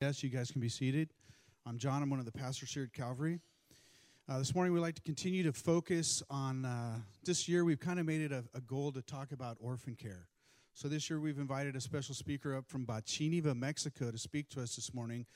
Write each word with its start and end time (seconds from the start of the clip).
Yes, 0.00 0.22
you 0.22 0.30
guys 0.30 0.50
can 0.50 0.62
be 0.62 0.70
seated. 0.70 1.10
I'm 1.66 1.76
John. 1.76 2.02
I'm 2.02 2.08
one 2.08 2.20
of 2.20 2.24
the 2.24 2.32
pastors 2.32 2.72
here 2.72 2.84
at 2.84 2.92
Calvary. 2.94 3.38
Uh, 4.26 4.38
this 4.38 4.54
morning, 4.54 4.72
we'd 4.72 4.80
like 4.80 4.94
to 4.94 5.02
continue 5.02 5.42
to 5.42 5.52
focus 5.52 6.22
on 6.30 6.64
uh, 6.64 7.00
this 7.22 7.46
year. 7.46 7.66
We've 7.66 7.78
kind 7.78 8.00
of 8.00 8.06
made 8.06 8.22
it 8.22 8.32
a, 8.32 8.42
a, 8.54 8.62
goal 8.62 8.92
to 8.92 9.02
talk 9.02 9.30
about 9.30 9.58
orphan 9.60 9.94
care. 9.94 10.26
So 10.72 10.88
this 10.88 11.10
year, 11.10 11.20
we've 11.20 11.36
invited 11.36 11.76
a 11.76 11.82
special 11.82 12.14
speaker 12.14 12.56
up 12.56 12.66
from 12.66 12.86
Bachiniva, 12.86 13.54
Mexico, 13.54 14.10
to 14.10 14.16
speak 14.16 14.48
to 14.50 14.62
us 14.62 14.74
this 14.74 14.94
morning. 14.94 15.26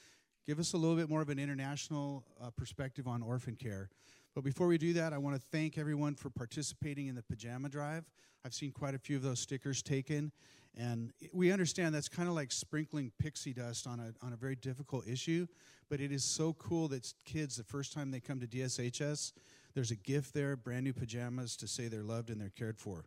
Give 0.46 0.58
us 0.58 0.72
a 0.72 0.78
little 0.78 0.96
bit 0.96 1.10
more 1.10 1.20
of 1.20 1.28
an 1.28 1.38
international 1.38 2.24
uh, 2.42 2.48
perspective 2.56 3.06
on 3.06 3.20
orphan 3.20 3.56
care. 3.56 3.90
But 4.34 4.42
before 4.42 4.66
we 4.66 4.78
do 4.78 4.92
that, 4.94 5.12
I 5.12 5.18
want 5.18 5.36
to 5.36 5.42
thank 5.52 5.78
everyone 5.78 6.16
for 6.16 6.28
participating 6.28 7.06
in 7.06 7.14
the 7.14 7.22
pajama 7.22 7.68
drive. 7.68 8.04
I've 8.44 8.54
seen 8.54 8.72
quite 8.72 8.94
a 8.94 8.98
few 8.98 9.16
of 9.16 9.22
those 9.22 9.38
stickers 9.38 9.80
taken, 9.82 10.32
and 10.76 11.12
we 11.32 11.52
understand 11.52 11.94
that's 11.94 12.08
kind 12.08 12.28
of 12.28 12.34
like 12.34 12.50
sprinkling 12.50 13.12
pixie 13.18 13.54
dust 13.54 13.86
on 13.86 14.00
a, 14.00 14.12
on 14.26 14.32
a 14.32 14.36
very 14.36 14.56
difficult 14.56 15.06
issue, 15.06 15.46
but 15.88 16.00
it 16.00 16.10
is 16.10 16.24
so 16.24 16.52
cool 16.54 16.88
that 16.88 17.12
kids, 17.24 17.56
the 17.56 17.64
first 17.64 17.92
time 17.92 18.10
they 18.10 18.20
come 18.20 18.40
to 18.40 18.46
DSHS, 18.46 19.32
there's 19.74 19.92
a 19.92 19.96
gift 19.96 20.34
there, 20.34 20.56
brand 20.56 20.84
new 20.84 20.92
pajamas 20.92 21.56
to 21.56 21.68
say 21.68 21.86
they're 21.86 22.02
loved 22.02 22.28
and 22.28 22.40
they're 22.40 22.50
cared 22.50 22.78
for. 22.78 23.04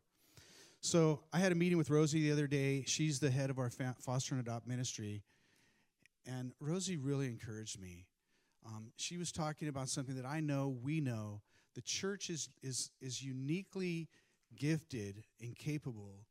So 0.79 1.21
I 1.33 1.39
had 1.39 1.51
a 1.51 1.55
meeting 1.55 1.77
with 1.77 1.89
Rosie 1.89 2.21
the 2.21 2.31
other 2.31 2.47
day. 2.47 2.83
She's 2.87 3.19
the 3.19 3.31
head 3.31 3.49
of 3.49 3.59
our 3.59 3.69
foster 3.69 4.35
and 4.35 4.41
adopt 4.41 4.67
ministry. 4.67 5.23
And 6.25 6.53
Rosie 6.59 6.97
really 6.97 7.27
encouraged 7.27 7.79
me. 7.81 8.05
Um, 8.67 8.91
she 8.97 9.17
was 9.17 9.31
talking 9.31 9.67
about 9.67 9.89
something 9.89 10.15
that 10.15 10.25
I 10.25 10.39
know, 10.39 10.77
we 10.83 10.99
know. 10.99 11.41
The 11.75 11.81
church 11.81 12.29
is, 12.29 12.49
is, 12.61 12.91
is 13.01 13.23
uniquely 13.23 14.09
gifted 14.55 15.23
and 15.41 15.55
capable 15.55 16.25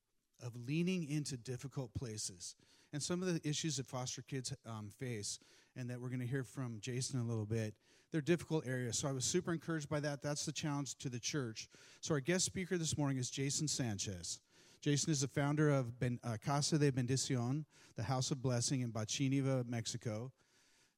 of 0.44 0.52
leaning 0.66 1.08
into 1.08 1.36
difficult 1.36 1.94
places. 1.94 2.54
And 2.92 3.02
some 3.02 3.22
of 3.22 3.32
the 3.32 3.48
issues 3.48 3.76
that 3.76 3.86
foster 3.86 4.22
kids 4.22 4.52
um, 4.66 4.90
face, 4.98 5.38
and 5.76 5.90
that 5.90 6.00
we're 6.00 6.08
going 6.08 6.20
to 6.20 6.26
hear 6.26 6.44
from 6.44 6.78
Jason 6.80 7.20
in 7.20 7.26
a 7.26 7.28
little 7.28 7.46
bit, 7.46 7.74
they're 8.10 8.20
difficult 8.20 8.66
areas. 8.66 8.98
So 8.98 9.08
I 9.08 9.12
was 9.12 9.24
super 9.24 9.52
encouraged 9.52 9.88
by 9.88 10.00
that. 10.00 10.22
That's 10.22 10.46
the 10.46 10.52
challenge 10.52 10.96
to 10.98 11.08
the 11.08 11.18
church. 11.18 11.68
So 12.00 12.14
our 12.14 12.20
guest 12.20 12.44
speaker 12.44 12.78
this 12.78 12.96
morning 12.96 13.18
is 13.18 13.30
Jason 13.30 13.68
Sanchez. 13.68 14.40
Jason 14.80 15.10
is 15.10 15.20
the 15.20 15.28
founder 15.28 15.70
of 15.70 15.98
ben, 15.98 16.18
uh, 16.22 16.36
Casa 16.44 16.78
de 16.78 16.92
Bendición, 16.92 17.64
the 17.96 18.02
House 18.02 18.30
of 18.30 18.40
Blessing 18.40 18.82
in 18.82 18.92
Bachiniva, 18.92 19.66
Mexico. 19.68 20.32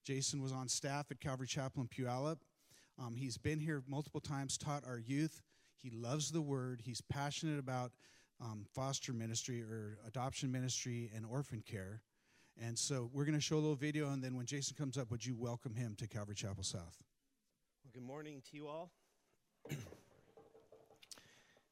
Jason 0.05 0.43
was 0.43 0.53
on 0.53 0.69
staff 0.69 1.11
at 1.11 1.21
Calvary 1.21 1.47
Chapel 1.47 1.83
in 1.83 1.89
Puyallup. 1.89 2.39
Um, 2.99 3.17
he's 3.17 3.39
been 3.39 3.61
here 3.61 3.83
multiple 3.87 4.21
times, 4.21 4.59
taught 4.59 4.85
our 4.87 4.99
youth. 4.99 5.43
He 5.77 5.91
loves 5.91 6.31
the 6.33 6.41
word. 6.41 6.83
He's 6.85 7.01
passionate 7.01 7.59
about 7.59 7.93
um, 8.41 8.65
foster 8.75 9.13
ministry 9.13 9.63
or 9.63 9.99
adoption 10.07 10.51
ministry 10.51 11.11
and 11.15 11.25
orphan 11.25 11.63
care. 11.67 12.03
And 12.61 12.77
so 12.77 13.09
we're 13.13 13.25
going 13.25 13.37
to 13.37 13.41
show 13.41 13.57
a 13.57 13.61
little 13.63 13.77
video, 13.77 14.11
and 14.11 14.23
then 14.23 14.37
when 14.37 14.47
Jason 14.47 14.77
comes 14.77 14.99
up, 14.99 15.11
would 15.11 15.25
you 15.25 15.37
welcome 15.37 15.75
him 15.75 15.95
to 15.99 16.09
Calvary 16.09 16.35
Chapel 16.35 16.65
South? 16.65 16.97
Well, 17.85 17.93
good 17.93 18.03
morning 18.03 18.43
to 18.51 18.57
you 18.57 18.67
all. 18.67 18.91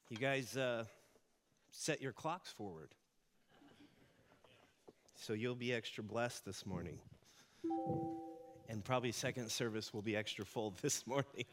you 0.09 0.17
guys 0.17 0.57
uh, 0.57 0.85
set 1.71 2.01
your 2.01 2.13
clocks 2.13 2.53
forward. 2.53 2.95
So 5.17 5.33
you'll 5.33 5.57
be 5.57 5.73
extra 5.73 6.05
blessed 6.05 6.45
this 6.45 6.65
morning. 6.65 6.99
And 8.69 8.84
probably 8.84 9.12
second 9.12 9.50
service 9.50 9.95
will 9.95 10.03
be 10.03 10.17
extra 10.17 10.45
full 10.45 10.75
this 10.83 11.06
morning. 11.06 11.45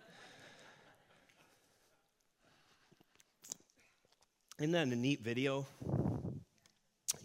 Isn't 4.59 4.72
that 4.72 4.88
a 4.88 4.95
neat 4.95 5.22
video? 5.22 5.66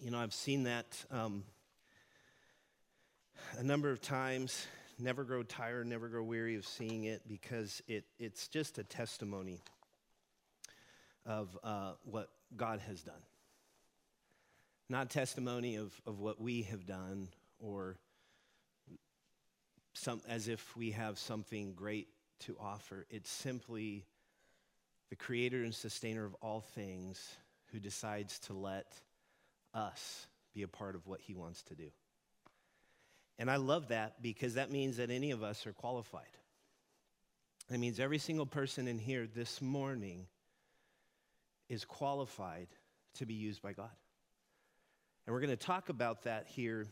You 0.00 0.11
know, 0.11 0.19
I've 0.19 0.34
seen 0.34 0.62
that 0.64 0.86
um, 1.11 1.44
a 3.59 3.62
number 3.62 3.91
of 3.91 4.00
times. 4.00 4.66
Never 4.98 5.25
grow 5.25 5.42
tired, 5.42 5.86
never 5.86 6.09
grow 6.09 6.22
weary 6.22 6.56
of 6.56 6.66
seeing 6.66 7.05
it 7.05 7.22
because 7.28 7.83
it, 7.86 8.05
it's 8.19 8.48
just 8.48 8.78
a 8.78 8.83
testimony 8.83 9.61
of 11.25 11.56
uh, 11.62 11.93
what 12.04 12.31
God 12.56 12.81
has 12.81 13.03
done. 13.03 13.22
Not 14.88 15.10
testimony 15.10 15.77
of, 15.77 15.93
of 16.06 16.19
what 16.19 16.41
we 16.41 16.62
have 16.62 16.87
done 16.87 17.28
or 17.60 17.98
some, 19.98 20.20
as 20.28 20.48
if 20.48 20.76
we 20.76 20.92
have 20.92 21.19
something 21.19 21.75
great 21.75 22.09
to 22.41 22.56
offer. 22.60 23.06
It's 23.10 23.31
simply 23.31 24.04
the 25.10 25.16
creator 25.16 25.62
and 25.64 25.75
sustainer 25.75 26.25
of 26.25 26.34
all 26.41 26.60
things, 26.60 27.36
who 27.72 27.78
decides 27.78 28.38
to 28.41 28.53
let 28.53 29.00
us 29.75 30.26
be 30.54 30.62
a 30.62 30.69
part 30.69 30.94
of 30.94 31.06
what 31.06 31.20
he 31.20 31.34
wants 31.34 31.62
to 31.64 31.75
do. 31.75 31.91
And 33.38 33.50
I 33.50 33.56
love 33.56 33.88
that 33.88 34.22
because 34.22 34.54
that 34.54 34.70
means 34.70 34.97
that 34.97 35.10
any 35.10 35.31
of 35.31 35.42
us 35.42 35.66
are 35.66 35.72
qualified. 35.72 36.25
That 37.69 37.78
means 37.78 38.00
every 38.00 38.19
single 38.19 38.47
person 38.47 38.88
in 38.88 38.98
here 38.98 39.26
this 39.26 39.60
morning 39.60 40.26
is 41.69 41.84
qualified 41.84 42.69
to 43.15 43.26
be 43.26 43.34
used 43.34 43.60
by 43.60 43.72
God. 43.75 43.91
And 45.26 45.34
we're 45.34 45.41
going 45.41 45.50
to 45.50 45.56
talk 45.56 45.91
about 45.91 46.22
that 46.25 46.47
here 46.47 46.86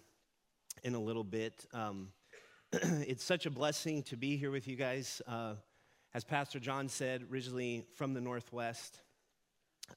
in 0.84 0.94
a 0.94 1.00
little 1.00 1.24
bit. 1.24 1.64
Um, 1.72 2.08
it's 3.06 3.25
such 3.25 3.47
a 3.47 3.50
blessing 3.50 4.03
to 4.03 4.16
be 4.16 4.37
here 4.37 4.50
with 4.50 4.69
you 4.69 4.76
guys. 4.76 5.22
Uh, 5.26 5.54
as 6.12 6.25
Pastor 6.25 6.59
John 6.59 6.88
said, 6.91 7.25
originally 7.32 7.87
from 7.94 8.12
the 8.12 8.20
Northwest, 8.20 8.98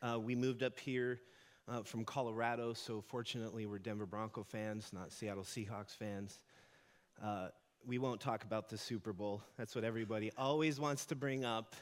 uh, 0.02 0.18
we 0.18 0.34
moved 0.34 0.64
up 0.64 0.80
here 0.80 1.20
uh, 1.68 1.84
from 1.84 2.06
Colorado, 2.06 2.72
so 2.74 3.02
fortunately 3.02 3.66
we're 3.66 3.80
Denver 3.80 4.06
Bronco 4.06 4.44
fans, 4.44 4.92
not 4.94 5.12
Seattle 5.12 5.44
Seahawks 5.44 5.94
fans. 5.98 6.40
Uh, 7.22 7.50
we 7.86 7.98
won't 7.98 8.22
talk 8.22 8.46
about 8.46 8.70
the 8.70 8.78
Super 8.78 9.12
Bowl. 9.12 9.42
That's 9.58 9.76
what 9.76 9.84
everybody 9.84 10.32
always 10.38 10.80
wants 10.80 11.06
to 11.08 11.16
bring 11.16 11.44
up. 11.44 11.76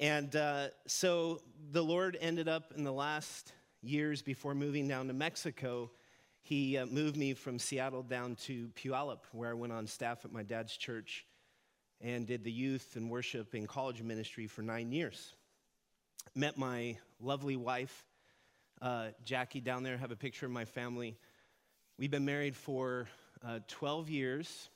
And 0.00 0.36
uh, 0.36 0.68
so 0.86 1.40
the 1.70 1.82
Lord 1.82 2.18
ended 2.20 2.48
up 2.48 2.74
in 2.76 2.84
the 2.84 2.92
last 2.92 3.52
years 3.82 4.20
before 4.20 4.54
moving 4.54 4.86
down 4.86 5.06
to 5.06 5.14
Mexico, 5.14 5.90
he 6.46 6.78
uh, 6.78 6.86
moved 6.86 7.16
me 7.16 7.34
from 7.34 7.58
Seattle 7.58 8.04
down 8.04 8.36
to 8.36 8.68
Puyallup, 8.76 9.24
where 9.32 9.50
I 9.50 9.54
went 9.54 9.72
on 9.72 9.88
staff 9.88 10.24
at 10.24 10.30
my 10.30 10.44
dad's 10.44 10.76
church 10.76 11.26
and 12.00 12.24
did 12.24 12.44
the 12.44 12.52
youth 12.52 12.94
and 12.94 13.10
worship 13.10 13.52
and 13.54 13.66
college 13.66 14.00
ministry 14.00 14.46
for 14.46 14.62
nine 14.62 14.92
years. 14.92 15.34
Met 16.36 16.56
my 16.56 16.98
lovely 17.18 17.56
wife, 17.56 18.06
uh, 18.80 19.08
Jackie, 19.24 19.60
down 19.60 19.82
there. 19.82 19.96
Have 19.96 20.12
a 20.12 20.16
picture 20.16 20.46
of 20.46 20.52
my 20.52 20.64
family. 20.64 21.16
We've 21.98 22.12
been 22.12 22.24
married 22.24 22.54
for 22.54 23.08
uh, 23.44 23.58
12 23.66 24.08
years, 24.08 24.68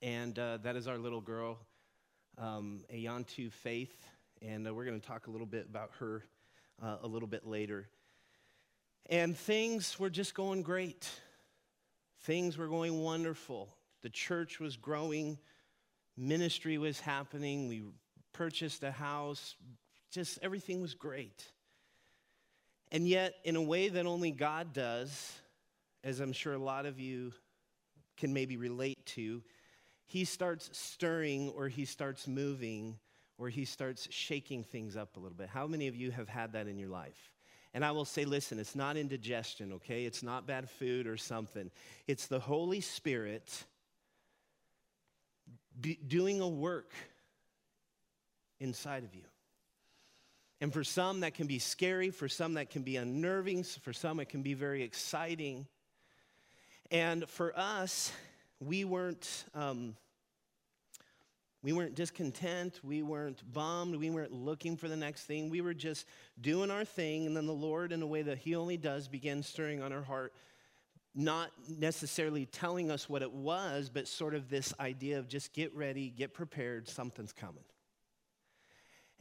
and 0.00 0.38
uh, 0.38 0.58
that 0.58 0.76
is 0.76 0.86
our 0.86 0.96
little 0.96 1.20
girl, 1.20 1.58
um, 2.40 2.84
Ayantu 2.94 3.50
Faith, 3.50 4.06
and 4.42 4.64
uh, 4.68 4.72
we're 4.72 4.84
going 4.84 5.00
to 5.00 5.04
talk 5.04 5.26
a 5.26 5.30
little 5.32 5.44
bit 5.44 5.66
about 5.68 5.90
her 5.98 6.22
uh, 6.80 6.98
a 7.02 7.08
little 7.08 7.26
bit 7.26 7.44
later. 7.44 7.88
And 9.08 9.36
things 9.36 9.98
were 9.98 10.10
just 10.10 10.34
going 10.34 10.62
great. 10.62 11.08
Things 12.22 12.58
were 12.58 12.68
going 12.68 13.02
wonderful. 13.02 13.68
The 14.02 14.10
church 14.10 14.60
was 14.60 14.76
growing 14.76 15.38
ministry 16.18 16.76
was 16.78 17.00
happening. 17.00 17.68
We 17.68 17.84
purchased 18.32 18.82
a 18.82 18.90
house. 18.90 19.54
Just 20.10 20.38
everything 20.42 20.82
was 20.82 20.94
great. 20.94 21.44
And 22.90 23.06
yet, 23.06 23.34
in 23.44 23.56
a 23.56 23.62
way 23.62 23.88
that 23.88 24.06
only 24.06 24.30
God 24.30 24.72
does, 24.72 25.32
as 26.02 26.20
I'm 26.20 26.32
sure 26.32 26.54
a 26.54 26.58
lot 26.58 26.86
of 26.86 26.98
you 26.98 27.32
can 28.16 28.32
maybe 28.32 28.56
relate 28.56 29.04
to, 29.06 29.42
he 30.06 30.24
starts 30.24 30.70
stirring 30.72 31.50
or 31.50 31.68
he 31.68 31.84
starts 31.84 32.26
moving 32.26 32.98
or 33.36 33.48
he 33.48 33.64
starts 33.64 34.08
shaking 34.10 34.64
things 34.64 34.96
up 34.96 35.16
a 35.16 35.20
little 35.20 35.36
bit. 35.36 35.48
How 35.48 35.66
many 35.66 35.86
of 35.86 35.94
you 35.94 36.10
have 36.10 36.28
had 36.28 36.52
that 36.54 36.66
in 36.66 36.78
your 36.78 36.88
life? 36.88 37.34
And 37.74 37.84
I 37.84 37.90
will 37.90 38.04
say, 38.04 38.24
listen, 38.24 38.58
it's 38.58 38.74
not 38.74 38.96
indigestion, 38.96 39.72
okay? 39.74 40.04
It's 40.04 40.22
not 40.22 40.46
bad 40.46 40.68
food 40.70 41.06
or 41.06 41.16
something. 41.16 41.70
It's 42.06 42.26
the 42.26 42.40
Holy 42.40 42.80
Spirit 42.80 43.64
doing 46.06 46.40
a 46.40 46.48
work 46.48 46.92
inside 48.58 49.04
of 49.04 49.14
you. 49.14 49.22
And 50.60 50.72
for 50.72 50.82
some, 50.82 51.20
that 51.20 51.34
can 51.34 51.46
be 51.46 51.58
scary. 51.58 52.10
For 52.10 52.28
some, 52.28 52.54
that 52.54 52.70
can 52.70 52.82
be 52.82 52.96
unnerving. 52.96 53.62
For 53.62 53.92
some, 53.92 54.18
it 54.18 54.28
can 54.28 54.42
be 54.42 54.54
very 54.54 54.82
exciting. 54.82 55.66
And 56.90 57.28
for 57.28 57.56
us, 57.56 58.12
we 58.58 58.84
weren't. 58.84 59.44
Um, 59.54 59.94
we 61.62 61.72
weren't 61.72 61.94
discontent. 61.94 62.80
We 62.82 63.02
weren't 63.02 63.42
bummed. 63.52 63.96
We 63.96 64.10
weren't 64.10 64.32
looking 64.32 64.76
for 64.76 64.88
the 64.88 64.96
next 64.96 65.24
thing. 65.24 65.50
We 65.50 65.60
were 65.60 65.74
just 65.74 66.06
doing 66.40 66.70
our 66.70 66.84
thing. 66.84 67.26
And 67.26 67.36
then 67.36 67.46
the 67.46 67.52
Lord, 67.52 67.92
in 67.92 68.00
a 68.02 68.06
way 68.06 68.22
that 68.22 68.38
He 68.38 68.54
only 68.54 68.76
does, 68.76 69.08
began 69.08 69.42
stirring 69.42 69.82
on 69.82 69.92
our 69.92 70.02
heart 70.02 70.32
not 71.14 71.50
necessarily 71.68 72.46
telling 72.46 72.92
us 72.92 73.08
what 73.08 73.22
it 73.22 73.32
was, 73.32 73.90
but 73.92 74.06
sort 74.06 74.36
of 74.36 74.48
this 74.48 74.72
idea 74.78 75.18
of 75.18 75.26
just 75.26 75.52
get 75.52 75.74
ready, 75.74 76.10
get 76.10 76.32
prepared, 76.32 76.88
something's 76.88 77.32
coming. 77.32 77.64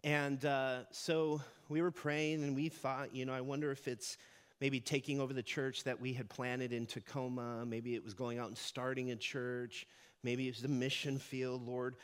And 0.04 0.46
uh, 0.46 0.82
so 0.92 1.42
we 1.70 1.82
were 1.82 1.90
praying 1.90 2.44
and 2.44 2.56
we 2.56 2.70
thought, 2.70 3.16
you 3.16 3.26
know, 3.26 3.34
I 3.34 3.42
wonder 3.42 3.72
if 3.72 3.88
it's 3.88 4.18
maybe 4.62 4.80
taking 4.80 5.20
over 5.20 5.34
the 5.34 5.44
church 5.44 5.86
that 5.86 6.00
we 6.00 6.14
had 6.14 6.30
planted 6.30 6.72
in 6.72 6.86
Tacoma. 6.86 7.66
Maybe 7.66 7.96
it 7.96 8.04
was 8.04 8.14
going 8.14 8.38
out 8.38 8.48
and 8.48 8.58
starting 8.58 9.12
a 9.12 9.16
church. 9.16 9.88
Maybe 10.22 10.48
it 10.48 10.52
was 10.52 10.62
the 10.62 10.68
mission 10.68 11.18
field, 11.18 11.66
Lord. 11.66 11.96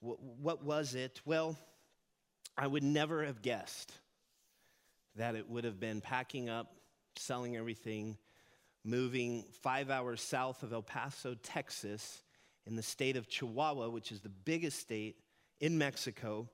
What, 0.00 0.64
was 0.64 0.94
it? 0.94 1.20
Well, 1.24 1.56
I 2.56 2.66
would 2.66 2.82
never 2.82 3.24
have 3.24 3.42
guessed 3.42 3.92
that 5.16 5.34
it 5.34 5.48
would 5.48 5.64
have 5.64 5.78
been 5.78 6.00
packing 6.00 6.48
up, 6.48 6.74
selling 7.16 7.56
everything, 7.56 8.16
moving 8.82 9.44
five 9.62 9.90
hours 9.90 10.22
south 10.22 10.62
of 10.62 10.72
El 10.72 10.82
Paso, 10.82 11.34
Texas, 11.42 12.22
in 12.66 12.76
the 12.76 12.82
state 12.82 13.16
of 13.16 13.28
Chihuahua, 13.28 13.90
which 13.90 14.10
is 14.12 14.20
the 14.20 14.28
biggest 14.28 14.78
state 14.78 15.16
in 15.60 15.76
Mexico, 15.76 16.48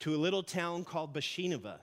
to 0.00 0.14
a 0.14 0.16
little 0.16 0.42
town 0.42 0.84
called 0.84 1.12
Bachiniva, 1.12 1.78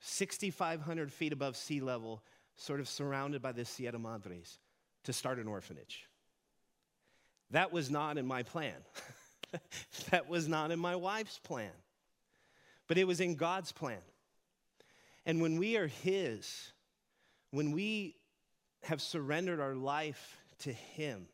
6,500 0.00 1.12
feet 1.12 1.32
above 1.32 1.56
sea 1.56 1.80
level, 1.80 2.24
sort 2.56 2.80
of 2.80 2.88
surrounded 2.88 3.40
by 3.40 3.52
the 3.52 3.64
Sierra 3.64 3.98
Madres, 3.98 4.58
to 5.04 5.12
start 5.12 5.38
an 5.38 5.46
orphanage. 5.46 6.06
That 7.50 7.72
was 7.72 7.90
not 7.90 8.18
in 8.18 8.26
my 8.26 8.42
plan. 8.42 8.74
that 10.10 10.28
was 10.28 10.48
not 10.48 10.70
in 10.70 10.78
my 10.78 10.96
wife's 10.96 11.38
plan. 11.38 11.72
But 12.88 12.98
it 12.98 13.06
was 13.06 13.20
in 13.20 13.36
God's 13.36 13.72
plan. 13.72 14.00
And 15.26 15.40
when 15.40 15.58
we 15.58 15.76
are 15.76 15.86
His, 15.86 16.72
when 17.50 17.72
we 17.72 18.16
have 18.82 19.00
surrendered 19.00 19.60
our 19.60 19.74
life 19.74 20.38
to 20.60 20.72
Him, 20.72 21.26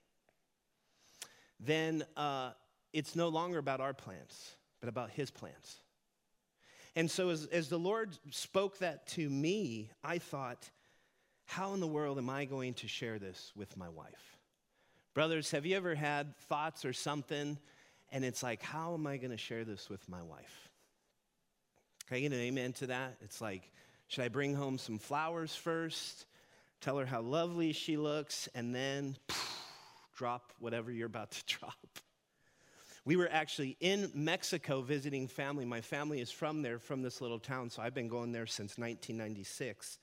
then 1.60 2.04
uh, 2.16 2.50
it's 2.92 3.16
no 3.16 3.28
longer 3.28 3.58
about 3.58 3.80
our 3.80 3.94
plans, 3.94 4.56
but 4.80 4.88
about 4.88 5.10
His 5.10 5.30
plans. 5.30 5.80
And 6.94 7.10
so, 7.10 7.28
as, 7.28 7.46
as 7.46 7.68
the 7.68 7.78
Lord 7.78 8.16
spoke 8.30 8.78
that 8.78 9.06
to 9.08 9.28
me, 9.28 9.90
I 10.02 10.18
thought, 10.18 10.70
how 11.44 11.74
in 11.74 11.80
the 11.80 11.86
world 11.86 12.18
am 12.18 12.28
I 12.28 12.44
going 12.44 12.74
to 12.74 12.88
share 12.88 13.18
this 13.18 13.52
with 13.54 13.76
my 13.76 13.88
wife? 13.88 14.38
Brothers, 15.14 15.50
have 15.52 15.64
you 15.64 15.76
ever 15.76 15.94
had 15.94 16.36
thoughts 16.36 16.84
or 16.84 16.92
something, 16.92 17.58
and 18.12 18.24
it's 18.24 18.42
like, 18.42 18.62
how 18.62 18.94
am 18.94 19.06
I 19.06 19.16
going 19.16 19.30
to 19.30 19.36
share 19.36 19.64
this 19.64 19.88
with 19.88 20.08
my 20.08 20.22
wife? 20.22 20.70
Can 22.08 22.18
I 22.18 22.20
get 22.20 22.32
an 22.32 22.40
amen 22.40 22.72
to 22.74 22.86
that? 22.88 23.16
It's 23.20 23.40
like, 23.40 23.70
should 24.08 24.24
I 24.24 24.28
bring 24.28 24.54
home 24.54 24.78
some 24.78 24.98
flowers 24.98 25.54
first, 25.54 26.26
tell 26.80 26.98
her 26.98 27.06
how 27.06 27.20
lovely 27.20 27.72
she 27.72 27.96
looks, 27.96 28.48
and 28.54 28.74
then 28.74 29.16
poof, 29.26 29.62
drop 30.16 30.52
whatever 30.60 30.90
you're 30.90 31.06
about 31.06 31.32
to 31.32 31.44
drop? 31.58 31.74
We 33.04 33.14
were 33.14 33.28
actually 33.30 33.76
in 33.80 34.10
Mexico 34.14 34.82
visiting 34.82 35.28
family. 35.28 35.64
My 35.64 35.80
family 35.80 36.20
is 36.20 36.32
from 36.32 36.62
there, 36.62 36.80
from 36.80 37.02
this 37.02 37.20
little 37.20 37.38
town, 37.38 37.70
so 37.70 37.80
I've 37.80 37.94
been 37.94 38.08
going 38.08 38.32
there 38.32 38.46
since 38.46 38.78
1996. 38.78 39.98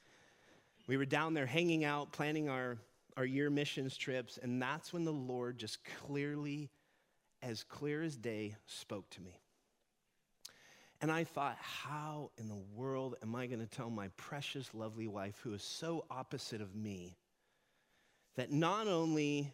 We 0.88 0.98
were 0.98 1.06
down 1.06 1.34
there 1.34 1.46
hanging 1.46 1.84
out, 1.84 2.14
planning 2.14 2.50
our, 2.50 2.78
our 3.18 3.26
year 3.26 3.50
missions 3.50 3.98
trips, 3.98 4.40
and 4.42 4.62
that's 4.62 4.94
when 4.94 5.04
the 5.04 5.14
Lord 5.14 5.58
just 5.58 5.80
clearly, 6.06 6.70
as 7.44 7.63
clear 7.63 8.01
as 8.01 8.16
day, 8.16 8.56
spoke 8.66 9.10
to 9.12 9.22
me. 9.22 9.40
And 11.01 11.12
I 11.12 11.25
thought, 11.25 11.57
how 11.60 12.31
in 12.38 12.48
the 12.48 12.62
world 12.75 13.16
am 13.22 13.36
I 13.36 13.45
going 13.48 13.60
to 13.60 13.68
tell 13.68 13.90
my 13.90 14.07
precious, 14.16 14.74
lovely 14.74 15.07
wife, 15.07 15.38
who 15.44 15.54
is 15.54 15.62
so 15.62 16.06
opposite 16.10 16.62
of 16.62 16.75
me, 16.75 17.18
that 18.36 18.51
not 18.51 18.88
only 18.88 19.51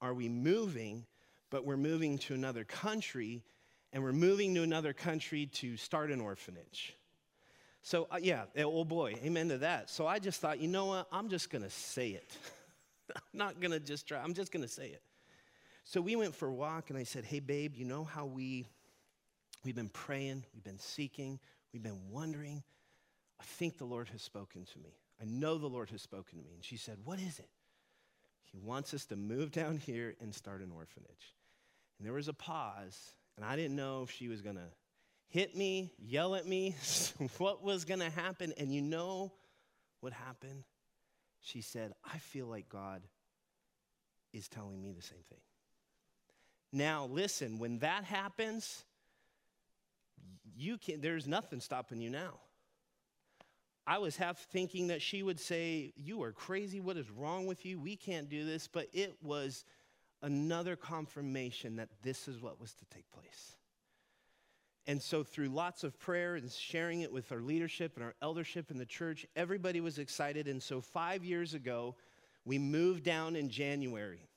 are 0.00 0.12
we 0.12 0.28
moving, 0.28 1.06
but 1.50 1.64
we're 1.64 1.76
moving 1.76 2.18
to 2.18 2.34
another 2.34 2.64
country, 2.64 3.44
and 3.92 4.02
we're 4.02 4.12
moving 4.12 4.54
to 4.56 4.62
another 4.62 4.92
country 4.92 5.46
to 5.46 5.76
start 5.76 6.10
an 6.10 6.20
orphanage. 6.20 6.96
So, 7.82 8.08
uh, 8.10 8.18
yeah, 8.20 8.44
oh 8.56 8.84
boy, 8.84 9.14
amen 9.24 9.48
to 9.50 9.58
that. 9.58 9.88
So 9.88 10.06
I 10.06 10.18
just 10.18 10.40
thought, 10.40 10.58
you 10.58 10.68
know 10.68 10.86
what? 10.86 11.06
I'm 11.12 11.28
just 11.28 11.48
going 11.48 11.62
to 11.62 11.70
say 11.70 12.08
it. 12.10 12.36
I'm 13.16 13.22
not 13.38 13.60
going 13.60 13.70
to 13.70 13.80
just 13.80 14.08
try, 14.08 14.18
I'm 14.18 14.34
just 14.34 14.52
going 14.52 14.64
to 14.64 14.68
say 14.68 14.88
it. 14.88 15.02
So 15.88 16.02
we 16.02 16.16
went 16.16 16.34
for 16.34 16.48
a 16.48 16.52
walk, 16.52 16.90
and 16.90 16.98
I 16.98 17.04
said, 17.04 17.24
hey, 17.24 17.40
babe, 17.40 17.74
you 17.74 17.86
know 17.86 18.04
how 18.04 18.26
we 18.26 18.68
We've 19.64 19.74
been 19.74 19.88
praying, 19.88 20.44
we've 20.54 20.64
been 20.64 20.78
seeking, 20.78 21.38
we've 21.72 21.82
been 21.82 22.10
wondering. 22.10 22.62
I 23.40 23.44
think 23.44 23.78
the 23.78 23.84
Lord 23.84 24.08
has 24.10 24.22
spoken 24.22 24.64
to 24.64 24.78
me. 24.78 24.96
I 25.20 25.24
know 25.24 25.58
the 25.58 25.66
Lord 25.66 25.90
has 25.90 26.02
spoken 26.02 26.38
to 26.38 26.44
me. 26.44 26.52
And 26.54 26.64
she 26.64 26.76
said, 26.76 26.98
What 27.04 27.18
is 27.18 27.38
it? 27.38 27.48
He 28.44 28.58
wants 28.58 28.94
us 28.94 29.04
to 29.06 29.16
move 29.16 29.50
down 29.50 29.76
here 29.76 30.14
and 30.20 30.34
start 30.34 30.62
an 30.62 30.70
orphanage. 30.70 31.34
And 31.98 32.06
there 32.06 32.14
was 32.14 32.28
a 32.28 32.32
pause, 32.32 33.12
and 33.36 33.44
I 33.44 33.56
didn't 33.56 33.76
know 33.76 34.02
if 34.02 34.10
she 34.10 34.28
was 34.28 34.40
going 34.40 34.56
to 34.56 34.70
hit 35.26 35.56
me, 35.56 35.92
yell 35.98 36.34
at 36.34 36.46
me, 36.46 36.76
what 37.38 37.62
was 37.62 37.84
going 37.84 38.00
to 38.00 38.10
happen. 38.10 38.54
And 38.56 38.72
you 38.72 38.80
know 38.80 39.32
what 40.00 40.12
happened? 40.12 40.64
She 41.40 41.60
said, 41.60 41.92
I 42.04 42.18
feel 42.18 42.46
like 42.46 42.68
God 42.68 43.02
is 44.32 44.48
telling 44.48 44.80
me 44.80 44.92
the 44.92 45.02
same 45.02 45.22
thing. 45.28 45.40
Now, 46.72 47.06
listen, 47.06 47.58
when 47.58 47.78
that 47.78 48.04
happens, 48.04 48.84
you 50.56 50.78
can 50.78 51.00
there's 51.00 51.26
nothing 51.26 51.60
stopping 51.60 52.00
you 52.00 52.10
now. 52.10 52.34
I 53.86 53.96
was 53.96 54.16
half 54.16 54.38
thinking 54.50 54.88
that 54.88 55.00
she 55.00 55.22
would 55.22 55.40
say, 55.40 55.94
You 55.96 56.22
are 56.22 56.32
crazy. 56.32 56.78
What 56.78 56.98
is 56.98 57.10
wrong 57.10 57.46
with 57.46 57.64
you? 57.64 57.80
We 57.80 57.96
can't 57.96 58.28
do 58.28 58.44
this. 58.44 58.68
But 58.68 58.88
it 58.92 59.16
was 59.22 59.64
another 60.20 60.76
confirmation 60.76 61.76
that 61.76 61.88
this 62.02 62.28
is 62.28 62.42
what 62.42 62.60
was 62.60 62.74
to 62.74 62.84
take 62.86 63.10
place. 63.10 63.56
And 64.86 65.00
so, 65.00 65.22
through 65.22 65.48
lots 65.48 65.84
of 65.84 65.98
prayer 65.98 66.34
and 66.34 66.50
sharing 66.50 67.00
it 67.00 67.12
with 67.12 67.32
our 67.32 67.40
leadership 67.40 67.92
and 67.96 68.04
our 68.04 68.14
eldership 68.20 68.70
in 68.70 68.78
the 68.78 68.86
church, 68.86 69.26
everybody 69.36 69.80
was 69.80 69.98
excited. 69.98 70.48
And 70.48 70.62
so, 70.62 70.80
five 70.82 71.24
years 71.24 71.54
ago, 71.54 71.94
we 72.44 72.58
moved 72.58 73.04
down 73.04 73.36
in 73.36 73.48
January, 73.48 74.27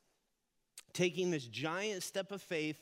taking 0.93 1.31
this 1.31 1.45
giant 1.45 2.03
step 2.03 2.31
of 2.31 2.41
faith 2.41 2.81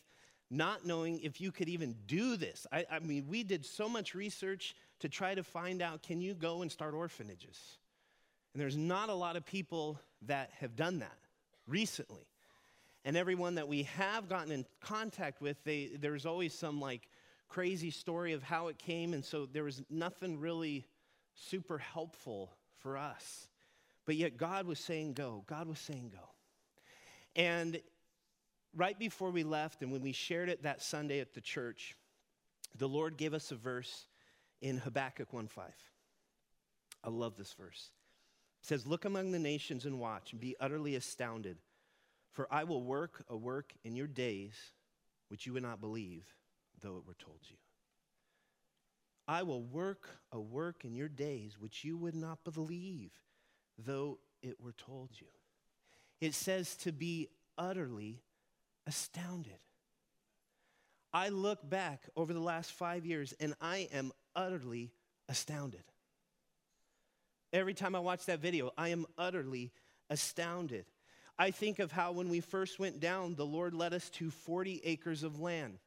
not 0.52 0.86
knowing 0.86 1.20
if 1.20 1.40
you 1.40 1.52
could 1.52 1.70
even 1.70 1.96
do 2.08 2.36
this. 2.36 2.66
I, 2.72 2.86
I, 2.92 3.00
mean, 3.00 3.26
we 3.28 3.44
did 3.44 3.66
so 3.66 3.88
much 3.88 4.16
research 4.16 4.76
to 5.00 5.10
try 5.10 5.36
to 5.36 5.44
find 5.44 5.82
out 5.82 6.02
can 6.02 6.22
you 6.22 6.34
go 6.34 6.62
and 6.62 6.72
start 6.72 6.94
orphanages? 6.94 7.78
And 8.54 8.62
there's 8.62 8.78
not 8.78 9.10
a 9.10 9.14
lot 9.14 9.36
of 9.36 9.46
people 9.46 10.00
that 10.24 10.50
have 10.60 10.76
done 10.76 11.00
that 11.00 11.18
recently. 11.68 12.26
And 13.06 13.16
everyone 13.16 13.56
that 13.56 13.68
we 13.68 13.84
have 13.84 14.28
gotten 14.28 14.52
in 14.52 14.66
contact 14.82 15.42
with, 15.42 15.64
they, 15.64 15.92
there's 16.00 16.26
always 16.26 16.54
some 16.54 16.82
like 16.82 17.08
crazy 17.48 17.92
story 17.92 18.34
of 18.34 18.44
how 18.44 18.68
it 18.68 18.78
came. 18.78 19.14
And 19.14 19.24
so 19.24 19.46
there 19.46 19.64
was 19.64 19.84
nothing 19.90 20.40
really 20.40 20.86
super 21.36 21.78
helpful 21.78 22.52
for 22.80 22.98
us. 22.98 23.48
But 24.06 24.16
yet 24.16 24.38
God 24.38 24.66
was 24.66 24.80
saying 24.80 25.14
go. 25.14 25.44
God 25.48 25.68
was 25.68 25.80
saying 25.80 26.12
go. 26.12 26.28
And 27.36 27.80
right 28.76 28.98
before 28.98 29.32
we 29.32 29.44
left 29.44 29.82
and 29.82 29.92
when 29.92 30.02
we 30.02 30.12
shared 30.12 30.50
it 30.50 30.64
that 30.64 30.82
Sunday 30.82 31.20
at 31.20 31.34
the 31.34 31.42
church, 31.42 31.96
the 32.78 32.88
Lord 32.88 33.18
gave 33.18 33.34
us 33.34 33.52
a 33.52 33.56
verse 33.56 34.08
in 34.62 34.78
Habakkuk 34.78 35.32
1:5. 35.32 35.72
I 37.04 37.10
love 37.10 37.36
this 37.38 37.54
verse. 37.54 37.92
It 38.62 38.68
says, 38.68 38.86
Look 38.86 39.06
among 39.06 39.32
the 39.32 39.40
nations 39.40 39.86
and 39.86 40.00
watch 40.00 40.32
and 40.32 40.42
be 40.42 40.56
utterly 40.60 40.96
astounded, 40.96 41.58
for 42.32 42.48
I 42.52 42.66
will 42.66 42.84
work 42.84 43.24
a 43.30 43.38
work 43.38 43.74
in 43.84 43.96
your 43.96 44.08
days 44.08 44.54
which 45.30 45.46
you 45.46 45.54
would 45.54 45.64
not 45.64 45.80
believe, 45.80 46.26
though 46.82 46.98
it 46.98 47.08
were 47.08 47.16
told 47.16 47.40
you. 47.50 47.56
I 49.28 49.44
will 49.44 49.62
work 49.62 50.10
a 50.32 50.40
work 50.40 50.84
in 50.84 50.96
your 50.96 51.08
days 51.08 51.58
which 51.60 51.84
you 51.84 51.98
would 51.98 52.16
not 52.16 52.44
believe, 52.44 53.12
though 53.78 54.18
it 54.42 54.60
were 54.60 54.74
told 54.74 55.12
you. 55.14 55.28
It 56.20 56.34
says 56.34 56.76
to 56.78 56.92
be 56.92 57.30
utterly 57.58 58.24
astounded. 58.90 59.60
I 61.14 61.30
look 61.30 61.68
back 61.70 62.10
over 62.16 62.34
the 62.34 62.40
last 62.40 62.72
five 62.72 63.06
years 63.06 63.36
and 63.40 63.54
I 63.62 63.88
am 63.94 64.12
utterly 64.36 64.92
astounded. 65.28 65.84
Every 67.54 67.76
time 67.76 67.96
I 67.96 68.00
watch 68.00 68.26
that 68.26 68.40
video, 68.40 68.72
I 68.80 68.90
am 68.90 69.06
utterly 69.16 69.72
astounded. 70.10 70.86
I 71.38 71.52
think 71.52 71.78
of 71.78 71.92
how 71.92 72.14
when 72.14 72.30
we 72.30 72.40
first 72.40 72.80
went 72.80 73.00
down, 73.00 73.36
the 73.36 73.46
Lord 73.46 73.76
led 73.76 73.94
us 73.94 74.10
to 74.12 74.32
40 74.32 74.82
acres 74.84 75.22
of 75.22 75.40
land. 75.40 75.78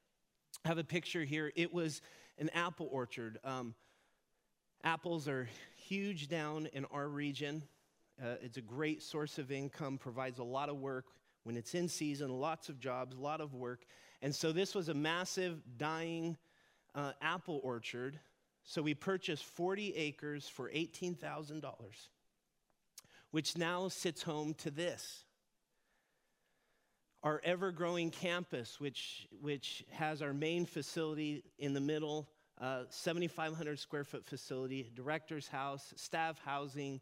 I 0.65 0.69
have 0.69 0.79
a 0.79 0.85
picture 0.85 1.25
here. 1.25 1.53
It 1.57 1.75
was 1.75 2.03
an 2.39 2.51
apple 2.51 2.89
orchard. 2.93 3.39
Um, 3.43 3.75
apples 4.85 5.27
are 5.27 5.49
huge 5.77 6.29
down 6.29 6.67
in 6.73 6.85
our 6.87 7.09
region. 7.09 7.65
Uh, 8.23 8.37
it's 8.43 8.59
a 8.59 8.63
great 8.63 9.03
source 9.03 9.39
of 9.39 9.51
income, 9.51 9.99
provides 9.99 10.39
a 10.39 10.45
lot 10.45 10.69
of 10.69 10.77
work 10.77 11.07
when 11.45 11.57
it's 11.57 11.75
in 11.75 11.89
season, 11.89 12.31
lots 12.31 12.69
of 12.69 12.79
jobs, 12.79 13.17
a 13.17 13.21
lot 13.21 13.41
of 13.41 13.55
work. 13.55 13.85
And 14.21 14.35
so 14.35 14.53
this 14.53 14.75
was 14.75 14.89
a 14.89 14.95
massive 14.95 15.61
dying 15.77 16.37
uh, 16.95 17.13
apple 17.21 17.61
orchard. 17.63 18.19
So 18.65 18.83
we 18.83 18.95
purchased 18.95 19.45
40 19.45 19.95
acres 19.97 20.49
for 20.49 20.71
$18,000, 20.71 21.65
which 23.33 23.57
now 23.57 23.89
sits 23.89 24.23
home 24.23 24.55
to 24.59 24.71
this. 24.71 25.25
Our 27.25 27.41
ever 27.45 27.73
growing 27.73 28.11
campus, 28.11 28.81
which, 28.81 29.27
which 29.41 29.85
has 29.91 30.23
our 30.23 30.33
main 30.33 30.67
facility 30.67 31.45
in 31.59 31.73
the 31.73 31.81
middle, 31.81 32.29
uh, 32.61 32.85
7,500 32.91 33.79
square 33.79 34.05
foot 34.05 34.25
facility, 34.25 34.91
director's 34.95 35.49
house, 35.49 35.93
staff 35.97 36.41
housing, 36.45 37.01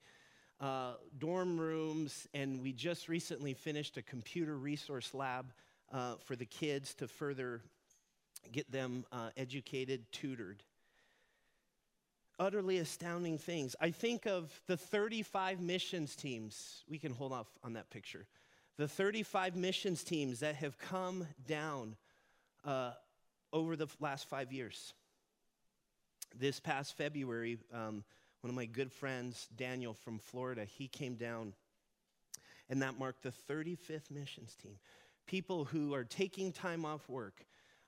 uh, 0.60 0.92
dorm 1.18 1.58
rooms, 1.58 2.28
and 2.34 2.60
we 2.60 2.72
just 2.72 3.08
recently 3.08 3.54
finished 3.54 3.96
a 3.96 4.02
computer 4.02 4.56
resource 4.56 5.14
lab 5.14 5.52
uh, 5.92 6.16
for 6.24 6.36
the 6.36 6.44
kids 6.44 6.94
to 6.94 7.08
further 7.08 7.62
get 8.52 8.70
them 8.70 9.04
uh, 9.12 9.30
educated, 9.36 10.04
tutored. 10.12 10.62
Utterly 12.38 12.78
astounding 12.78 13.38
things. 13.38 13.76
I 13.80 13.90
think 13.90 14.26
of 14.26 14.50
the 14.66 14.76
35 14.76 15.60
missions 15.60 16.16
teams. 16.16 16.84
We 16.88 16.98
can 16.98 17.12
hold 17.12 17.32
off 17.32 17.46
on 17.62 17.74
that 17.74 17.90
picture. 17.90 18.26
The 18.76 18.88
35 18.88 19.56
missions 19.56 20.02
teams 20.02 20.40
that 20.40 20.54
have 20.56 20.78
come 20.78 21.26
down 21.46 21.96
uh, 22.64 22.92
over 23.52 23.76
the 23.76 23.88
last 24.00 24.26
five 24.28 24.52
years. 24.52 24.94
This 26.38 26.60
past 26.60 26.96
February, 26.96 27.58
um, 27.74 28.04
one 28.40 28.50
of 28.50 28.54
my 28.54 28.66
good 28.66 28.90
friends, 28.92 29.48
Daniel 29.56 29.94
from 29.94 30.18
Florida, 30.18 30.64
he 30.64 30.88
came 30.88 31.14
down, 31.14 31.52
and 32.68 32.82
that 32.82 32.98
marked 32.98 33.22
the 33.22 33.32
35th 33.50 34.10
missions 34.10 34.56
team. 34.62 34.76
People 35.26 35.64
who 35.64 35.94
are 35.94 36.04
taking 36.04 36.52
time 36.52 36.84
off 36.84 37.08
work, 37.08 37.44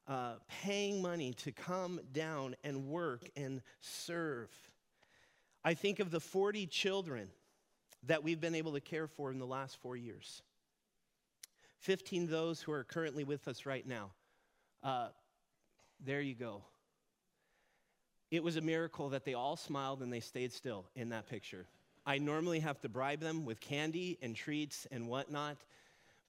uh, 0.06 0.34
paying 0.62 1.00
money 1.00 1.32
to 1.32 1.52
come 1.52 2.00
down 2.12 2.54
and 2.64 2.88
work 2.88 3.28
and 3.36 3.62
serve. 3.80 4.50
I 5.64 5.74
think 5.74 6.00
of 6.00 6.10
the 6.10 6.20
40 6.20 6.66
children 6.66 7.28
that 8.04 8.22
we've 8.22 8.40
been 8.40 8.54
able 8.54 8.72
to 8.72 8.80
care 8.80 9.06
for 9.06 9.30
in 9.30 9.38
the 9.38 9.46
last 9.46 9.76
four 9.80 9.96
years. 9.96 10.42
15 11.78 12.28
those 12.28 12.60
who 12.60 12.72
are 12.72 12.84
currently 12.84 13.24
with 13.24 13.48
us 13.48 13.64
right 13.64 13.86
now. 13.86 14.10
Uh, 14.82 15.08
there 16.04 16.20
you 16.20 16.34
go. 16.34 16.62
It 18.32 18.42
was 18.42 18.56
a 18.56 18.62
miracle 18.62 19.10
that 19.10 19.26
they 19.26 19.34
all 19.34 19.56
smiled 19.56 20.00
and 20.00 20.10
they 20.10 20.20
stayed 20.20 20.54
still 20.54 20.86
in 20.96 21.10
that 21.10 21.28
picture. 21.28 21.66
I 22.06 22.16
normally 22.16 22.60
have 22.60 22.80
to 22.80 22.88
bribe 22.88 23.20
them 23.20 23.44
with 23.44 23.60
candy 23.60 24.18
and 24.22 24.34
treats 24.34 24.86
and 24.90 25.06
whatnot. 25.06 25.58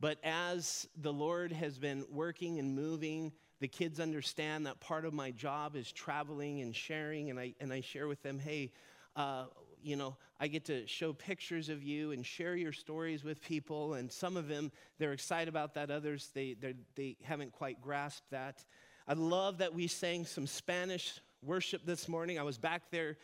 But 0.01 0.17
as 0.21 0.85
the 1.01 1.13
Lord 1.13 1.53
has 1.53 1.77
been 1.79 2.03
working 2.11 2.59
and 2.59 2.75
moving, 2.75 3.31
the 3.61 3.69
kids 3.69 4.01
understand 4.01 4.65
that 4.65 4.81
part 4.81 5.05
of 5.05 5.13
my 5.13 5.31
job 5.31 5.77
is 5.77 5.93
traveling 5.93 6.59
and 6.59 6.75
sharing. 6.75 7.29
And 7.29 7.39
I, 7.39 7.53
and 7.61 7.71
I 7.71 7.79
share 7.79 8.09
with 8.09 8.21
them, 8.21 8.37
hey, 8.37 8.73
uh, 9.15 9.45
you 9.81 9.95
know, 9.95 10.17
I 10.41 10.47
get 10.47 10.65
to 10.65 10.85
show 10.85 11.13
pictures 11.13 11.69
of 11.69 11.83
you 11.83 12.11
and 12.11 12.25
share 12.25 12.57
your 12.57 12.73
stories 12.73 13.23
with 13.23 13.41
people. 13.41 13.93
And 13.93 14.11
some 14.11 14.35
of 14.35 14.49
them, 14.49 14.73
they're 14.99 15.13
excited 15.13 15.47
about 15.47 15.75
that. 15.75 15.89
Others, 15.89 16.31
they, 16.33 16.57
they 16.95 17.15
haven't 17.23 17.53
quite 17.53 17.81
grasped 17.81 18.29
that. 18.31 18.65
I 19.07 19.13
love 19.13 19.59
that 19.59 19.73
we 19.73 19.87
sang 19.87 20.25
some 20.25 20.47
Spanish 20.47 21.21
worship 21.43 21.85
this 21.85 22.07
morning. 22.07 22.39
I 22.39 22.43
was 22.43 22.57
back 22.57 22.83
there. 22.91 23.17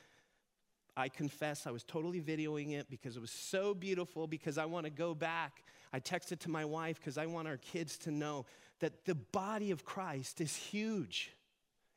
I 0.97 1.07
confess 1.07 1.65
I 1.65 1.71
was 1.71 1.83
totally 1.83 2.19
videoing 2.19 2.73
it 2.73 2.89
because 2.89 3.15
it 3.15 3.21
was 3.21 3.31
so 3.31 3.73
beautiful, 3.73 4.27
because 4.27 4.57
I 4.57 4.65
want 4.65 4.85
to 4.85 4.89
go 4.89 5.13
back. 5.13 5.63
I 5.93 5.99
texted 5.99 6.39
to 6.39 6.49
my 6.49 6.65
wife 6.65 6.99
because 6.99 7.17
I 7.17 7.25
want 7.25 7.47
our 7.47 7.57
kids 7.57 7.97
to 7.99 8.11
know 8.11 8.45
that 8.79 9.05
the 9.05 9.15
body 9.15 9.71
of 9.71 9.85
Christ 9.85 10.41
is 10.41 10.55
huge. 10.55 11.31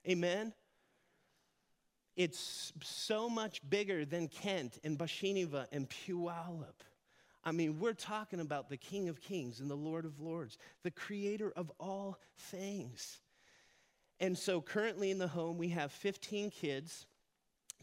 Amen? 0.08 0.52
It's 2.16 2.72
so 2.82 3.28
much 3.28 3.60
bigger 3.68 4.04
than 4.04 4.28
Kent 4.28 4.78
and 4.84 4.98
Bachiniva 4.98 5.66
and 5.72 5.88
Puyallup. 5.88 6.84
I 7.44 7.52
mean, 7.52 7.80
we're 7.80 7.94
talking 7.94 8.40
about 8.40 8.68
the 8.68 8.76
King 8.76 9.08
of 9.08 9.20
Kings 9.20 9.60
and 9.60 9.68
the 9.70 9.76
Lord 9.76 10.04
of 10.04 10.20
Lords, 10.20 10.58
the 10.84 10.90
creator 10.90 11.52
of 11.56 11.72
all 11.80 12.18
things. 12.36 13.18
And 14.22 14.38
so 14.38 14.60
currently 14.60 15.10
in 15.10 15.18
the 15.18 15.26
home, 15.26 15.58
we 15.58 15.70
have 15.70 15.90
15 15.90 16.50
kids, 16.50 17.06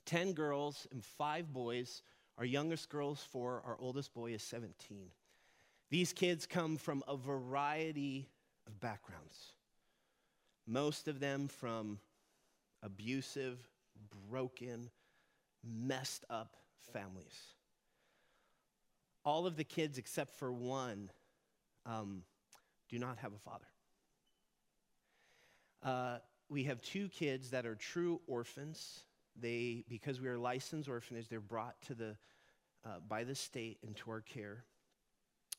10 0.05 0.31
girls, 0.31 0.87
and 0.89 1.03
five 1.03 1.51
boys. 1.51 2.01
Our 2.37 2.45
youngest 2.45 2.87
girl 2.87 3.11
is 3.11 3.19
four, 3.19 3.61
our 3.65 3.75
oldest 3.77 4.13
boy 4.13 4.31
is 4.31 4.41
17. 4.41 5.09
These 5.89 6.13
kids 6.13 6.45
come 6.45 6.77
from 6.77 7.03
a 7.09 7.17
variety 7.17 8.29
of 8.65 8.79
backgrounds, 8.79 9.51
most 10.65 11.09
of 11.09 11.19
them 11.19 11.49
from 11.49 11.99
abusive, 12.83 13.59
broken, 14.29 14.89
messed 15.61 16.23
up 16.29 16.55
families. 16.93 17.55
All 19.25 19.45
of 19.45 19.57
the 19.57 19.65
kids, 19.65 19.97
except 19.97 20.39
for 20.39 20.53
one, 20.53 21.11
um, 21.85 22.23
do 22.87 22.97
not 22.97 23.17
have 23.17 23.33
a 23.33 23.39
father. 23.39 23.65
Uh, 25.83 26.19
we 26.49 26.63
have 26.63 26.81
two 26.81 27.07
kids 27.09 27.51
that 27.51 27.65
are 27.65 27.75
true 27.75 28.19
orphans. 28.27 29.01
They, 29.39 29.85
because 29.87 30.19
we 30.19 30.27
are 30.27 30.37
licensed 30.37 30.89
orphanage, 30.89 31.29
they're 31.29 31.39
brought 31.39 31.79
to 31.83 31.93
the, 31.93 32.17
uh, 32.85 32.99
by 33.07 33.23
the 33.23 33.35
state 33.35 33.77
into 33.83 34.11
our 34.11 34.21
care. 34.21 34.63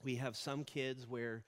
We 0.04 0.16
have 0.16 0.36
some 0.36 0.64
kids 0.64 1.06
where 1.08 1.44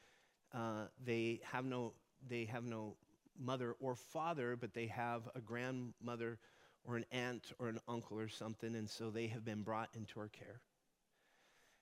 uh, 0.54 0.86
they 1.04 1.40
have 1.44 1.64
no, 1.64 1.92
they 2.28 2.44
have 2.46 2.64
no 2.64 2.96
mother 3.38 3.74
or 3.80 3.96
father, 3.96 4.56
but 4.56 4.72
they 4.72 4.86
have 4.86 5.22
a 5.34 5.40
grandmother 5.40 6.38
or 6.84 6.96
an 6.96 7.04
aunt 7.10 7.52
or 7.58 7.68
an 7.68 7.80
uncle 7.88 8.18
or 8.18 8.28
something, 8.28 8.74
and 8.74 8.88
so 8.88 9.10
they 9.10 9.26
have 9.28 9.44
been 9.44 9.62
brought 9.62 9.88
into 9.94 10.20
our 10.20 10.28
care. 10.28 10.60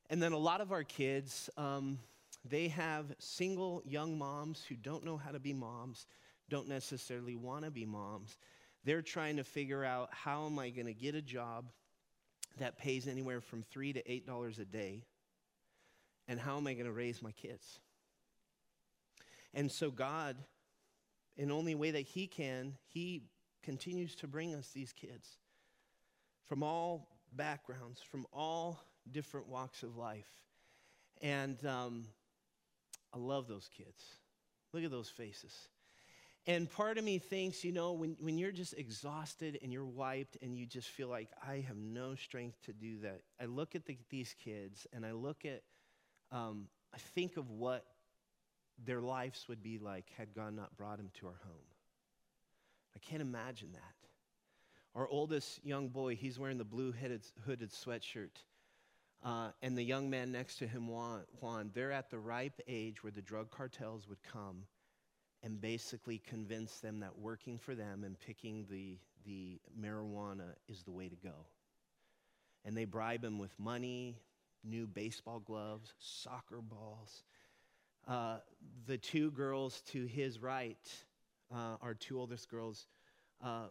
And 0.09 0.23
then 0.23 0.33
a 0.33 0.39
lot 0.39 0.61
of 0.61 0.73
our 0.73 0.85
kids, 0.85 1.49
um, 1.57 1.99
they 2.49 2.69
have 2.69 3.15
single 3.19 3.83
young 3.85 4.19
moms 4.19 4.65
who 4.69 4.75
don't 4.75 5.05
know 5.05 5.17
how 5.17 5.31
to 5.31 5.39
be 5.39 5.53
moms 5.53 6.07
don't 6.51 6.69
necessarily 6.69 7.37
want 7.37 7.65
to 7.65 7.71
be 7.71 7.87
moms. 7.87 8.37
They're 8.85 9.03
trying 9.03 9.37
to 9.37 9.45
figure 9.45 9.85
out 9.85 10.09
how 10.13 10.47
am 10.47 10.59
I 10.59 10.71
going 10.71 10.87
to 10.87 10.95
get 10.95 11.15
a 11.15 11.23
job 11.23 11.71
that 12.59 12.79
pays 12.79 13.07
anywhere 13.07 13.41
from 13.41 13.63
three 13.63 13.93
to 13.93 14.11
eight 14.11 14.27
dollars 14.27 14.59
a 14.59 14.65
day, 14.65 15.05
and 16.29 16.39
how 16.39 16.57
am 16.57 16.67
I 16.67 16.75
going 16.75 16.87
to 16.87 16.93
raise 16.93 17.23
my 17.23 17.33
kids? 17.33 17.79
And 19.55 19.71
so 19.71 19.91
God, 19.91 20.37
in 21.37 21.51
only 21.51 21.75
way 21.75 21.93
that 21.93 22.01
He 22.01 22.27
can, 22.27 22.77
He 22.89 23.23
continues 23.63 24.15
to 24.17 24.27
bring 24.27 24.55
us 24.55 24.69
these 24.75 24.93
kids 24.93 25.39
from 26.47 26.63
all 26.63 27.09
backgrounds, 27.33 28.01
from 28.01 28.27
all 28.33 28.81
different 29.11 29.49
walks 29.49 29.83
of 29.83 29.97
life. 29.97 30.29
And 31.23 31.65
um, 31.67 32.07
I 33.15 33.19
love 33.19 33.47
those 33.47 33.69
kids. 33.77 34.03
Look 34.73 34.85
at 34.85 34.91
those 34.91 35.09
faces. 35.09 35.69
And 36.47 36.71
part 36.71 36.97
of 36.97 37.05
me 37.05 37.19
thinks, 37.19 37.65
you 37.65 37.73
know, 37.73 37.93
when, 37.93 38.17
when 38.19 38.39
you're 38.39 38.53
just 38.53 38.75
exhausted 38.75 39.59
and 39.63 39.73
you're 39.73 39.85
wiped 39.85 40.39
and 40.43 40.57
you 40.57 40.67
just 40.67 40.89
feel 40.89 41.09
like, 41.09 41.29
I 41.47 41.65
have 41.69 41.77
no 41.77 42.15
strength 42.15 42.57
to 42.65 42.73
do 42.73 42.99
that, 43.01 43.21
I 43.41 43.45
look 43.45 43.75
at 43.75 43.85
the, 43.85 43.99
these 44.09 44.35
kids 44.43 44.87
and 44.93 45.05
I 45.05 45.13
look 45.13 45.45
at, 45.45 45.63
um, 46.33 46.69
I 46.95 46.99
think 47.15 47.37
of 47.37 47.51
what 47.51 47.85
their 48.85 49.01
lives 49.01 49.47
would 49.49 49.63
be 49.63 49.79
like 49.79 50.07
had 50.17 50.35
God 50.35 50.55
not 50.55 50.75
brought 50.77 50.97
them 50.97 51.11
to 51.21 51.27
our 51.27 51.39
home. 51.45 51.67
I 52.97 52.99
can't 52.99 53.23
imagine 53.23 53.73
that. 53.73 54.99
Our 54.99 55.07
oldest 55.07 55.65
young 55.65 55.89
boy, 55.89 56.17
he's 56.17 56.39
wearing 56.39 56.59
the 56.59 56.65
blue 56.65 56.91
hooded, 56.91 57.23
hooded 57.47 57.71
sweatshirt. 57.71 58.43
Uh, 59.23 59.51
and 59.61 59.77
the 59.77 59.83
young 59.83 60.09
man 60.09 60.33
next 60.33 60.57
to 60.57 60.67
him, 60.67 60.89
Juan, 60.89 61.21
Juan, 61.41 61.71
they're 61.75 61.93
at 61.93 62.11
the 62.11 62.19
ripe 62.19 62.61
age 62.67 63.05
where 63.05 63.13
the 63.13 63.21
drug 63.21 63.51
cartels 63.51 64.09
would 64.09 64.23
come 64.23 64.65
and 65.43 65.61
basically 65.61 66.19
convince 66.19 66.81
them 66.81 67.01
that 67.01 67.19
working 67.19 67.59
for 67.59 67.75
them 67.75 68.05
and 68.05 68.19
picking 68.21 68.67
the, 68.71 68.99
the 69.25 69.59
marijuana 69.81 70.55
is 70.69 70.83
the 70.83 70.91
way 70.91 71.09
to 71.09 71.17
go. 71.17 71.47
And 72.65 72.77
they 72.77 72.85
bribe 72.85 73.25
him 73.25 73.39
with 73.39 73.59
money, 73.59 74.19
new 74.63 74.87
baseball 74.87 75.41
gloves, 75.41 75.95
soccer 75.99 76.61
balls. 76.61 77.23
Uh, 78.07 78.39
the 78.87 78.99
two 78.99 79.31
girls 79.31 79.81
to 79.93 80.05
his 80.05 80.41
right, 80.41 80.77
uh, 81.55 81.77
two 81.99 82.19
oldest 82.19 82.51
girls, 82.51 82.87
uh, 83.43 83.67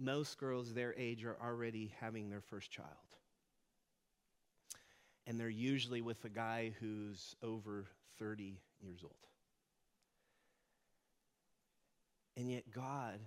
most 0.00 0.38
girls 0.38 0.74
their 0.74 0.94
age 0.96 1.24
are 1.24 1.36
already 1.42 1.92
having 2.00 2.28
their 2.28 2.40
first 2.40 2.70
child. 2.70 2.88
And 5.26 5.38
they're 5.38 5.48
usually 5.48 6.00
with 6.00 6.24
a 6.24 6.28
guy 6.28 6.72
who's 6.80 7.36
over 7.42 7.86
30 8.18 8.58
years 8.80 9.00
old. 9.04 9.31
And 12.36 12.50
yet, 12.50 12.64
God, 12.70 13.20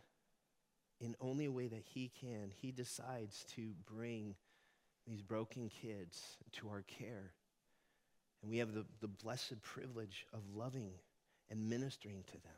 in 0.99 1.15
only 1.19 1.45
a 1.45 1.51
way 1.51 1.67
that 1.67 1.83
He 1.83 2.11
can, 2.19 2.51
He 2.61 2.71
decides 2.71 3.45
to 3.55 3.71
bring 3.91 4.35
these 5.07 5.21
broken 5.21 5.69
kids 5.69 6.37
to 6.53 6.69
our 6.69 6.83
care. 6.83 7.31
And 8.41 8.51
we 8.51 8.57
have 8.57 8.73
the, 8.73 8.85
the 9.01 9.07
blessed 9.07 9.61
privilege 9.61 10.25
of 10.33 10.39
loving 10.55 10.91
and 11.49 11.69
ministering 11.69 12.23
to 12.27 12.33
them. 12.33 12.57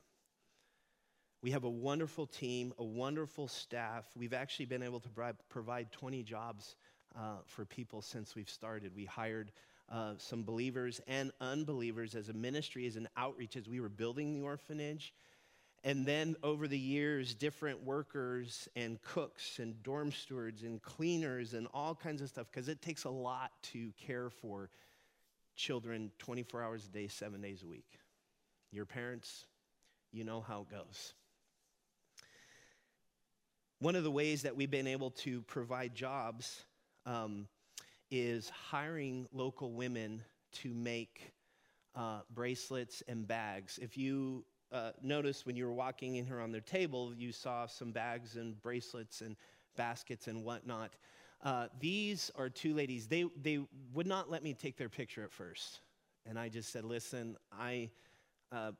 We 1.41 1.51
have 1.51 1.65
a 1.65 1.69
wonderful 1.69 2.25
team, 2.25 2.73
a 2.77 2.83
wonderful 2.83 3.47
staff. 3.47 4.05
We've 4.15 4.33
actually 4.33 4.65
been 4.65 4.81
able 4.81 4.99
to 5.01 5.09
provide 5.49 5.91
20 5.91 6.23
jobs 6.23 6.75
uh, 7.15 7.37
for 7.45 7.63
people 7.65 8.01
since 8.01 8.35
we've 8.35 8.49
started. 8.49 8.93
We 8.95 9.05
hired 9.05 9.51
uh, 9.89 10.13
some 10.17 10.43
believers 10.43 10.99
and 11.07 11.31
unbelievers 11.39 12.15
as 12.15 12.29
a 12.29 12.33
ministry, 12.33 12.87
as 12.87 12.95
an 12.95 13.07
outreach, 13.15 13.55
as 13.55 13.69
we 13.69 13.79
were 13.79 13.89
building 13.89 14.33
the 14.33 14.41
orphanage 14.41 15.13
And 15.83 16.05
then 16.05 16.35
over 16.43 16.67
the 16.67 16.77
years, 16.77 17.33
different 17.33 17.83
workers 17.83 18.67
and 18.75 19.01
cooks 19.01 19.59
and 19.59 19.81
dorm 19.83 20.11
stewards 20.11 20.63
and 20.63 20.81
cleaners 20.81 21.53
and 21.53 21.67
all 21.73 21.95
kinds 21.95 22.21
of 22.21 22.29
stuff, 22.29 22.47
because 22.51 22.67
it 22.67 22.81
takes 22.81 23.05
a 23.05 23.09
lot 23.09 23.51
to 23.73 23.91
care 24.05 24.29
for 24.29 24.69
children 25.55 26.11
24 26.19 26.61
hours 26.61 26.85
a 26.85 26.89
day, 26.89 27.07
seven 27.07 27.41
days 27.41 27.63
a 27.63 27.67
week. 27.67 27.99
Your 28.71 28.85
parents, 28.85 29.45
you 30.11 30.23
know 30.23 30.41
how 30.41 30.61
it 30.61 30.69
goes. 30.69 31.13
One 33.79 33.95
of 33.95 34.03
the 34.03 34.11
ways 34.11 34.41
that 34.41 34.55
we've 34.55 34.71
been 34.71 34.87
able 34.87 35.11
to 35.11 35.41
provide 35.43 35.93
jobs 35.93 36.63
um, 37.05 37.47
is 38.09 38.49
hiring 38.49 39.27
local 39.31 39.71
women 39.71 40.23
to 40.53 40.73
make 40.73 41.33
uh, 41.95 42.21
bracelets 42.33 43.03
and 43.07 43.27
bags. 43.27 43.79
If 43.81 43.97
you 43.97 44.43
uh, 44.71 44.91
when 45.43 45.55
you 45.55 45.65
were 45.65 45.73
walking 45.73 46.15
in 46.15 46.25
here 46.25 46.39
on 46.39 46.51
their 46.51 46.61
table, 46.61 47.13
you 47.17 47.31
saw 47.31 47.65
some 47.65 47.91
bags 47.91 48.35
and 48.35 48.61
bracelets 48.61 49.21
and 49.21 49.35
baskets 49.75 50.27
and 50.27 50.43
whatnot. 50.43 50.91
Uh, 51.43 51.67
these 51.79 52.31
are 52.35 52.49
two 52.49 52.73
ladies. 52.73 53.07
They, 53.07 53.25
they 53.41 53.59
would 53.93 54.07
not 54.07 54.29
let 54.29 54.43
me 54.43 54.53
take 54.53 54.77
their 54.77 54.89
picture 54.89 55.23
at 55.23 55.31
first. 55.31 55.79
And 56.25 56.37
I 56.37 56.49
just 56.49 56.71
said, 56.71 56.83
listen, 56.83 57.37
I, 57.51 57.89
uh, 58.51 58.71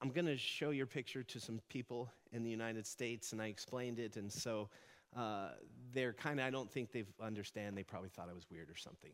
I'm 0.00 0.10
going 0.10 0.26
to 0.26 0.36
show 0.36 0.70
your 0.70 0.86
picture 0.86 1.22
to 1.22 1.38
some 1.40 1.60
people 1.68 2.10
in 2.32 2.42
the 2.42 2.50
United 2.50 2.86
States. 2.86 3.32
And 3.32 3.40
I 3.40 3.46
explained 3.46 3.98
it. 3.98 4.16
And 4.16 4.32
so 4.32 4.68
uh, 5.16 5.50
they're 5.92 6.14
kind 6.14 6.40
of, 6.40 6.46
I 6.46 6.50
don't 6.50 6.70
think 6.70 6.90
they 6.90 7.04
understand. 7.22 7.76
They 7.76 7.84
probably 7.84 8.08
thought 8.08 8.28
I 8.30 8.34
was 8.34 8.46
weird 8.50 8.70
or 8.70 8.76
something. 8.76 9.12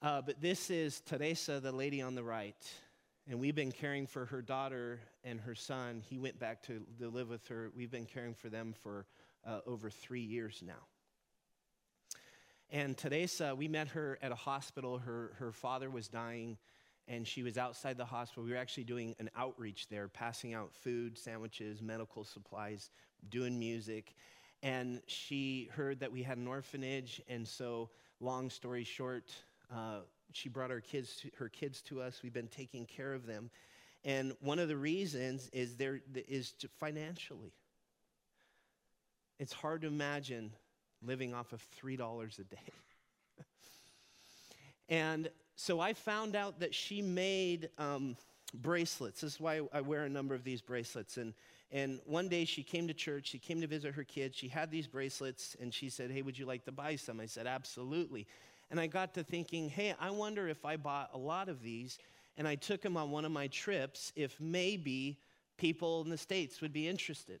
Uh, 0.00 0.22
but 0.22 0.40
this 0.40 0.70
is 0.70 1.00
Teresa, 1.00 1.58
the 1.58 1.72
lady 1.72 2.02
on 2.02 2.14
the 2.14 2.22
right. 2.22 2.54
And 3.30 3.38
we've 3.38 3.54
been 3.54 3.72
caring 3.72 4.06
for 4.06 4.24
her 4.24 4.40
daughter 4.40 5.00
and 5.22 5.38
her 5.40 5.54
son. 5.54 6.02
He 6.08 6.16
went 6.16 6.38
back 6.38 6.62
to, 6.62 6.80
to 6.98 7.10
live 7.10 7.28
with 7.28 7.46
her. 7.48 7.70
We've 7.76 7.90
been 7.90 8.06
caring 8.06 8.32
for 8.32 8.48
them 8.48 8.72
for 8.72 9.04
uh, 9.46 9.60
over 9.66 9.90
three 9.90 10.22
years 10.22 10.62
now. 10.66 10.86
And 12.70 12.96
Teresa, 12.96 13.54
we 13.54 13.68
met 13.68 13.88
her 13.88 14.18
at 14.22 14.32
a 14.32 14.34
hospital. 14.34 14.96
Her, 14.96 15.32
her 15.38 15.52
father 15.52 15.90
was 15.90 16.08
dying, 16.08 16.56
and 17.06 17.28
she 17.28 17.42
was 17.42 17.58
outside 17.58 17.98
the 17.98 18.04
hospital. 18.06 18.44
We 18.44 18.52
were 18.52 18.56
actually 18.56 18.84
doing 18.84 19.14
an 19.18 19.28
outreach 19.36 19.88
there, 19.90 20.08
passing 20.08 20.54
out 20.54 20.72
food, 20.72 21.18
sandwiches, 21.18 21.82
medical 21.82 22.24
supplies, 22.24 22.88
doing 23.28 23.58
music. 23.58 24.14
And 24.62 25.02
she 25.06 25.68
heard 25.74 26.00
that 26.00 26.10
we 26.10 26.22
had 26.22 26.38
an 26.38 26.46
orphanage, 26.46 27.20
and 27.28 27.46
so, 27.46 27.90
long 28.20 28.48
story 28.48 28.84
short, 28.84 29.34
uh, 29.70 30.00
she 30.32 30.48
brought 30.48 30.70
her 30.70 30.80
kids, 30.80 31.16
to, 31.16 31.30
her 31.38 31.48
kids 31.48 31.82
to 31.82 32.00
us. 32.00 32.20
We've 32.22 32.32
been 32.32 32.48
taking 32.48 32.86
care 32.86 33.14
of 33.14 33.26
them. 33.26 33.50
And 34.04 34.34
one 34.40 34.58
of 34.58 34.68
the 34.68 34.76
reasons 34.76 35.48
is 35.52 35.76
there 35.76 36.00
is 36.14 36.54
financially. 36.78 37.52
It's 39.38 39.52
hard 39.52 39.82
to 39.82 39.88
imagine 39.88 40.52
living 41.02 41.34
off 41.34 41.52
of 41.52 41.64
$3 41.82 42.38
a 42.38 42.44
day. 42.44 42.56
and 44.88 45.30
so 45.56 45.80
I 45.80 45.92
found 45.92 46.36
out 46.36 46.60
that 46.60 46.74
she 46.74 47.02
made 47.02 47.70
um, 47.78 48.16
bracelets. 48.54 49.20
This 49.20 49.34
is 49.34 49.40
why 49.40 49.60
I 49.72 49.80
wear 49.80 50.04
a 50.04 50.08
number 50.08 50.34
of 50.34 50.44
these 50.44 50.60
bracelets. 50.60 51.16
And, 51.16 51.34
and 51.70 52.00
one 52.04 52.28
day 52.28 52.44
she 52.44 52.62
came 52.62 52.88
to 52.88 52.94
church, 52.94 53.28
she 53.28 53.38
came 53.38 53.60
to 53.60 53.66
visit 53.66 53.94
her 53.94 54.04
kids, 54.04 54.36
she 54.36 54.48
had 54.48 54.70
these 54.70 54.86
bracelets, 54.86 55.56
and 55.60 55.72
she 55.72 55.88
said, 55.88 56.10
Hey, 56.10 56.22
would 56.22 56.38
you 56.38 56.46
like 56.46 56.64
to 56.64 56.72
buy 56.72 56.96
some? 56.96 57.20
I 57.20 57.26
said, 57.26 57.46
Absolutely. 57.46 58.26
And 58.70 58.78
I 58.78 58.86
got 58.86 59.14
to 59.14 59.24
thinking, 59.24 59.68
hey, 59.68 59.94
I 59.98 60.10
wonder 60.10 60.48
if 60.48 60.64
I 60.64 60.76
bought 60.76 61.10
a 61.14 61.18
lot 61.18 61.48
of 61.48 61.62
these 61.62 61.98
and 62.36 62.46
I 62.46 62.54
took 62.54 62.82
them 62.82 62.96
on 62.96 63.10
one 63.10 63.24
of 63.24 63.32
my 63.32 63.48
trips, 63.48 64.12
if 64.14 64.38
maybe 64.40 65.18
people 65.56 66.02
in 66.02 66.10
the 66.10 66.18
States 66.18 66.60
would 66.60 66.72
be 66.72 66.86
interested. 66.86 67.40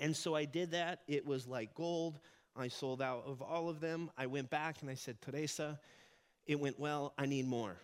And 0.00 0.14
so 0.14 0.34
I 0.34 0.44
did 0.44 0.70
that. 0.72 1.00
It 1.08 1.26
was 1.26 1.46
like 1.46 1.74
gold. 1.74 2.20
I 2.54 2.68
sold 2.68 3.02
out 3.02 3.24
of 3.26 3.42
all 3.42 3.68
of 3.68 3.80
them. 3.80 4.10
I 4.16 4.26
went 4.26 4.48
back 4.48 4.80
and 4.80 4.90
I 4.90 4.94
said, 4.94 5.20
Teresa, 5.20 5.80
it 6.46 6.60
went 6.60 6.78
well. 6.78 7.14
I 7.18 7.26
need 7.26 7.46
more. 7.46 7.76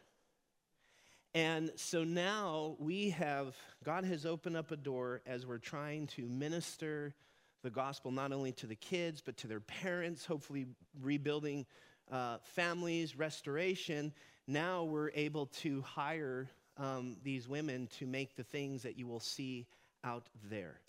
And 1.35 1.73
so 1.77 2.05
now 2.05 2.77
we 2.79 3.11
have, 3.11 3.57
God 3.85 4.05
has 4.05 4.27
opened 4.27 4.57
up 4.57 4.71
a 4.71 4.77
door 4.77 5.23
as 5.27 5.47
we're 5.47 5.59
trying 5.59 6.07
to 6.09 6.29
minister 6.29 7.15
the 7.63 7.71
gospel 7.71 8.11
not 8.11 8.33
only 8.33 8.53
to 8.53 8.67
the 8.67 8.75
kids, 8.75 9.23
but 9.25 9.37
to 9.39 9.47
their 9.47 9.61
parents, 9.61 10.27
hopefully 10.27 10.67
rebuilding 11.01 11.65
uh, 12.13 12.37
families, 12.45 13.19
restoration, 13.19 14.13
now 14.47 14.85
we're 14.85 15.11
able 15.15 15.47
to 15.47 15.81
hire 15.81 16.49
um, 16.77 17.17
these 17.25 17.49
women 17.49 17.89
to 17.99 18.07
make 18.07 18.37
the 18.37 18.45
things 18.45 18.83
that 18.83 18.99
you 18.99 19.07
will 19.07 19.21
see 19.21 19.67
out 20.05 20.29
there. 20.51 20.81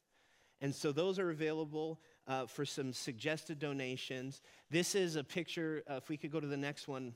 And 0.62 0.74
so 0.74 0.92
those 0.92 1.20
are 1.20 1.30
available 1.30 2.00
uh, 2.28 2.46
for 2.46 2.66
some 2.66 2.94
suggested 2.94 3.60
donations. 3.60 4.42
This 4.70 4.96
is 4.96 5.16
a 5.16 5.24
picture, 5.24 5.84
uh, 5.90 5.96
if 5.96 6.10
we 6.10 6.18
could 6.18 6.32
go 6.32 6.40
to 6.40 6.48
the 6.48 6.58
next 6.58 6.88
one. 6.88 7.14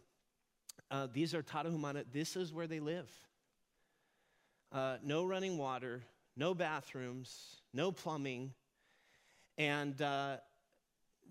Uh, 0.90 1.08
these 1.12 1.34
are 1.34 1.44
Tarahumara. 1.44 2.06
This 2.12 2.36
is 2.36 2.54
where 2.54 2.68
they 2.68 2.80
live. 2.80 3.10
Uh, 4.72 4.98
no 5.04 5.26
running 5.26 5.58
water, 5.58 6.04
no 6.36 6.54
bathrooms, 6.54 7.62
no 7.74 7.92
plumbing. 7.92 8.54
And 9.58 10.02
uh, 10.02 10.38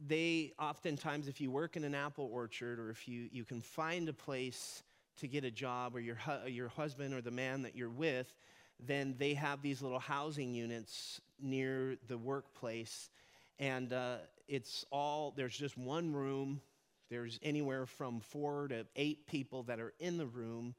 they 0.07 0.53
oftentimes, 0.59 1.29
if 1.29 1.41
you 1.41 1.51
work 1.51 1.77
in 1.77 1.85
an 1.85 1.95
apple 1.95 2.29
orchard 2.33 2.79
or 2.79 2.91
if 2.91 3.07
you, 3.09 3.29
you 3.31 3.45
can 3.45 3.61
find 3.61 4.09
a 4.09 4.13
place 4.13 4.83
to 5.19 5.27
get 5.27 5.45
a 5.45 5.51
job 5.51 5.95
or 5.95 6.01
your, 6.01 6.17
hu- 6.17 6.49
your 6.49 6.69
husband 6.69 7.15
or 7.15 7.21
the 7.21 7.31
man 7.31 7.63
that 7.63 7.75
you're 7.75 7.89
with, 7.89 8.35
then 8.79 9.15
they 9.19 9.35
have 9.35 9.63
these 9.63 9.81
little 9.81 9.99
housing 9.99 10.55
units 10.55 11.21
near 11.41 11.97
the 12.09 12.19
workplace. 12.19 13.09
And 13.59 13.93
uh, 13.93 14.17
it's 14.49 14.85
all, 14.91 15.33
there's 15.37 15.57
just 15.57 15.79
one 15.79 16.13
room. 16.13 16.61
There's 17.09 17.39
anywhere 17.43 17.87
from 17.87 18.21
four 18.21 18.69
to 18.69 18.87
eight 18.97 19.27
people 19.27 19.63
that 19.65 19.81
are 19.81 19.95
in 19.99 20.19
the 20.19 20.27
room. 20.27 20.75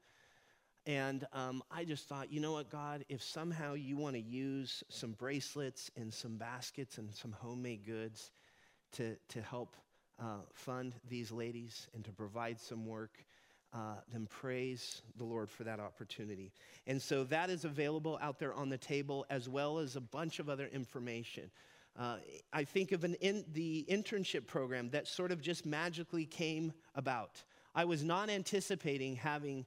And 0.86 1.26
um, 1.32 1.62
I 1.70 1.84
just 1.84 2.08
thought, 2.08 2.32
you 2.32 2.40
know 2.40 2.52
what, 2.52 2.70
God, 2.70 3.04
if 3.08 3.22
somehow 3.22 3.74
you 3.74 3.96
want 3.96 4.14
to 4.14 4.22
use 4.22 4.82
some 4.88 5.12
bracelets 5.12 5.90
and 5.96 6.12
some 6.12 6.36
baskets 6.36 6.98
and 6.98 7.12
some 7.14 7.32
homemade 7.32 7.84
goods, 7.84 8.30
to, 8.92 9.16
to 9.28 9.42
help 9.42 9.76
uh, 10.20 10.38
fund 10.52 10.94
these 11.08 11.30
ladies 11.30 11.88
and 11.94 12.04
to 12.04 12.12
provide 12.12 12.60
some 12.60 12.86
work, 12.86 13.24
uh, 13.72 13.96
then 14.12 14.26
praise 14.26 15.02
the 15.16 15.24
Lord 15.24 15.50
for 15.50 15.64
that 15.64 15.78
opportunity. 15.80 16.52
And 16.86 17.00
so 17.00 17.24
that 17.24 17.50
is 17.50 17.64
available 17.64 18.18
out 18.22 18.38
there 18.38 18.54
on 18.54 18.68
the 18.68 18.78
table, 18.78 19.26
as 19.30 19.48
well 19.48 19.78
as 19.78 19.96
a 19.96 20.00
bunch 20.00 20.38
of 20.38 20.48
other 20.48 20.68
information. 20.72 21.50
Uh, 21.98 22.16
I 22.52 22.64
think 22.64 22.92
of 22.92 23.04
an 23.04 23.14
in, 23.14 23.44
the 23.52 23.84
internship 23.90 24.46
program 24.46 24.90
that 24.90 25.08
sort 25.08 25.32
of 25.32 25.40
just 25.40 25.66
magically 25.66 26.24
came 26.24 26.72
about. 26.94 27.42
I 27.74 27.84
was 27.84 28.02
not 28.04 28.30
anticipating 28.30 29.16
having 29.16 29.66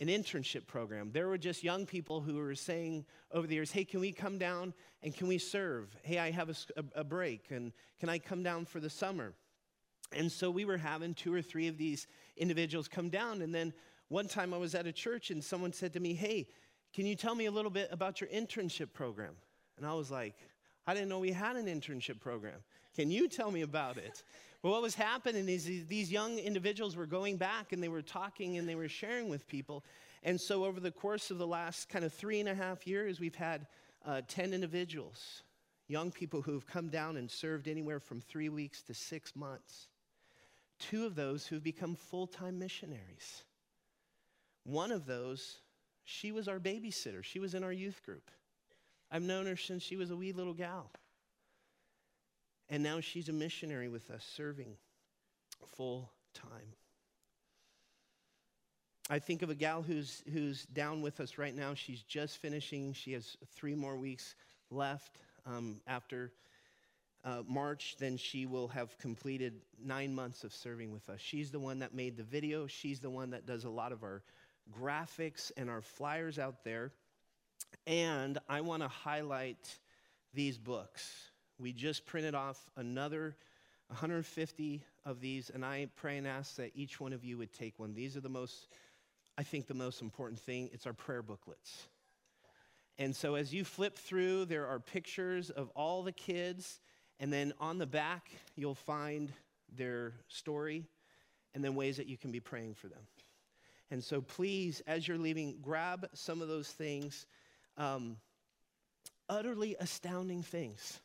an 0.00 0.08
internship 0.08 0.66
program. 0.66 1.10
There 1.12 1.28
were 1.28 1.38
just 1.38 1.62
young 1.62 1.84
people 1.84 2.22
who 2.22 2.36
were 2.36 2.54
saying 2.54 3.04
over 3.32 3.46
the 3.46 3.54
years, 3.54 3.70
hey, 3.70 3.84
can 3.84 4.00
we 4.00 4.12
come 4.12 4.38
down 4.38 4.72
and 5.02 5.14
can 5.14 5.28
we 5.28 5.36
serve? 5.36 5.94
Hey, 6.02 6.18
I 6.18 6.30
have 6.30 6.48
a, 6.48 6.84
a, 6.94 7.04
break 7.04 7.50
and 7.50 7.72
can 7.98 8.08
I 8.08 8.18
come 8.18 8.42
down 8.42 8.64
for 8.64 8.80
the 8.80 8.88
summer? 8.88 9.34
And 10.12 10.32
so 10.32 10.50
we 10.50 10.64
were 10.64 10.78
having 10.78 11.12
two 11.12 11.32
or 11.32 11.42
three 11.42 11.68
of 11.68 11.76
these 11.76 12.06
individuals 12.38 12.88
come 12.88 13.10
down. 13.10 13.42
And 13.42 13.54
then 13.54 13.74
one 14.08 14.26
time 14.26 14.54
I 14.54 14.56
was 14.56 14.74
at 14.74 14.86
a 14.86 14.92
church 14.92 15.30
and 15.30 15.44
someone 15.44 15.72
said 15.72 15.92
to 15.92 16.00
me, 16.00 16.14
hey, 16.14 16.48
can 16.94 17.04
you 17.04 17.14
tell 17.14 17.34
me 17.34 17.44
a 17.44 17.50
little 17.50 17.70
bit 17.70 17.88
about 17.92 18.20
your 18.20 18.30
internship 18.30 18.92
program? 18.94 19.34
And 19.76 19.86
I 19.86 19.92
was 19.92 20.10
like, 20.10 20.34
I 20.86 20.94
didn't 20.94 21.10
know 21.10 21.18
we 21.18 21.30
had 21.30 21.56
an 21.56 21.66
internship 21.66 22.20
program. 22.20 22.58
Can 22.96 23.10
you 23.10 23.28
tell 23.28 23.50
me 23.50 23.60
about 23.60 23.98
it? 23.98 24.24
Well, 24.62 24.74
what 24.74 24.82
was 24.82 24.94
happening 24.94 25.48
is 25.48 25.64
these 25.64 26.12
young 26.12 26.38
individuals 26.38 26.94
were 26.94 27.06
going 27.06 27.38
back 27.38 27.72
and 27.72 27.82
they 27.82 27.88
were 27.88 28.02
talking 28.02 28.58
and 28.58 28.68
they 28.68 28.74
were 28.74 28.88
sharing 28.88 29.30
with 29.30 29.48
people. 29.48 29.84
And 30.22 30.38
so, 30.38 30.64
over 30.66 30.80
the 30.80 30.90
course 30.90 31.30
of 31.30 31.38
the 31.38 31.46
last 31.46 31.88
kind 31.88 32.04
of 32.04 32.12
three 32.12 32.40
and 32.40 32.48
a 32.48 32.54
half 32.54 32.86
years, 32.86 33.20
we've 33.20 33.34
had 33.34 33.66
uh, 34.04 34.20
10 34.28 34.52
individuals, 34.52 35.44
young 35.88 36.10
people 36.10 36.42
who 36.42 36.52
have 36.52 36.66
come 36.66 36.88
down 36.88 37.16
and 37.16 37.30
served 37.30 37.68
anywhere 37.68 38.00
from 38.00 38.20
three 38.20 38.50
weeks 38.50 38.82
to 38.82 38.92
six 38.92 39.34
months. 39.34 39.88
Two 40.78 41.06
of 41.06 41.14
those 41.14 41.46
who've 41.46 41.64
become 41.64 41.94
full 41.94 42.26
time 42.26 42.58
missionaries. 42.58 43.44
One 44.64 44.92
of 44.92 45.06
those, 45.06 45.60
she 46.04 46.32
was 46.32 46.48
our 46.48 46.60
babysitter, 46.60 47.24
she 47.24 47.38
was 47.38 47.54
in 47.54 47.64
our 47.64 47.72
youth 47.72 48.02
group. 48.04 48.30
I've 49.10 49.22
known 49.22 49.46
her 49.46 49.56
since 49.56 49.82
she 49.82 49.96
was 49.96 50.10
a 50.10 50.16
wee 50.16 50.32
little 50.32 50.54
gal. 50.54 50.90
And 52.70 52.84
now 52.84 53.00
she's 53.00 53.28
a 53.28 53.32
missionary 53.32 53.88
with 53.88 54.10
us, 54.10 54.24
serving 54.36 54.76
full 55.76 56.12
time. 56.32 56.74
I 59.10 59.18
think 59.18 59.42
of 59.42 59.50
a 59.50 59.56
gal 59.56 59.82
who's, 59.82 60.22
who's 60.32 60.66
down 60.66 61.02
with 61.02 61.18
us 61.18 61.36
right 61.36 61.54
now. 61.54 61.74
She's 61.74 62.02
just 62.02 62.38
finishing, 62.38 62.92
she 62.92 63.12
has 63.14 63.36
three 63.56 63.74
more 63.74 63.96
weeks 63.96 64.36
left 64.70 65.18
um, 65.44 65.80
after 65.88 66.30
uh, 67.24 67.42
March. 67.48 67.96
Then 67.98 68.16
she 68.16 68.46
will 68.46 68.68
have 68.68 68.96
completed 68.98 69.54
nine 69.84 70.14
months 70.14 70.44
of 70.44 70.54
serving 70.54 70.92
with 70.92 71.08
us. 71.10 71.18
She's 71.20 71.50
the 71.50 71.58
one 71.58 71.80
that 71.80 71.92
made 71.92 72.16
the 72.16 72.22
video, 72.22 72.68
she's 72.68 73.00
the 73.00 73.10
one 73.10 73.30
that 73.30 73.46
does 73.46 73.64
a 73.64 73.70
lot 73.70 73.90
of 73.90 74.04
our 74.04 74.22
graphics 74.80 75.50
and 75.56 75.68
our 75.68 75.82
flyers 75.82 76.38
out 76.38 76.62
there. 76.62 76.92
And 77.88 78.38
I 78.48 78.60
want 78.60 78.82
to 78.82 78.88
highlight 78.88 79.76
these 80.32 80.56
books. 80.56 81.29
We 81.60 81.74
just 81.74 82.06
printed 82.06 82.34
off 82.34 82.58
another 82.76 83.36
150 83.88 84.82
of 85.04 85.20
these, 85.20 85.50
and 85.50 85.62
I 85.62 85.88
pray 85.94 86.16
and 86.16 86.26
ask 86.26 86.56
that 86.56 86.70
each 86.74 86.98
one 86.98 87.12
of 87.12 87.22
you 87.22 87.36
would 87.36 87.52
take 87.52 87.78
one. 87.78 87.92
These 87.92 88.16
are 88.16 88.22
the 88.22 88.30
most, 88.30 88.68
I 89.36 89.42
think, 89.42 89.66
the 89.66 89.74
most 89.74 90.00
important 90.00 90.40
thing. 90.40 90.70
It's 90.72 90.86
our 90.86 90.94
prayer 90.94 91.22
booklets. 91.22 91.86
And 92.98 93.14
so 93.14 93.34
as 93.34 93.52
you 93.52 93.64
flip 93.64 93.98
through, 93.98 94.46
there 94.46 94.66
are 94.68 94.80
pictures 94.80 95.50
of 95.50 95.68
all 95.76 96.02
the 96.02 96.12
kids, 96.12 96.80
and 97.18 97.30
then 97.30 97.52
on 97.60 97.76
the 97.76 97.86
back, 97.86 98.30
you'll 98.56 98.74
find 98.74 99.30
their 99.76 100.14
story 100.28 100.86
and 101.54 101.62
then 101.62 101.74
ways 101.74 101.98
that 101.98 102.06
you 102.06 102.16
can 102.16 102.32
be 102.32 102.40
praying 102.40 102.72
for 102.72 102.88
them. 102.88 103.02
And 103.90 104.02
so 104.02 104.22
please, 104.22 104.80
as 104.86 105.06
you're 105.06 105.18
leaving, 105.18 105.58
grab 105.60 106.08
some 106.14 106.40
of 106.40 106.48
those 106.48 106.68
things. 106.68 107.26
Um, 107.76 108.16
utterly 109.28 109.76
astounding 109.78 110.42
things 110.42 111.00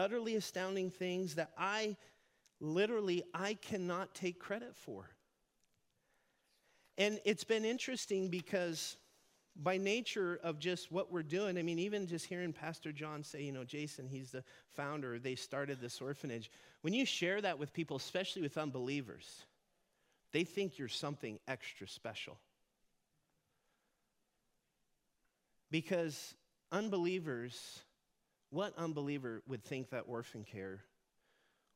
utterly 0.00 0.34
astounding 0.34 0.90
things 0.90 1.34
that 1.34 1.50
I 1.58 1.96
literally 2.58 3.22
I 3.34 3.54
cannot 3.54 4.14
take 4.14 4.38
credit 4.38 4.74
for. 4.74 5.04
And 6.96 7.20
it's 7.24 7.44
been 7.44 7.64
interesting 7.64 8.28
because 8.28 8.96
by 9.56 9.76
nature 9.76 10.40
of 10.42 10.58
just 10.58 10.90
what 10.90 11.12
we're 11.12 11.22
doing, 11.22 11.58
I 11.58 11.62
mean, 11.62 11.78
even 11.78 12.06
just 12.06 12.24
hearing 12.26 12.52
Pastor 12.52 12.92
John 12.92 13.22
say, 13.22 13.42
you 13.42 13.52
know, 13.52 13.64
Jason, 13.64 14.06
he's 14.08 14.30
the 14.30 14.42
founder, 14.68 15.18
they 15.18 15.34
started 15.34 15.80
this 15.80 16.00
orphanage. 16.00 16.50
When 16.80 16.94
you 16.94 17.04
share 17.04 17.40
that 17.42 17.58
with 17.58 17.72
people, 17.72 17.96
especially 17.96 18.42
with 18.42 18.56
unbelievers, 18.56 19.44
they 20.32 20.44
think 20.44 20.78
you're 20.78 20.88
something 20.88 21.38
extra 21.46 21.86
special. 21.86 22.38
Because 25.70 26.34
unbelievers 26.72 27.80
what 28.50 28.76
unbeliever 28.76 29.42
would 29.46 29.64
think 29.64 29.90
that 29.90 30.04
orphan 30.06 30.44
care 30.44 30.80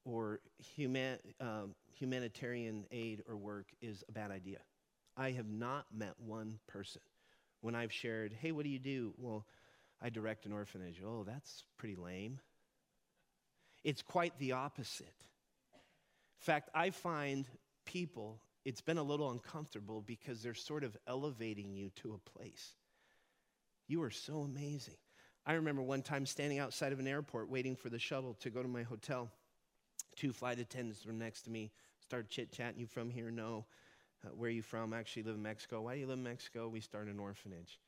or 0.04 0.40
human, 0.58 1.18
um, 1.40 1.74
humanitarian 1.98 2.84
aid 2.90 3.22
or 3.28 3.36
work 3.36 3.66
is 3.80 4.04
a 4.08 4.12
bad 4.12 4.30
idea? 4.30 4.58
I 5.16 5.30
have 5.32 5.48
not 5.48 5.86
met 5.96 6.14
one 6.18 6.58
person 6.66 7.00
when 7.60 7.74
I've 7.74 7.92
shared, 7.92 8.32
hey, 8.32 8.52
what 8.52 8.64
do 8.64 8.70
you 8.70 8.80
do? 8.80 9.14
Well, 9.16 9.46
I 10.02 10.10
direct 10.10 10.44
an 10.44 10.52
orphanage. 10.52 11.00
Oh, 11.04 11.24
that's 11.24 11.64
pretty 11.78 11.96
lame. 11.96 12.40
It's 13.84 14.02
quite 14.02 14.38
the 14.38 14.52
opposite. 14.52 15.06
In 15.76 16.44
fact, 16.44 16.68
I 16.74 16.90
find 16.90 17.46
people, 17.86 18.40
it's 18.64 18.80
been 18.80 18.98
a 18.98 19.02
little 19.02 19.30
uncomfortable 19.30 20.02
because 20.02 20.42
they're 20.42 20.54
sort 20.54 20.84
of 20.84 20.96
elevating 21.06 21.72
you 21.72 21.90
to 22.02 22.14
a 22.14 22.30
place. 22.38 22.74
You 23.86 24.02
are 24.02 24.10
so 24.10 24.40
amazing. 24.40 24.96
I 25.46 25.54
remember 25.54 25.82
one 25.82 26.02
time 26.02 26.24
standing 26.24 26.58
outside 26.58 26.92
of 26.92 26.98
an 26.98 27.06
airport 27.06 27.50
waiting 27.50 27.76
for 27.76 27.90
the 27.90 27.98
shuttle 27.98 28.34
to 28.40 28.50
go 28.50 28.62
to 28.62 28.68
my 28.68 28.82
hotel. 28.82 29.30
Two 30.16 30.32
flight 30.32 30.58
attendants 30.58 31.04
were 31.04 31.12
next 31.12 31.42
to 31.42 31.50
me, 31.50 31.70
started 32.00 32.30
chit 32.30 32.50
chatting. 32.50 32.80
You 32.80 32.86
from 32.86 33.10
here? 33.10 33.30
No. 33.30 33.66
Uh, 34.24 34.30
where 34.30 34.48
are 34.48 34.52
you 34.52 34.62
from? 34.62 34.94
I 34.94 34.98
actually 34.98 35.24
live 35.24 35.34
in 35.34 35.42
Mexico. 35.42 35.82
Why 35.82 35.94
do 35.94 36.00
you 36.00 36.06
live 36.06 36.18
in 36.18 36.24
Mexico? 36.24 36.68
We 36.68 36.80
started 36.80 37.12
an 37.12 37.20
orphanage. 37.20 37.78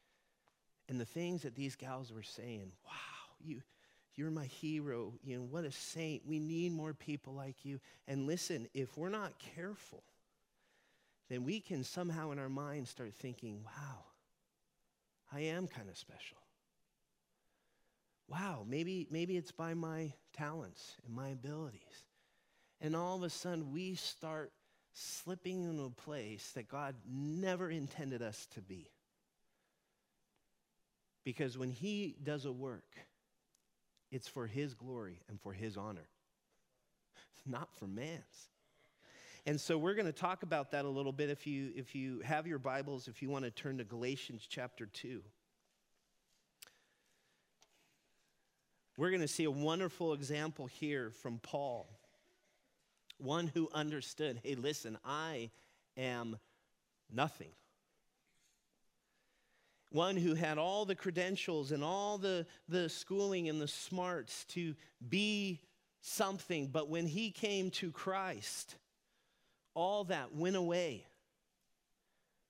And 0.88 1.00
the 1.00 1.06
things 1.06 1.42
that 1.42 1.54
these 1.54 1.76
gals 1.76 2.12
were 2.12 2.22
saying, 2.22 2.72
wow, 2.84 2.92
you, 3.40 3.62
you're 4.16 4.30
my 4.30 4.44
hero. 4.44 5.14
You 5.24 5.38
know, 5.38 5.44
what 5.44 5.64
a 5.64 5.72
saint. 5.72 6.26
We 6.26 6.38
need 6.38 6.72
more 6.72 6.92
people 6.92 7.32
like 7.32 7.64
you. 7.64 7.80
And 8.06 8.26
listen, 8.26 8.68
if 8.74 8.98
we're 8.98 9.08
not 9.08 9.32
careful, 9.38 10.02
then 11.30 11.42
we 11.42 11.60
can 11.60 11.82
somehow 11.84 12.32
in 12.32 12.38
our 12.38 12.50
minds 12.50 12.90
start 12.90 13.14
thinking, 13.14 13.60
wow, 13.64 14.04
I 15.32 15.40
am 15.40 15.66
kind 15.66 15.88
of 15.88 15.96
special 15.96 16.38
wow, 18.28 18.64
maybe, 18.68 19.06
maybe 19.10 19.36
it's 19.36 19.52
by 19.52 19.74
my 19.74 20.12
talents 20.32 20.96
and 21.06 21.14
my 21.14 21.28
abilities. 21.28 21.80
And 22.80 22.94
all 22.94 23.16
of 23.16 23.22
a 23.22 23.30
sudden, 23.30 23.72
we 23.72 23.94
start 23.94 24.52
slipping 24.92 25.64
into 25.64 25.84
a 25.84 25.90
place 25.90 26.52
that 26.54 26.68
God 26.68 26.94
never 27.08 27.70
intended 27.70 28.22
us 28.22 28.46
to 28.54 28.60
be. 28.60 28.90
Because 31.24 31.58
when 31.58 31.70
He 31.70 32.16
does 32.22 32.44
a 32.44 32.52
work, 32.52 32.96
it's 34.10 34.28
for 34.28 34.46
His 34.46 34.74
glory 34.74 35.20
and 35.28 35.40
for 35.40 35.52
His 35.52 35.76
honor, 35.76 36.08
not 37.46 37.68
for 37.76 37.86
man's. 37.86 38.48
And 39.44 39.60
so 39.60 39.78
we're 39.78 39.94
going 39.94 40.06
to 40.06 40.12
talk 40.12 40.42
about 40.42 40.72
that 40.72 40.84
a 40.84 40.88
little 40.88 41.12
bit. 41.12 41.30
If 41.30 41.46
you, 41.46 41.70
if 41.76 41.94
you 41.94 42.20
have 42.24 42.48
your 42.48 42.58
Bibles, 42.58 43.06
if 43.06 43.22
you 43.22 43.30
want 43.30 43.44
to 43.44 43.50
turn 43.52 43.78
to 43.78 43.84
Galatians 43.84 44.44
chapter 44.48 44.86
2. 44.86 45.22
We're 48.96 49.10
going 49.10 49.22
to 49.22 49.28
see 49.28 49.44
a 49.44 49.50
wonderful 49.50 50.14
example 50.14 50.66
here 50.66 51.10
from 51.10 51.38
Paul. 51.38 51.88
One 53.18 53.46
who 53.48 53.68
understood 53.72 54.40
hey, 54.42 54.54
listen, 54.54 54.98
I 55.04 55.50
am 55.96 56.38
nothing. 57.12 57.52
One 59.90 60.16
who 60.16 60.34
had 60.34 60.58
all 60.58 60.84
the 60.84 60.94
credentials 60.94 61.72
and 61.72 61.82
all 61.84 62.18
the, 62.18 62.46
the 62.68 62.88
schooling 62.88 63.48
and 63.48 63.60
the 63.60 63.68
smarts 63.68 64.44
to 64.46 64.74
be 65.08 65.60
something, 66.00 66.68
but 66.68 66.88
when 66.88 67.06
he 67.06 67.30
came 67.30 67.70
to 67.72 67.90
Christ, 67.90 68.76
all 69.74 70.04
that 70.04 70.34
went 70.34 70.56
away 70.56 71.06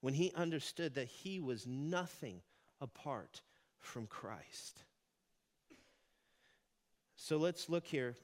when 0.01 0.15
he 0.15 0.33
understood 0.35 0.95
that 0.95 1.09
he 1.09 1.41
was 1.41 1.67
nothing 1.67 2.41
apart 2.81 3.43
from 3.79 4.07
Christ. 4.07 4.83
So 7.27 7.39
let's 7.39 7.69
look 7.69 7.85
here 7.85 8.15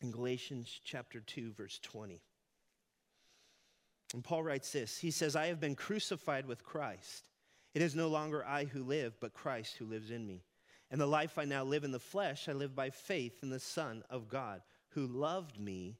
in 0.00 0.12
Galatians 0.12 0.80
chapter 0.84 1.18
2, 1.18 1.50
verse 1.50 1.80
20. 1.82 2.22
And 4.14 4.22
Paul 4.22 4.44
writes 4.44 4.70
this 4.70 4.96
He 4.96 5.10
says, 5.10 5.34
I 5.34 5.46
have 5.46 5.58
been 5.58 5.74
crucified 5.74 6.46
with 6.46 6.62
Christ. 6.62 7.28
It 7.74 7.82
is 7.82 7.96
no 7.96 8.06
longer 8.06 8.46
I 8.46 8.62
who 8.62 8.84
live, 8.84 9.18
but 9.18 9.34
Christ 9.34 9.76
who 9.76 9.86
lives 9.86 10.12
in 10.12 10.24
me. 10.24 10.44
And 10.92 11.00
the 11.00 11.06
life 11.06 11.36
I 11.36 11.46
now 11.46 11.64
live 11.64 11.82
in 11.82 11.90
the 11.90 11.98
flesh, 11.98 12.48
I 12.48 12.52
live 12.52 12.76
by 12.76 12.90
faith 12.90 13.42
in 13.42 13.50
the 13.50 13.58
Son 13.58 14.04
of 14.08 14.28
God, 14.28 14.62
who 14.90 15.08
loved 15.08 15.58
me 15.58 15.98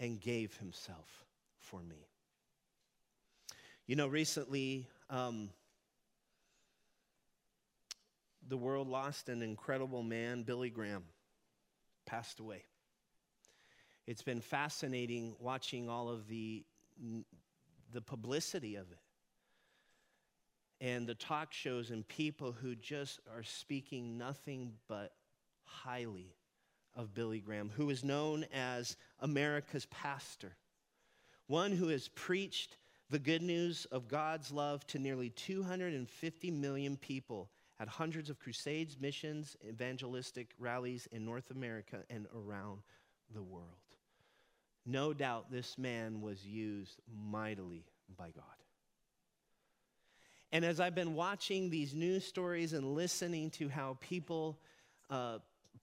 and 0.00 0.20
gave 0.20 0.56
himself 0.56 1.24
for 1.60 1.80
me. 1.80 2.08
You 3.86 3.94
know, 3.94 4.08
recently, 4.08 4.88
um, 5.10 5.50
the 8.48 8.56
world 8.56 8.88
lost 8.88 9.28
an 9.28 9.42
incredible 9.42 10.02
man, 10.02 10.42
Billy 10.42 10.70
Graham 10.70 11.04
passed 12.06 12.40
away. 12.40 12.64
It's 14.06 14.22
been 14.22 14.40
fascinating 14.40 15.34
watching 15.40 15.88
all 15.88 16.08
of 16.08 16.28
the, 16.28 16.64
the 17.92 18.00
publicity 18.00 18.76
of 18.76 18.90
it 18.90 18.98
and 20.80 21.06
the 21.06 21.14
talk 21.14 21.52
shows 21.52 21.90
and 21.90 22.06
people 22.06 22.52
who 22.52 22.74
just 22.74 23.20
are 23.34 23.42
speaking 23.42 24.18
nothing 24.18 24.72
but 24.88 25.12
highly 25.64 26.34
of 26.94 27.14
Billy 27.14 27.40
Graham, 27.40 27.70
who 27.76 27.90
is 27.90 28.04
known 28.04 28.44
as 28.54 28.96
America's 29.20 29.86
pastor, 29.86 30.54
one 31.46 31.72
who 31.72 31.88
has 31.88 32.08
preached 32.08 32.76
the 33.10 33.18
good 33.18 33.42
news 33.42 33.86
of 33.86 34.08
God's 34.08 34.50
love 34.50 34.86
to 34.88 34.98
nearly 34.98 35.30
250 35.30 36.50
million 36.50 36.96
people 36.96 37.50
had 37.78 37.88
hundreds 37.88 38.30
of 38.30 38.38
crusades, 38.38 38.96
missions, 38.98 39.56
evangelistic 39.66 40.54
rallies 40.58 41.06
in 41.12 41.24
North 41.24 41.50
America 41.50 41.98
and 42.08 42.26
around 42.34 42.80
the 43.34 43.42
world. 43.42 43.68
No 44.86 45.12
doubt 45.12 45.50
this 45.50 45.76
man 45.76 46.20
was 46.20 46.46
used 46.46 47.00
mightily 47.30 47.84
by 48.16 48.30
God. 48.30 48.44
And 50.52 50.64
as 50.64 50.80
I've 50.80 50.94
been 50.94 51.14
watching 51.14 51.68
these 51.68 51.92
news 51.92 52.24
stories 52.24 52.72
and 52.72 52.94
listening 52.94 53.50
to 53.50 53.68
how 53.68 53.98
people, 54.00 54.58
uh, 55.10 55.38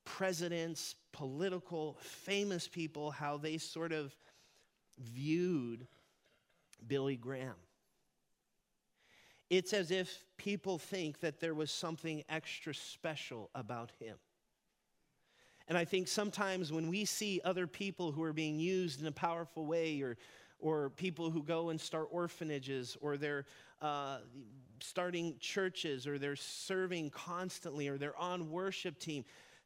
presidents, 0.06 0.96
political, 1.12 1.98
famous 2.00 2.68
people, 2.68 3.12
how 3.12 3.38
they 3.38 3.58
sort 3.58 3.92
of 3.92 4.16
viewed 5.00 5.86
Billy 6.88 7.18
Graham 7.18 7.56
it's 9.58 9.74
as 9.74 9.92
if 9.92 10.26
people 10.38 10.80
think 10.80 11.20
that 11.20 11.40
there 11.40 11.54
was 11.54 11.70
something 11.70 12.24
extra 12.28 12.74
special 12.74 13.50
about 13.54 13.92
him. 14.00 14.18
And 15.68 15.78
I 15.78 15.86
think 15.86 16.08
sometimes 16.08 16.74
when 16.74 16.90
we 16.90 17.06
see 17.06 17.40
other 17.46 17.68
people 17.68 18.12
who 18.12 18.24
are 18.24 18.34
being 18.34 18.60
used 18.60 19.00
in 19.00 19.08
a 19.08 19.12
powerful 19.12 19.66
way, 19.66 20.02
or, 20.02 20.18
or 20.60 20.90
people 20.90 21.30
who 21.30 21.44
go 21.44 21.70
and 21.70 21.80
start 21.80 22.08
orphanages, 22.12 22.98
or 23.00 23.16
they're 23.16 23.46
uh, 23.82 24.18
starting 24.82 25.36
churches, 25.40 26.08
or 26.08 26.18
they're 26.18 26.36
serving 26.36 27.12
constantly, 27.12 27.88
or 27.88 27.98
they're 27.98 28.18
on 28.18 28.50
worship 28.50 28.98
team, 28.98 29.24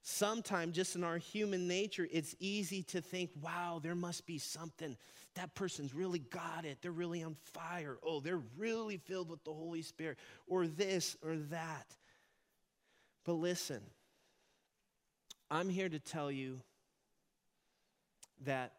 Sometimes, 0.10 0.74
just 0.74 0.96
in 0.96 1.04
our 1.04 1.18
human 1.18 1.68
nature, 1.68 2.08
it's 2.10 2.34
easy 2.40 2.82
to 2.82 3.02
think, 3.02 3.30
wow, 3.42 3.82
there 3.84 3.94
must 3.94 4.26
be 4.26 4.38
something. 4.38 4.96
That 5.36 5.54
person's 5.54 5.94
really 5.94 6.20
got 6.20 6.64
it. 6.64 6.78
They're 6.82 6.94
really 6.94 7.24
on 7.24 7.36
fire. 7.52 7.98
Oh, 8.02 8.22
they're 8.22 8.42
really 8.56 8.96
filled 8.96 9.30
with 9.30 9.44
the 9.44 9.52
Holy 9.52 9.82
Spirit, 9.82 10.18
or 10.48 10.66
this 10.66 11.18
or 11.22 11.36
that. 11.50 11.94
But 13.26 13.34
listen, 13.34 13.82
I'm 15.52 15.68
here 15.68 15.90
to 15.90 16.00
tell 16.00 16.32
you 16.32 16.62
that 18.46 18.76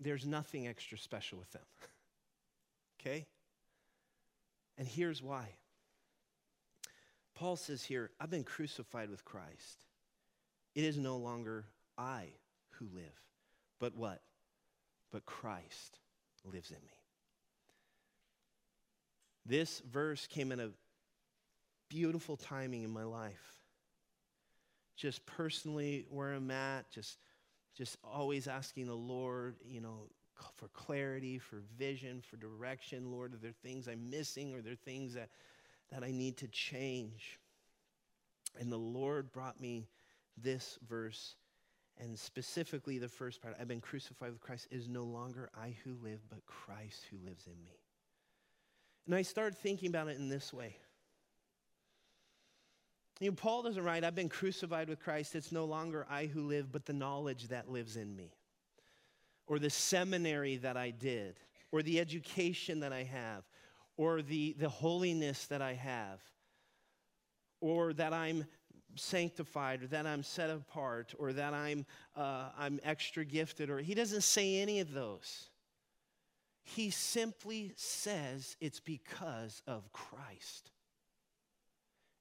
there's 0.00 0.24
nothing 0.24 0.66
extra 0.66 0.96
special 0.96 1.36
with 1.36 1.52
them. 1.52 1.66
okay? 3.00 3.26
And 4.78 4.88
here's 4.88 5.22
why. 5.22 5.44
Paul 7.34 7.56
says 7.56 7.84
here, 7.84 8.10
I've 8.18 8.30
been 8.30 8.44
crucified 8.44 9.10
with 9.10 9.26
Christ. 9.26 9.84
It 10.74 10.84
is 10.84 10.98
no 10.98 11.16
longer 11.16 11.66
I 11.96 12.28
who 12.70 12.86
live, 12.92 13.22
but 13.78 13.96
what? 13.96 14.20
But 15.12 15.24
Christ 15.24 16.00
lives 16.44 16.70
in 16.70 16.76
me. 16.76 16.98
This 19.46 19.80
verse 19.90 20.26
came 20.26 20.52
in 20.52 20.60
a 20.60 20.70
beautiful 21.88 22.36
timing 22.36 22.82
in 22.82 22.90
my 22.90 23.04
life. 23.04 23.60
Just 24.96 25.24
personally, 25.26 26.06
where 26.08 26.32
I'm 26.32 26.50
at, 26.50 26.90
just, 26.90 27.18
just 27.76 27.96
always 28.02 28.48
asking 28.48 28.86
the 28.86 28.94
Lord, 28.94 29.56
you 29.66 29.80
know, 29.80 30.08
for 30.56 30.68
clarity, 30.68 31.38
for 31.38 31.62
vision, 31.78 32.20
for 32.20 32.36
direction. 32.36 33.10
Lord, 33.10 33.34
are 33.34 33.38
there 33.38 33.54
things 33.62 33.88
I'm 33.88 34.10
missing? 34.10 34.54
Are 34.54 34.62
there 34.62 34.74
things 34.74 35.14
that, 35.14 35.28
that 35.92 36.02
I 36.02 36.10
need 36.10 36.36
to 36.38 36.48
change? 36.48 37.38
And 38.58 38.72
the 38.72 38.78
Lord 38.78 39.32
brought 39.32 39.60
me 39.60 39.86
this 40.36 40.78
verse, 40.88 41.36
and 41.98 42.18
specifically 42.18 42.98
the 42.98 43.08
first 43.08 43.40
part 43.40 43.56
I've 43.60 43.68
been 43.68 43.80
crucified 43.80 44.32
with 44.32 44.40
Christ. 44.40 44.68
Is 44.70 44.88
no 44.88 45.04
longer 45.04 45.50
I 45.56 45.76
who 45.84 45.96
live, 46.02 46.20
but 46.28 46.44
Christ 46.46 47.06
who 47.10 47.16
lives 47.24 47.46
in 47.46 47.62
me. 47.62 47.78
And 49.06 49.14
I 49.14 49.22
started 49.22 49.56
thinking 49.58 49.88
about 49.88 50.08
it 50.08 50.16
in 50.16 50.28
this 50.28 50.52
way. 50.52 50.76
You 53.20 53.30
know, 53.30 53.36
Paul 53.36 53.62
doesn't 53.62 53.84
write, 53.84 54.02
I've 54.02 54.14
been 54.14 54.28
crucified 54.28 54.88
with 54.88 55.00
Christ. 55.00 55.34
It's 55.34 55.52
no 55.52 55.66
longer 55.66 56.06
I 56.10 56.26
who 56.26 56.48
live, 56.48 56.72
but 56.72 56.84
the 56.84 56.92
knowledge 56.92 57.48
that 57.48 57.70
lives 57.70 57.96
in 57.96 58.16
me. 58.16 58.32
Or 59.46 59.58
the 59.58 59.70
seminary 59.70 60.56
that 60.56 60.76
I 60.76 60.90
did, 60.90 61.38
or 61.70 61.82
the 61.82 62.00
education 62.00 62.80
that 62.80 62.92
I 62.92 63.04
have, 63.04 63.44
or 63.96 64.22
the, 64.22 64.56
the 64.58 64.68
holiness 64.68 65.46
that 65.46 65.62
I 65.62 65.74
have, 65.74 66.20
or 67.60 67.92
that 67.92 68.12
I'm 68.12 68.46
sanctified 68.96 69.82
or 69.82 69.86
that 69.88 70.06
I'm 70.06 70.22
set 70.22 70.50
apart 70.50 71.14
or 71.18 71.32
that 71.32 71.54
I'm, 71.54 71.86
uh, 72.16 72.50
I'm 72.58 72.80
extra 72.84 73.24
gifted 73.24 73.70
or 73.70 73.78
he 73.78 73.94
doesn't 73.94 74.22
say 74.22 74.60
any 74.60 74.80
of 74.80 74.92
those. 74.92 75.48
He 76.62 76.90
simply 76.90 77.72
says 77.76 78.56
it's 78.60 78.80
because 78.80 79.62
of 79.66 79.92
Christ. 79.92 80.70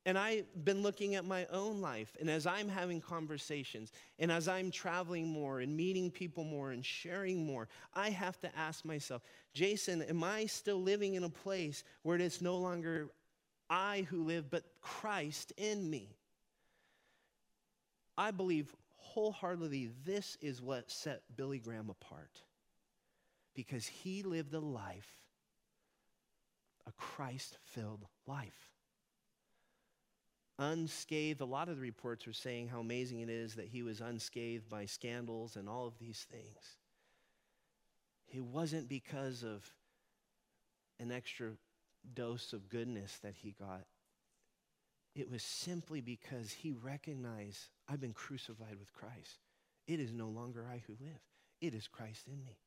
And 0.05 0.17
I've 0.17 0.45
been 0.65 0.81
looking 0.81 1.15
at 1.15 1.23
my 1.23 1.45
own 1.45 1.79
life, 1.79 2.17
and 2.19 2.29
as 2.29 2.45
I'm 2.45 2.67
having 2.67 2.99
conversations, 2.99 3.93
and 4.19 4.33
as 4.33 4.49
I'm 4.49 4.69
traveling 4.69 5.27
more 5.27 5.61
and 5.61 5.77
meeting 5.77 6.11
people 6.11 6.43
more 6.43 6.71
and 6.71 6.85
sharing 6.85 7.45
more, 7.45 7.69
I 7.93 8.09
have 8.09 8.37
to 8.41 8.53
ask 8.57 8.83
myself, 8.83 9.21
Jason, 9.53 10.01
am 10.01 10.21
I 10.21 10.45
still 10.47 10.81
living 10.81 11.13
in 11.13 11.23
a 11.23 11.29
place 11.29 11.85
where 12.01 12.17
it's 12.17 12.41
no 12.41 12.57
longer 12.57 13.11
I 13.69 14.05
who 14.09 14.23
live, 14.23 14.51
but 14.51 14.65
Christ 14.81 15.53
in 15.55 15.89
me? 15.89 16.17
I 18.17 18.31
believe 18.31 18.75
wholeheartedly 18.97 19.91
this 20.05 20.37
is 20.41 20.61
what 20.61 20.89
set 20.89 21.21
Billy 21.35 21.59
Graham 21.59 21.89
apart 21.89 22.41
because 23.55 23.85
he 23.85 24.23
lived 24.23 24.53
a 24.53 24.59
life, 24.59 25.09
a 26.87 26.91
Christ 26.93 27.57
filled 27.63 28.05
life. 28.27 28.69
Unscathed, 30.59 31.41
a 31.41 31.45
lot 31.45 31.69
of 31.69 31.77
the 31.77 31.81
reports 31.81 32.27
are 32.27 32.33
saying 32.33 32.67
how 32.67 32.79
amazing 32.79 33.21
it 33.21 33.29
is 33.29 33.55
that 33.55 33.67
he 33.67 33.81
was 33.81 34.01
unscathed 34.01 34.69
by 34.69 34.85
scandals 34.85 35.55
and 35.55 35.67
all 35.67 35.87
of 35.87 35.97
these 35.99 36.27
things. 36.31 36.77
It 38.27 38.43
wasn't 38.43 38.87
because 38.87 39.43
of 39.43 39.63
an 40.99 41.11
extra 41.11 41.51
dose 42.13 42.53
of 42.53 42.69
goodness 42.69 43.17
that 43.23 43.33
he 43.35 43.55
got. 43.59 43.85
It 45.15 45.29
was 45.29 45.43
simply 45.43 46.01
because 46.01 46.51
he 46.51 46.71
recognized 46.71 47.69
I've 47.87 48.01
been 48.01 48.13
crucified 48.13 48.77
with 48.79 48.91
Christ. 48.93 49.39
It 49.87 49.99
is 49.99 50.13
no 50.13 50.27
longer 50.29 50.65
I 50.69 50.81
who 50.87 50.93
live, 50.99 51.19
it 51.61 51.73
is 51.73 51.87
Christ 51.87 52.27
in 52.27 52.43
me. 52.43 52.57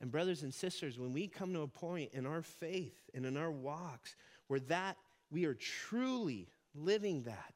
And, 0.00 0.12
brothers 0.12 0.44
and 0.44 0.54
sisters, 0.54 0.98
when 0.98 1.12
we 1.12 1.26
come 1.26 1.52
to 1.54 1.62
a 1.62 1.66
point 1.66 2.10
in 2.12 2.24
our 2.24 2.42
faith 2.42 2.96
and 3.14 3.26
in 3.26 3.36
our 3.36 3.50
walks 3.50 4.14
where 4.46 4.60
that 4.60 4.96
we 5.30 5.44
are 5.44 5.54
truly 5.54 6.48
living 6.74 7.24
that, 7.24 7.54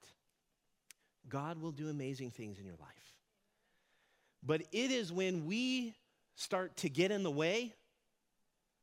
God 1.29 1.63
will 1.63 1.71
do 1.71 1.89
amazing 1.89 2.33
things 2.33 2.59
in 2.59 2.67
your 2.67 2.77
life. 2.81 2.89
But 4.43 4.63
it 4.73 4.91
is 4.91 5.13
when 5.13 5.47
we 5.47 5.95
start 6.35 6.77
to 6.79 6.89
get 6.89 7.13
in 7.13 7.23
the 7.23 7.31
way 7.31 7.75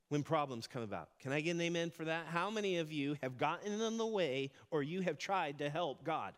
when 0.10 0.24
problems 0.24 0.68
come 0.68 0.82
about. 0.82 1.10
Can 1.20 1.32
I 1.32 1.42
get 1.42 1.52
an 1.52 1.62
amen 1.62 1.92
for 1.92 2.06
that? 2.06 2.26
How 2.28 2.50
many 2.50 2.78
of 2.78 2.92
you 2.92 3.16
have 3.22 3.38
gotten 3.38 3.80
in 3.80 3.98
the 3.98 4.06
way 4.06 4.52
or 4.72 4.84
you 4.84 5.02
have 5.02 5.18
tried 5.18 5.60
to 5.60 5.70
help 5.70 6.04
God? 6.04 6.34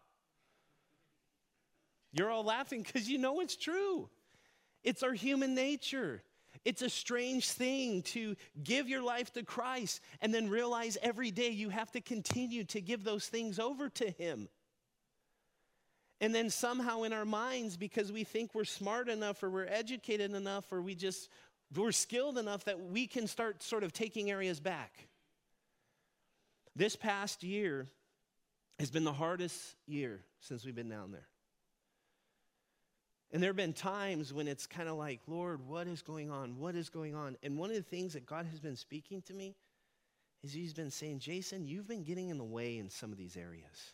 You're 2.14 2.30
all 2.30 2.44
laughing 2.44 2.84
because 2.84 3.10
you 3.10 3.18
know 3.18 3.40
it's 3.40 3.56
true. 3.56 4.10
It's 4.84 5.04
our 5.04 5.14
human 5.14 5.56
nature. 5.56 6.22
It's 6.66 6.82
a 6.82 6.90
strange 6.90 7.50
thing 7.50 8.04
to 8.04 8.36
give 8.62 8.90
your 8.90 9.02
life 9.02 9.32
to 9.34 9.44
Christ 9.44 10.02
and 10.22 10.34
then 10.34 10.50
realize 10.50 10.98
every 11.02 11.32
day 11.32 11.50
you 11.50 11.70
have 11.70 11.92
to 11.94 12.02
continue 12.02 12.66
to 12.66 12.82
give 12.82 13.04
those 13.04 13.28
things 13.28 13.58
over 13.58 13.90
to 13.90 14.12
Him. 14.12 14.50
And 16.20 16.36
then 16.36 16.52
somehow 16.52 17.02
in 17.02 17.14
our 17.14 17.26
minds, 17.26 17.78
because 17.78 18.12
we 18.12 18.24
think 18.24 18.54
we're 18.54 18.64
smart 18.64 19.10
enough 19.10 19.42
or 19.42 19.50
we're 19.50 19.66
educated 19.66 20.36
enough 20.36 20.72
or 20.72 20.82
we 20.82 20.94
just 20.94 21.30
we're 21.76 21.92
skilled 21.92 22.38
enough 22.38 22.66
that 22.66 22.80
we 22.80 23.08
can 23.08 23.28
start 23.28 23.64
sort 23.64 23.84
of 23.84 23.94
taking 23.94 24.30
areas 24.30 24.60
back. 24.60 25.08
This 26.76 26.96
past 26.96 27.44
year 27.44 27.88
has 28.80 28.92
been 28.92 29.04
the 29.04 29.14
hardest 29.14 29.76
year 29.88 30.22
since 30.40 30.66
we've 30.66 30.76
been 30.76 30.90
down 30.90 31.12
there. 31.12 31.28
And 33.34 33.42
there 33.42 33.50
have 33.50 33.58
been 33.58 33.74
times 33.74 34.34
when 34.34 34.48
it's 34.48 34.68
kind 34.68 34.90
of 34.90 34.98
like, 34.98 35.22
Lord, 35.28 35.66
what 35.66 35.88
is 35.88 36.02
going 36.02 36.30
on? 36.30 36.58
What 36.58 36.76
is 36.76 36.90
going 36.90 37.16
on? 37.16 37.38
And 37.44 37.58
one 37.58 37.70
of 37.70 37.76
the 37.78 37.82
things 37.82 38.14
that 38.14 38.26
God 38.26 38.46
has 38.48 38.60
been 38.60 38.76
speaking 38.76 39.22
to 39.24 39.34
me 39.34 39.56
is 40.44 40.52
He's 40.52 40.74
been 40.74 40.92
saying, 40.92 41.20
Jason, 41.20 41.66
you've 41.66 41.88
been 41.88 42.04
getting 42.04 42.30
in 42.30 42.38
the 42.38 42.44
way 42.44 42.78
in 42.78 42.90
some 42.90 43.12
of 43.12 43.18
these 43.18 43.38
areas. 43.38 43.94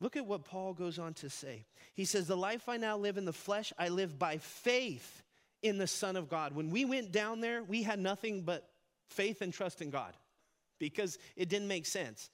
Look 0.00 0.16
at 0.16 0.24
what 0.24 0.44
Paul 0.44 0.72
goes 0.72 0.98
on 0.98 1.12
to 1.14 1.28
say. 1.28 1.66
He 1.92 2.04
says, 2.06 2.26
The 2.26 2.36
life 2.36 2.68
I 2.68 2.78
now 2.78 2.96
live 2.96 3.18
in 3.18 3.26
the 3.26 3.32
flesh, 3.32 3.72
I 3.78 3.88
live 3.88 4.18
by 4.18 4.38
faith 4.38 5.22
in 5.62 5.78
the 5.78 5.86
Son 5.86 6.16
of 6.16 6.28
God. 6.28 6.54
When 6.54 6.70
we 6.70 6.84
went 6.84 7.12
down 7.12 7.40
there, 7.40 7.62
we 7.62 7.82
had 7.82 7.98
nothing 7.98 8.42
but 8.42 8.68
faith 9.08 9.42
and 9.42 9.52
trust 9.52 9.82
in 9.82 9.90
God 9.90 10.14
because 10.78 11.18
it 11.36 11.48
didn't 11.48 11.68
make 11.68 11.86
sense. 11.86 12.30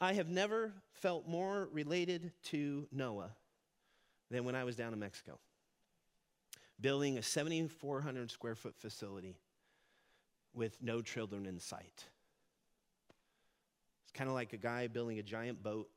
I 0.00 0.14
have 0.14 0.28
never 0.28 0.72
felt 0.92 1.26
more 1.28 1.68
related 1.72 2.32
to 2.44 2.86
Noah 2.92 3.30
than 4.30 4.44
when 4.44 4.54
I 4.54 4.64
was 4.64 4.76
down 4.76 4.92
in 4.92 4.98
Mexico, 4.98 5.38
building 6.80 7.18
a 7.18 7.22
7,400 7.22 8.30
square 8.30 8.54
foot 8.54 8.76
facility 8.76 9.38
with 10.52 10.76
no 10.82 11.00
children 11.02 11.46
in 11.46 11.58
sight. 11.58 12.04
It's 14.02 14.12
kind 14.12 14.28
of 14.28 14.34
like 14.34 14.52
a 14.52 14.58
guy 14.58 14.86
building 14.88 15.18
a 15.18 15.22
giant 15.22 15.62
boat 15.62 15.88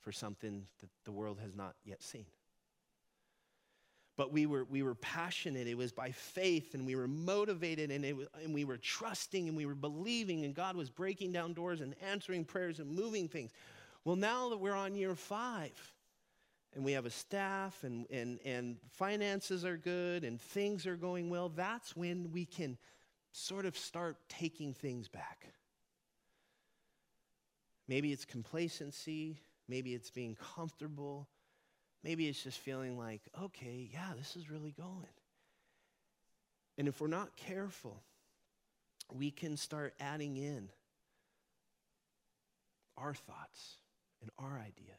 for 0.00 0.12
something 0.12 0.66
that 0.80 0.88
the 1.04 1.12
world 1.12 1.38
has 1.42 1.54
not 1.54 1.74
yet 1.84 2.02
seen. 2.02 2.26
But 4.20 4.32
we 4.32 4.44
were, 4.44 4.64
we 4.64 4.82
were 4.82 4.96
passionate. 4.96 5.66
It 5.66 5.78
was 5.78 5.92
by 5.92 6.10
faith, 6.10 6.74
and 6.74 6.84
we 6.84 6.94
were 6.94 7.08
motivated, 7.08 7.90
and, 7.90 8.04
it 8.04 8.14
was, 8.14 8.26
and 8.44 8.52
we 8.52 8.66
were 8.66 8.76
trusting, 8.76 9.48
and 9.48 9.56
we 9.56 9.64
were 9.64 9.74
believing, 9.74 10.44
and 10.44 10.54
God 10.54 10.76
was 10.76 10.90
breaking 10.90 11.32
down 11.32 11.54
doors 11.54 11.80
and 11.80 11.94
answering 12.06 12.44
prayers 12.44 12.80
and 12.80 12.92
moving 12.92 13.28
things. 13.28 13.50
Well, 14.04 14.16
now 14.16 14.50
that 14.50 14.58
we're 14.58 14.74
on 14.74 14.94
year 14.94 15.14
five, 15.14 15.72
and 16.74 16.84
we 16.84 16.92
have 16.92 17.06
a 17.06 17.10
staff 17.10 17.82
and, 17.82 18.06
and, 18.10 18.40
and 18.44 18.76
finances 18.90 19.64
are 19.64 19.78
good 19.78 20.22
and 20.22 20.38
things 20.38 20.86
are 20.86 20.96
going 20.96 21.30
well, 21.30 21.48
that's 21.48 21.96
when 21.96 22.30
we 22.30 22.44
can 22.44 22.76
sort 23.32 23.64
of 23.64 23.74
start 23.74 24.18
taking 24.28 24.74
things 24.74 25.08
back. 25.08 25.46
Maybe 27.88 28.12
it's 28.12 28.26
complacency, 28.26 29.40
maybe 29.66 29.94
it's 29.94 30.10
being 30.10 30.36
comfortable, 30.54 31.26
maybe 32.02 32.28
it's 32.28 32.42
just 32.42 32.58
feeling 32.58 32.98
like, 32.98 33.22
okay, 33.42 33.88
yeah, 33.92 34.12
this 34.16 34.36
is 34.36 34.50
really 34.50 34.72
going. 34.72 35.06
And 36.78 36.88
if 36.88 37.00
we're 37.00 37.08
not 37.08 37.36
careful, 37.36 38.02
we 39.12 39.30
can 39.30 39.56
start 39.56 39.94
adding 40.00 40.36
in 40.36 40.68
our 42.96 43.14
thoughts 43.14 43.76
and 44.22 44.30
our 44.38 44.58
ideas. 44.58 44.96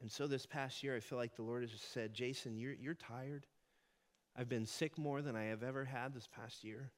And 0.00 0.10
so 0.10 0.26
this 0.26 0.46
past 0.46 0.82
year, 0.82 0.94
I 0.94 1.00
feel 1.00 1.18
like 1.18 1.36
the 1.36 1.42
Lord 1.42 1.62
has 1.62 1.70
said, 1.80 2.14
Jason, 2.14 2.56
you're, 2.56 2.74
you're 2.74 2.94
tired. 2.94 3.46
I've 4.36 4.48
been 4.48 4.66
sick 4.66 4.96
more 4.96 5.22
than 5.22 5.34
I 5.34 5.44
have 5.44 5.62
ever 5.62 5.84
had 5.84 6.14
this 6.14 6.28
past 6.28 6.62
year. 6.62 6.92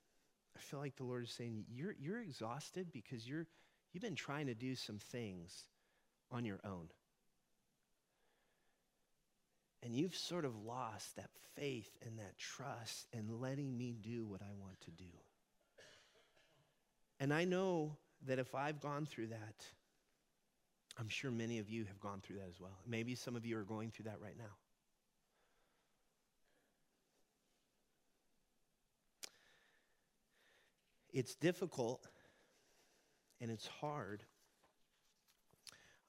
I 0.57 0.61
feel 0.61 0.81
like 0.81 0.96
the 0.96 1.05
Lord 1.05 1.25
is 1.25 1.31
saying, 1.31 1.64
you're, 1.70 1.94
you're 1.99 2.20
exhausted 2.20 2.88
because 2.92 3.27
you're, 3.27 3.46
you've 3.92 4.03
been 4.03 4.14
trying 4.14 4.46
to 4.46 4.55
do 4.55 4.75
some 4.75 4.99
things 4.99 5.64
on 6.31 6.44
your 6.44 6.61
own. 6.64 6.88
And 9.82 9.94
you've 9.94 10.14
sort 10.14 10.44
of 10.44 10.54
lost 10.64 11.16
that 11.16 11.30
faith 11.56 11.90
and 12.04 12.18
that 12.18 12.36
trust 12.38 13.06
in 13.12 13.40
letting 13.40 13.76
me 13.76 13.94
do 14.00 14.26
what 14.26 14.42
I 14.42 14.52
want 14.60 14.80
to 14.82 14.90
do. 14.90 15.10
And 17.18 17.32
I 17.32 17.44
know 17.44 17.96
that 18.26 18.38
if 18.38 18.54
I've 18.54 18.80
gone 18.80 19.06
through 19.06 19.28
that, 19.28 19.64
I'm 20.98 21.08
sure 21.08 21.30
many 21.30 21.58
of 21.58 21.70
you 21.70 21.84
have 21.84 22.00
gone 22.00 22.20
through 22.20 22.36
that 22.36 22.48
as 22.48 22.60
well. 22.60 22.78
Maybe 22.86 23.14
some 23.14 23.36
of 23.36 23.46
you 23.46 23.58
are 23.58 23.62
going 23.62 23.90
through 23.90 24.04
that 24.04 24.20
right 24.20 24.36
now. 24.36 24.44
It's 31.12 31.34
difficult 31.34 32.06
and 33.40 33.50
it's 33.50 33.66
hard 33.66 34.22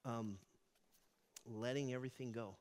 um, 0.05 0.37
letting 1.45 1.93
everything 1.93 2.31
go 2.31 2.55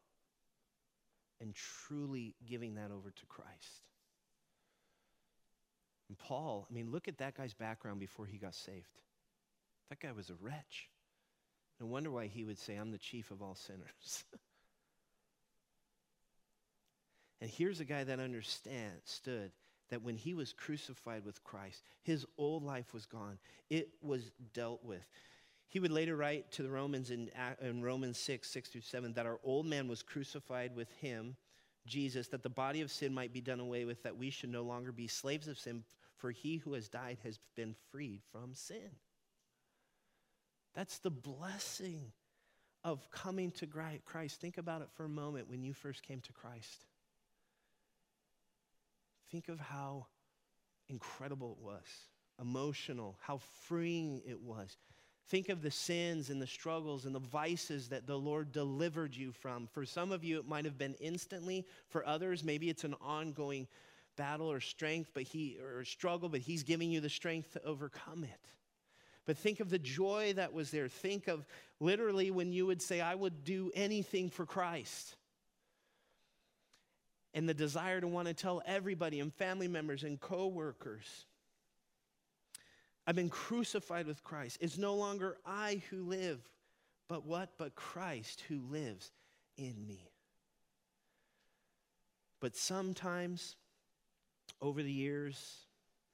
and 1.41 1.55
truly 1.55 2.35
giving 2.47 2.75
that 2.75 2.91
over 2.91 3.11
to 3.11 3.27
Christ. 3.27 3.85
And 6.09 6.19
Paul, 6.19 6.67
I 6.69 6.75
mean, 6.75 6.91
look 6.91 7.09
at 7.09 7.19
that 7.19 7.37
guy's 7.37 7.55
background 7.55 8.01
before 8.01 8.27
he 8.27 8.37
got 8.37 8.55
saved. 8.55 9.03
That 9.89 10.01
guy 10.01 10.13
was 10.13 10.31
a 10.31 10.35
wretch. 10.41 10.89
No 11.81 11.87
wonder 11.87 12.11
why 12.11 12.27
he 12.27 12.45
would 12.45 12.59
say, 12.59 12.77
I'm 12.77 12.91
the 12.91 12.99
chief 12.99 13.31
of 13.31 13.43
all 13.43 13.55
sinners. 13.55 14.25
and 17.41 17.49
here's 17.49 17.81
a 17.81 17.85
guy 17.85 18.05
that 18.05 18.21
understood 18.21 19.53
that 19.91 20.03
when 20.03 20.17
he 20.17 20.35
was 20.35 20.53
crucified 20.53 21.25
with 21.25 21.43
Christ, 21.43 21.83
his 22.03 22.27
old 22.39 22.65
life 22.65 22.93
was 22.93 23.07
gone. 23.07 23.39
It 23.69 23.89
was 24.03 24.31
dealt 24.53 24.85
with. 24.85 25.07
He 25.71 25.79
would 25.79 25.93
later 25.93 26.17
write 26.17 26.51
to 26.53 26.65
the 26.65 26.71
Romans 26.71 27.13
in, 27.13 27.31
in 27.63 27.81
Romans 27.81 28.19
6, 28.19 28.51
6 28.51 28.69
through 28.69 28.81
7, 28.81 29.13
that 29.13 29.25
our 29.25 29.39
old 29.45 29.67
man 29.67 29.87
was 29.87 30.03
crucified 30.03 30.75
with 30.75 30.91
him, 30.95 31.37
Jesus, 31.87 32.27
that 32.29 32.43
the 32.43 32.51
body 32.51 32.81
of 32.81 32.91
sin 32.91 33.15
might 33.15 33.33
be 33.33 33.41
done 33.41 33.61
away 33.61 33.85
with, 33.85 34.03
that 34.03 34.17
we 34.17 34.31
should 34.31 34.51
no 34.51 34.63
longer 34.63 34.91
be 34.91 35.07
slaves 35.07 35.47
of 35.47 35.59
sin, 35.59 35.85
for 36.17 36.33
he 36.33 36.57
who 36.57 36.75
has 36.75 36.89
died 36.89 37.19
has 37.23 37.39
been 37.55 37.77
freed 37.93 38.21
from 38.33 38.53
sin. 38.53 38.91
That's 40.75 40.99
the 40.99 41.11
blessing 41.11 42.13
of 42.83 43.09
coming 43.13 43.53
to 43.53 43.67
Christ. 44.05 44.41
Think 44.41 44.59
about 44.59 44.83
it 44.83 44.89
for 44.95 45.05
a 45.05 45.09
moment 45.09 45.49
when 45.49 45.63
you 45.63 45.73
first 45.73 46.03
came 46.03 46.21
to 46.23 46.33
Christ. 46.33 46.85
Think 49.31 49.49
of 49.49 49.61
how 49.61 50.07
incredible 50.89 51.57
it 51.61 51.65
was, 51.65 51.87
emotional, 52.41 53.17
how 53.21 53.39
freeing 53.69 54.21
it 54.27 54.41
was. 54.41 54.77
Think 55.31 55.49
of 55.49 55.63
the 55.63 55.71
sins 55.71 56.29
and 56.29 56.43
the 56.43 56.47
struggles 56.47 57.07
and 57.07 57.15
the 57.15 57.21
vices 57.21 57.89
that 57.91 58.05
the 58.05 58.19
Lord 58.19 58.51
delivered 58.51 59.15
you 59.15 59.31
from. 59.31 59.69
For 59.69 59.87
some 59.87 60.11
of 60.11 60.25
you, 60.25 60.41
it 60.41 60.49
might 60.49 60.65
have 60.65 60.77
been 60.77 60.97
instantly. 60.99 61.65
For 61.89 62.05
others, 62.05 62.43
maybe 62.43 62.69
it's 62.69 62.83
an 62.83 62.97
ongoing 63.01 63.69
battle 64.17 64.51
or 64.51 64.59
strength, 64.59 65.13
but 65.15 65.23
he 65.23 65.57
or 65.63 65.85
struggle, 65.85 66.29
but 66.29 66.41
He's 66.41 66.65
giving 66.65 66.91
you 66.91 67.01
the 67.01 67.09
strength 67.09 67.53
to 67.53 67.63
overcome 67.63 68.25
it. 68.25 68.41
But 69.25 69.39
think 69.39 69.61
of 69.61 69.71
the 69.71 69.79
joy 69.79 70.33
that 70.35 70.53
was 70.53 70.73
there. 70.73 70.89
Think 70.89 71.29
of 71.29 71.47
literally 71.79 72.33
when 72.33 72.53
you 72.53 72.67
would 72.67 72.83
say, 72.83 73.01
I 73.01 73.15
would 73.15 73.45
do 73.45 73.71
anything 73.77 74.31
for 74.31 74.45
Christ. 74.45 75.15
And 77.35 77.49
the 77.49 77.55
desire 77.55 78.01
to 78.01 78.09
want 78.09 78.27
to 78.27 78.35
tell 78.35 78.63
everybody 78.67 79.21
and 79.21 79.33
family 79.33 79.69
members 79.69 80.03
and 80.03 80.21
coworkers, 80.21 81.07
I've 83.07 83.17
been 83.17 83.31
crucified 83.31 84.07
with 84.07 84.23
Christ. 84.23 84.59
It's 84.61 84.79
no 84.79 84.95
longer 84.95 85.37
I 85.45 85.83
who 85.91 86.05
live, 86.05 86.41
but 87.09 87.27
what? 87.27 87.51
But 87.59 87.75
Christ 87.75 88.45
who 88.49 88.61
lives 88.71 89.11
in 89.57 89.87
me. 89.87 90.11
But 92.41 92.57
sometimes 92.57 93.57
over 94.63 94.83
the 94.83 94.93
years, 94.93 95.67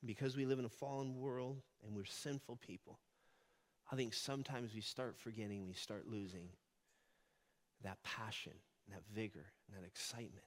because 0.04 0.36
we 0.36 0.46
live 0.46 0.58
in 0.58 0.64
a 0.64 0.70
fallen 0.70 1.16
world 1.18 1.60
and 1.84 1.94
we're 1.94 2.04
sinful 2.04 2.56
people, 2.56 2.98
I 3.90 3.96
think 3.96 4.14
sometimes 4.14 4.74
we 4.74 4.80
start 4.80 5.16
forgetting, 5.16 5.66
we 5.66 5.74
start 5.74 6.08
losing 6.08 6.48
that 7.84 8.02
passion, 8.02 8.52
that 8.90 9.02
vigor, 9.14 9.46
and 9.68 9.76
that 9.76 9.86
excitement. 9.86 10.46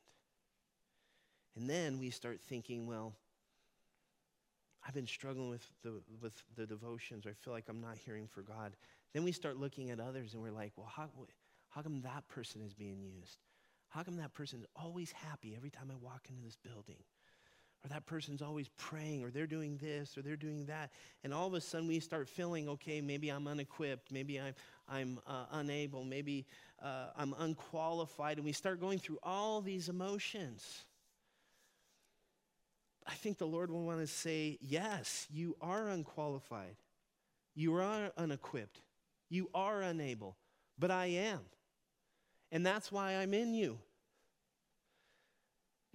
And 1.55 1.69
then 1.69 1.99
we 1.99 2.09
start 2.09 2.41
thinking, 2.41 2.85
well, 2.85 3.13
I've 4.89 4.95
been 4.95 5.05
struggling 5.05 5.51
with 5.51 5.69
the, 5.83 6.01
with 6.19 6.33
the 6.55 6.65
devotions, 6.65 7.27
or 7.27 7.29
I 7.29 7.33
feel 7.33 7.53
like 7.53 7.65
I'm 7.69 7.79
not 7.79 7.95
hearing 7.95 8.25
for 8.25 8.41
God. 8.41 8.75
Then 9.13 9.23
we 9.23 9.31
start 9.31 9.55
looking 9.55 9.91
at 9.91 9.99
others 9.99 10.33
and 10.33 10.41
we're 10.41 10.49
like, 10.49 10.71
well, 10.75 10.91
how, 10.91 11.09
how 11.67 11.83
come 11.83 12.01
that 12.01 12.27
person 12.27 12.63
is 12.65 12.73
being 12.73 12.99
used? 12.99 13.37
How 13.89 14.01
come 14.01 14.17
that 14.17 14.33
person 14.33 14.61
is 14.61 14.65
always 14.75 15.11
happy 15.11 15.53
every 15.55 15.69
time 15.69 15.91
I 15.91 15.95
walk 16.03 16.25
into 16.31 16.41
this 16.43 16.55
building? 16.55 17.03
or 17.85 17.87
that 17.87 18.05
person's 18.05 18.41
always 18.41 18.67
praying, 18.77 19.23
or 19.23 19.29
they're 19.29 19.47
doing 19.47 19.77
this, 19.77 20.17
or 20.17 20.21
they're 20.21 20.35
doing 20.35 20.65
that. 20.65 20.91
And 21.23 21.33
all 21.33 21.47
of 21.47 21.53
a 21.53 21.61
sudden 21.61 21.87
we 21.87 22.01
start 22.01 22.27
feeling, 22.27 22.67
okay, 22.67 22.99
maybe 22.99 23.29
I'm 23.29 23.47
unequipped, 23.47 24.11
maybe 24.11 24.37
I'm, 24.37 24.53
I'm 24.89 25.19
uh, 25.25 25.45
unable, 25.51 26.03
maybe 26.03 26.45
uh, 26.83 27.11
I'm 27.15 27.33
unqualified. 27.39 28.35
And 28.35 28.45
we 28.45 28.51
start 28.51 28.81
going 28.81 28.99
through 28.99 29.19
all 29.23 29.61
these 29.61 29.87
emotions. 29.87 30.83
I 33.09 33.13
think 33.13 33.39
the 33.39 33.47
Lord 33.47 33.71
will 33.71 33.83
want 33.83 34.01
to 34.01 34.07
say, 34.07 34.59
yes, 34.61 35.25
you 35.31 35.55
are 35.61 35.89
unqualified, 35.89 36.75
you 37.55 37.75
are 37.75 38.11
unequipped, 38.15 38.81
you 39.29 39.49
are 39.55 39.81
unable, 39.81 40.37
but 40.77 40.91
I 40.91 41.07
am. 41.07 41.39
And 42.51 42.63
that's 42.63 42.91
why 42.91 43.13
I'm 43.13 43.33
in 43.33 43.55
you. 43.55 43.79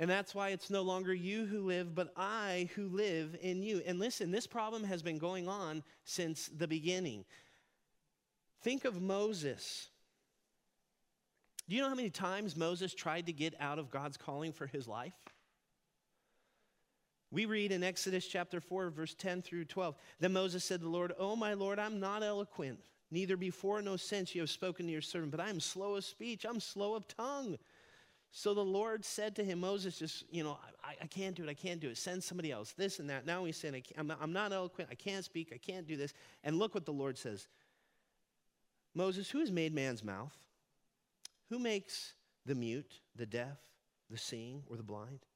And 0.01 0.11
that's 0.11 0.35
why 0.35 0.49
it's 0.49 0.71
no 0.71 0.83
longer 0.83 1.15
you 1.15 1.47
who 1.47 1.61
live, 1.61 1.95
but 1.95 2.13
I 2.17 2.69
who 2.75 2.89
live 2.89 3.37
in 3.41 3.63
you. 3.63 3.81
And 3.87 4.01
listen, 4.01 4.33
this 4.33 4.49
problem 4.49 4.83
has 4.83 5.01
been 5.01 5.19
going 5.19 5.49
on 5.49 5.85
since 6.05 6.49
the 6.49 6.67
beginning. 6.67 7.25
Think 8.63 8.85
of 8.85 9.01
Moses. 9.01 9.87
Do 11.69 11.77
you 11.77 11.83
know 11.83 11.89
how 11.89 11.95
many 11.95 12.11
times 12.11 12.57
Moses 12.57 12.93
tried 12.93 13.27
to 13.27 13.33
get 13.33 13.55
out 13.61 13.79
of 13.79 13.93
God's 13.93 14.17
calling 14.17 14.53
for 14.53 14.67
his 14.67 14.89
life? 14.89 15.15
We 17.35 17.47
read 17.47 17.73
in 17.73 17.83
Exodus 17.83 18.29
chapter 18.29 18.61
4, 18.61 18.91
verse 18.91 19.13
10 19.13 19.43
through 19.43 19.65
12. 19.65 19.97
Then 20.21 20.33
Moses 20.33 20.63
said 20.63 20.79
to 20.79 20.85
the 20.85 20.91
Lord, 20.91 21.13
Oh, 21.19 21.35
my 21.35 21.55
Lord, 21.55 21.81
I'm 21.81 21.99
not 21.99 22.23
eloquent, 22.23 22.79
neither 23.11 23.37
before 23.37 23.83
nor 23.83 23.99
since 23.99 24.37
you 24.37 24.41
have 24.43 24.51
spoken 24.51 24.87
to 24.87 24.93
your 24.93 25.01
servant, 25.01 25.33
but 25.33 25.41
I 25.41 25.51
am 25.51 25.59
slow 25.59 25.97
of 25.97 26.05
speech, 26.05 26.47
I'm 26.49 26.61
slow 26.61 26.95
of 26.95 27.09
tongue. 27.09 27.59
So 28.31 28.55
the 28.55 28.65
Lord 28.65 29.05
said 29.05 29.35
to 29.35 29.45
him, 29.45 29.59
Moses, 29.59 29.99
just, 29.99 30.23
you 30.31 30.45
know, 30.45 30.59
I, 30.85 30.95
I 31.03 31.07
can't 31.09 31.35
do 31.35 31.43
it. 31.43 31.49
I 31.49 31.55
can't 31.55 31.81
do 31.81 31.89
it. 31.89 31.97
Send 31.97 32.23
somebody 32.23 32.53
else. 32.53 32.73
This 32.73 33.01
and 33.01 33.11
that. 33.11 33.27
Now 33.27 33.45
he's 33.45 33.57
saying, 33.57 33.83
I'm 33.99 34.07
not, 34.07 34.19
I'm 34.21 34.33
not 34.33 34.53
eloquent. 34.53 34.91
I 34.93 34.95
can't 34.95 35.25
speak. 35.25 35.51
I 35.53 35.59
can't 35.59 35.89
do 35.89 35.97
this. 35.97 36.15
And 36.45 36.57
look 36.57 36.73
what 36.73 36.87
the 36.87 36.93
Lord 36.93 37.19
says 37.19 37.49
Moses, 38.95 39.29
who 39.29 39.41
has 39.41 39.51
made 39.51 39.75
man's 39.75 40.05
mouth? 40.05 40.37
Who 41.51 41.59
makes 41.59 42.15
the 42.47 42.55
mute, 42.55 43.01
the 43.17 43.27
deaf, 43.27 43.59
the 44.09 44.19
seeing, 44.19 44.63
or 44.69 44.77
the 44.77 44.85
blind? 44.85 45.27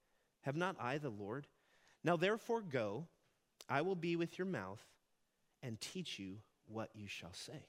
Have 0.43 0.55
not 0.55 0.77
I 0.81 0.99
the 0.99 1.11
Lord? 1.11 1.49
Now 2.05 2.17
therefore 2.17 2.63
go, 2.63 3.07
I 3.69 3.83
will 3.83 3.97
be 3.97 4.17
with 4.17 4.39
your 4.39 4.47
mouth 4.47 4.83
and 5.63 5.81
teach 5.81 6.19
you 6.19 6.37
what 6.67 6.91
you 6.95 7.07
shall 7.09 7.33
say. 7.33 7.67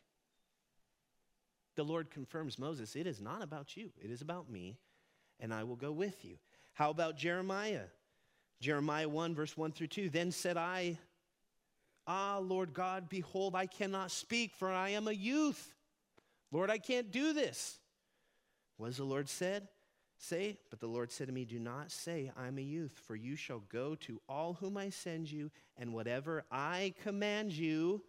The 1.75 1.83
Lord 1.83 2.09
confirms 2.11 2.59
Moses, 2.59 2.95
it 2.95 3.07
is 3.07 3.21
not 3.21 3.41
about 3.41 3.77
you, 3.77 3.89
it 4.01 4.11
is 4.11 4.21
about 4.21 4.49
me 4.49 4.77
and 5.39 5.53
I 5.53 5.63
will 5.63 5.75
go 5.75 5.91
with 5.91 6.25
you. 6.25 6.37
How 6.73 6.89
about 6.89 7.17
Jeremiah? 7.17 7.85
Jeremiah 8.61 9.07
1, 9.07 9.35
verse 9.35 9.55
1 9.55 9.71
through 9.71 9.87
2. 9.87 10.09
Then 10.09 10.31
said 10.31 10.57
I, 10.57 10.97
Ah, 12.07 12.39
Lord 12.41 12.73
God, 12.73 13.07
behold, 13.07 13.55
I 13.55 13.67
cannot 13.67 14.11
speak, 14.11 14.55
for 14.55 14.71
I 14.71 14.89
am 14.89 15.07
a 15.07 15.13
youth. 15.13 15.75
Lord, 16.51 16.71
I 16.71 16.79
can't 16.79 17.11
do 17.11 17.33
this. 17.33 17.77
What 18.77 18.87
has 18.87 18.97
the 18.97 19.03
Lord 19.03 19.29
said? 19.29 19.67
Say, 20.21 20.57
but 20.69 20.81
the 20.81 20.87
Lord 20.87 21.13
said 21.13 21.27
to 21.27 21.33
me, 21.33 21.45
Do 21.45 21.59
not 21.59 21.91
say, 21.91 22.29
I'm 22.37 22.57
a 22.57 22.61
youth, 22.61 22.99
for 23.07 23.15
you 23.15 23.37
shall 23.37 23.63
go 23.71 23.95
to 23.95 24.21
all 24.27 24.53
whom 24.53 24.75
I 24.75 24.89
send 24.89 25.31
you, 25.31 25.49
and 25.77 25.93
whatever 25.93 26.43
I 26.51 26.93
command 27.03 27.53
you, 27.53 28.03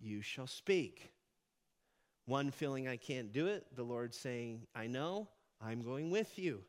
you 0.00 0.22
shall 0.22 0.46
speak. 0.46 1.12
One 2.24 2.50
feeling 2.50 2.88
I 2.88 2.96
can't 2.96 3.32
do 3.32 3.48
it, 3.48 3.66
the 3.76 3.82
Lord 3.82 4.14
saying, 4.14 4.66
I 4.74 4.86
know, 4.86 5.28
I'm 5.60 5.82
going 5.82 6.10
with 6.10 6.38
you. 6.38 6.62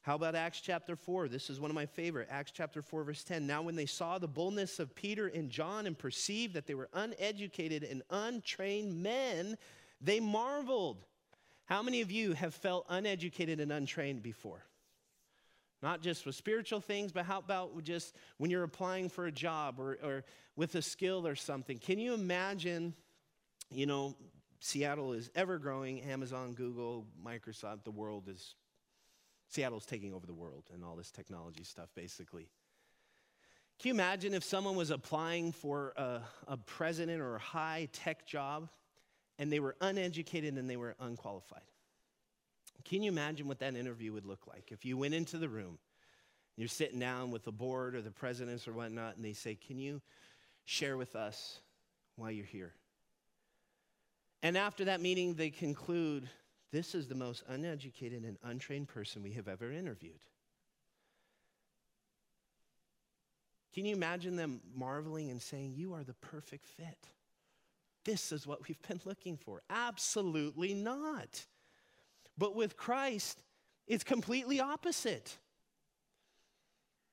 How 0.00 0.14
about 0.14 0.34
Acts 0.34 0.62
chapter 0.62 0.96
4? 0.96 1.28
This 1.28 1.50
is 1.50 1.60
one 1.60 1.70
of 1.70 1.74
my 1.74 1.84
favorite. 1.84 2.28
Acts 2.30 2.52
chapter 2.52 2.80
4, 2.80 3.04
verse 3.04 3.24
10. 3.24 3.46
Now, 3.46 3.60
when 3.60 3.76
they 3.76 3.86
saw 3.86 4.18
the 4.18 4.26
boldness 4.26 4.78
of 4.78 4.94
Peter 4.94 5.26
and 5.26 5.50
John 5.50 5.86
and 5.86 5.98
perceived 5.98 6.54
that 6.54 6.66
they 6.66 6.74
were 6.74 6.88
uneducated 6.94 7.82
and 7.82 8.02
untrained 8.08 9.02
men, 9.02 9.58
they 10.00 10.18
marveled 10.20 11.04
How 11.66 11.82
many 11.82 12.00
of 12.00 12.10
you 12.10 12.32
have 12.32 12.54
felt 12.54 12.86
uneducated 12.88 13.60
and 13.60 13.72
untrained 13.72 14.22
before? 14.22 14.64
Not 15.82 16.00
just 16.00 16.24
with 16.24 16.34
spiritual 16.34 16.80
things, 16.80 17.12
but 17.12 17.26
how 17.26 17.38
about 17.38 17.82
just 17.84 18.14
when 18.38 18.50
you're 18.50 18.62
applying 18.62 19.08
for 19.08 19.26
a 19.26 19.32
job 19.32 19.78
or, 19.78 19.98
or 20.02 20.24
with 20.54 20.74
a 20.76 20.82
skill 20.82 21.26
or 21.26 21.34
something? 21.34 21.78
Can 21.78 21.98
you 21.98 22.14
imagine, 22.14 22.94
you 23.70 23.86
know, 23.86 24.16
Seattle 24.60 25.12
is 25.12 25.28
ever 25.34 25.58
growing, 25.58 26.00
Amazon, 26.02 26.54
Google, 26.54 27.06
Microsoft, 27.24 27.84
the 27.84 27.90
world 27.90 28.28
is, 28.28 28.54
Seattle's 29.48 29.86
taking 29.86 30.14
over 30.14 30.26
the 30.26 30.34
world 30.34 30.64
and 30.72 30.84
all 30.84 30.96
this 30.96 31.10
technology 31.10 31.64
stuff, 31.64 31.88
basically. 31.94 32.48
Can 33.78 33.88
you 33.88 33.94
imagine 33.94 34.32
if 34.32 34.42
someone 34.44 34.76
was 34.76 34.90
applying 34.90 35.52
for 35.52 35.92
a, 35.96 36.20
a 36.48 36.56
president 36.56 37.20
or 37.20 37.36
a 37.36 37.40
high 37.40 37.88
tech 37.92 38.24
job 38.24 38.70
and 39.38 39.52
they 39.52 39.60
were 39.60 39.76
uneducated 39.80 40.56
and 40.56 40.68
they 40.68 40.76
were 40.76 40.96
unqualified? 41.00 41.62
Can 42.84 43.02
you 43.02 43.10
imagine 43.10 43.48
what 43.48 43.58
that 43.60 43.74
interview 43.74 44.12
would 44.12 44.26
look 44.26 44.46
like? 44.46 44.70
If 44.70 44.84
you 44.84 44.96
went 44.96 45.14
into 45.14 45.38
the 45.38 45.48
room, 45.48 45.78
you're 46.56 46.68
sitting 46.68 46.98
down 46.98 47.30
with 47.30 47.44
the 47.44 47.52
board 47.52 47.94
or 47.94 48.00
the 48.00 48.10
presidents 48.10 48.66
or 48.66 48.72
whatnot, 48.72 49.16
and 49.16 49.24
they 49.24 49.32
say, 49.32 49.54
Can 49.54 49.78
you 49.78 50.00
share 50.64 50.96
with 50.96 51.16
us 51.16 51.60
why 52.16 52.30
you're 52.30 52.46
here? 52.46 52.72
And 54.42 54.56
after 54.56 54.84
that 54.86 55.00
meeting, 55.00 55.34
they 55.34 55.50
conclude, 55.50 56.28
This 56.72 56.94
is 56.94 57.08
the 57.08 57.14
most 57.14 57.42
uneducated 57.48 58.24
and 58.24 58.38
untrained 58.42 58.88
person 58.88 59.22
we 59.22 59.32
have 59.32 59.48
ever 59.48 59.70
interviewed. 59.70 60.20
Can 63.74 63.84
you 63.84 63.94
imagine 63.94 64.36
them 64.36 64.60
marveling 64.74 65.30
and 65.30 65.42
saying, 65.42 65.74
You 65.74 65.92
are 65.92 66.04
the 66.04 66.14
perfect 66.14 66.66
fit? 66.66 67.08
This 68.06 68.30
is 68.30 68.46
what 68.46 68.66
we've 68.66 68.80
been 68.88 69.00
looking 69.04 69.36
for. 69.36 69.62
Absolutely 69.68 70.74
not. 70.74 71.44
But 72.38 72.54
with 72.54 72.76
Christ, 72.76 73.42
it's 73.88 74.04
completely 74.04 74.60
opposite. 74.60 75.36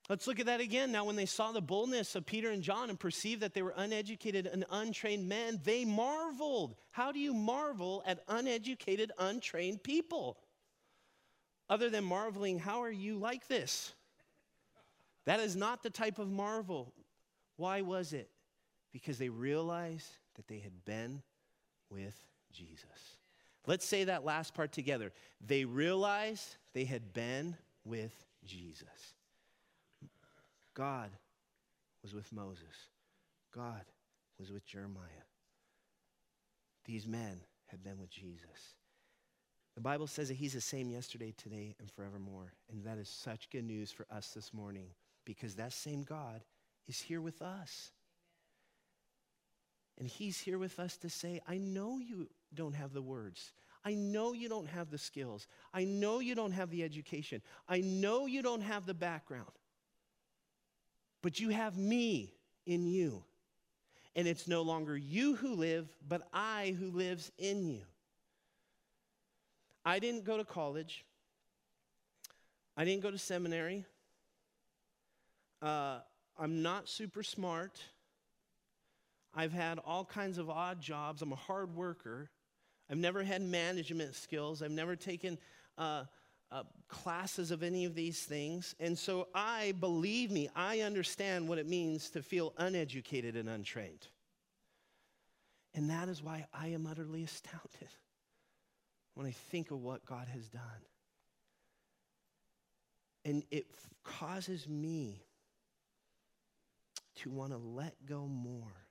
Let's 0.08 0.28
look 0.28 0.40
at 0.40 0.46
that 0.46 0.60
again. 0.62 0.92
Now, 0.92 1.06
when 1.06 1.16
they 1.16 1.26
saw 1.26 1.52
the 1.52 1.62
boldness 1.62 2.16
of 2.16 2.28
Peter 2.28 2.52
and 2.52 2.62
John 2.62 2.92
and 2.92 3.00
perceived 3.00 3.42
that 3.42 3.56
they 3.56 3.64
were 3.64 3.74
uneducated 3.76 4.46
and 4.46 4.66
untrained 4.70 5.28
men, 5.28 5.60
they 5.64 5.84
marveled. 5.84 6.76
How 6.92 7.12
do 7.12 7.20
you 7.20 7.34
marvel 7.34 8.04
at 8.06 8.24
uneducated, 8.28 9.12
untrained 9.18 9.82
people? 9.82 10.38
Other 11.70 11.90
than 11.90 12.04
marveling, 12.04 12.60
how 12.60 12.84
are 12.84 12.92
you 12.92 13.18
like 13.18 13.48
this? 13.48 13.94
That 15.26 15.40
is 15.40 15.56
not 15.56 15.82
the 15.82 15.90
type 15.90 16.20
of 16.20 16.30
marvel. 16.30 16.94
Why 17.56 17.82
was 17.82 18.14
it? 18.14 18.30
Because 18.92 19.18
they 19.18 19.30
realized 19.30 20.18
that 20.36 20.48
they 20.48 20.60
had 20.60 20.86
been 20.86 21.22
with 21.90 22.16
Jesus. 22.52 23.18
Let's 23.66 23.86
say 23.86 24.06
that 24.06 24.26
last 24.26 24.54
part 24.54 24.72
together. 24.72 25.12
They 25.46 25.66
realized 25.66 26.58
they 26.74 26.86
had 26.86 27.14
been 27.14 27.56
with 27.86 28.14
Jesus. 28.46 29.14
God 30.74 31.12
was 32.02 32.14
with 32.14 32.32
Moses, 32.34 32.90
God 33.56 33.86
was 34.40 34.52
with 34.52 34.66
Jeremiah. 34.66 35.24
These 36.86 37.08
men 37.08 37.40
had 37.68 37.84
been 37.84 37.98
with 37.98 38.10
Jesus. 38.10 38.76
The 39.76 39.82
Bible 39.82 40.08
says 40.08 40.28
that 40.28 40.36
He's 40.36 40.54
the 40.54 40.62
same 40.62 40.90
yesterday, 40.90 41.34
today, 41.36 41.76
and 41.80 41.90
forevermore. 41.90 42.54
And 42.70 42.84
that 42.84 42.98
is 42.98 43.10
such 43.10 43.50
good 43.50 43.64
news 43.64 43.92
for 43.92 44.06
us 44.12 44.30
this 44.30 44.54
morning 44.54 44.88
because 45.26 45.56
that 45.56 45.74
same 45.74 46.04
God 46.04 46.44
is 46.88 47.00
here 47.02 47.22
with 47.22 47.42
us. 47.42 47.92
And 49.98 50.08
He's 50.08 50.40
here 50.40 50.58
with 50.58 50.80
us 50.80 50.98
to 50.98 51.10
say, 51.10 51.42
I 51.48 51.58
know 51.58 52.00
you 52.00 52.28
don't 52.54 52.76
have 52.76 52.94
the 52.94 53.02
words. 53.02 53.54
I 53.86 53.94
know 53.94 54.34
you 54.34 54.48
don't 54.48 54.68
have 54.68 54.90
the 54.90 54.98
skills. 54.98 55.48
I 55.74 55.84
know 55.84 56.20
you 56.20 56.36
don't 56.36 56.54
have 56.54 56.70
the 56.70 56.84
education. 56.84 57.42
I 57.68 57.82
know 57.82 58.26
you 58.26 58.42
don't 58.42 58.62
have 58.62 58.86
the 58.86 58.94
background. 58.94 59.52
But 61.22 61.40
you 61.40 61.50
have 61.50 61.78
me 61.78 62.34
in 62.66 62.86
you. 62.86 63.24
And 64.16 64.28
it's 64.28 64.48
no 64.48 64.62
longer 64.62 64.96
you 64.96 65.36
who 65.36 65.56
live, 65.56 65.90
but 66.08 66.28
I 66.34 66.76
who 66.80 66.92
lives 66.92 67.32
in 67.38 67.66
you. 67.66 67.82
I 69.86 70.00
didn't 70.00 70.24
go 70.24 70.38
to 70.38 70.46
college. 70.46 71.04
I 72.78 72.86
didn't 72.86 73.04
go 73.04 73.12
to 73.12 73.18
seminary. 73.18 73.86
Uh, 75.62 76.00
I'm 76.38 76.62
not 76.62 76.88
super 76.88 77.24
smart. 77.24 77.80
I've 79.36 79.54
had 79.54 79.80
all 79.80 80.06
kinds 80.06 80.38
of 80.38 80.50
odd 80.50 80.80
jobs. 80.82 81.22
I'm 81.22 81.32
a 81.32 81.38
hard 81.38 81.76
worker. 81.76 82.30
I've 82.90 82.98
never 82.98 83.24
had 83.24 83.42
management 83.42 84.16
skills. 84.16 84.62
I've 84.62 84.72
never 84.72 84.96
taken 84.96 85.38
uh, 85.78 86.04
uh, 86.52 86.64
classes 86.88 87.50
of 87.50 87.64
any 87.64 87.86
of 87.86 87.96
these 87.96 88.22
things. 88.22 88.76
And 88.80 88.98
so 88.98 89.28
I, 89.34 89.74
believe 89.80 90.30
me, 90.30 90.50
I 90.56 90.82
understand 90.82 91.48
what 91.48 91.58
it 91.58 91.68
means 91.68 92.12
to 92.12 92.22
feel 92.22 92.54
uneducated 92.58 93.36
and 93.36 93.50
untrained. 93.50 94.08
And 95.74 95.90
that 95.90 96.08
is 96.10 96.22
why 96.22 96.46
I 96.54 96.68
am 96.68 96.86
utterly 96.86 97.24
astounded 97.24 97.90
when 99.16 99.26
I 99.26 99.32
think 99.32 99.72
of 99.72 99.82
what 99.82 100.06
God 100.06 100.28
has 100.28 100.48
done. 100.48 100.62
And 103.26 103.44
it 103.50 103.66
f- 103.72 103.90
causes 104.04 104.68
me 104.68 105.24
to 107.16 107.32
want 107.32 107.52
to 107.52 107.58
let 107.58 107.96
go 108.06 108.28
more, 108.28 108.83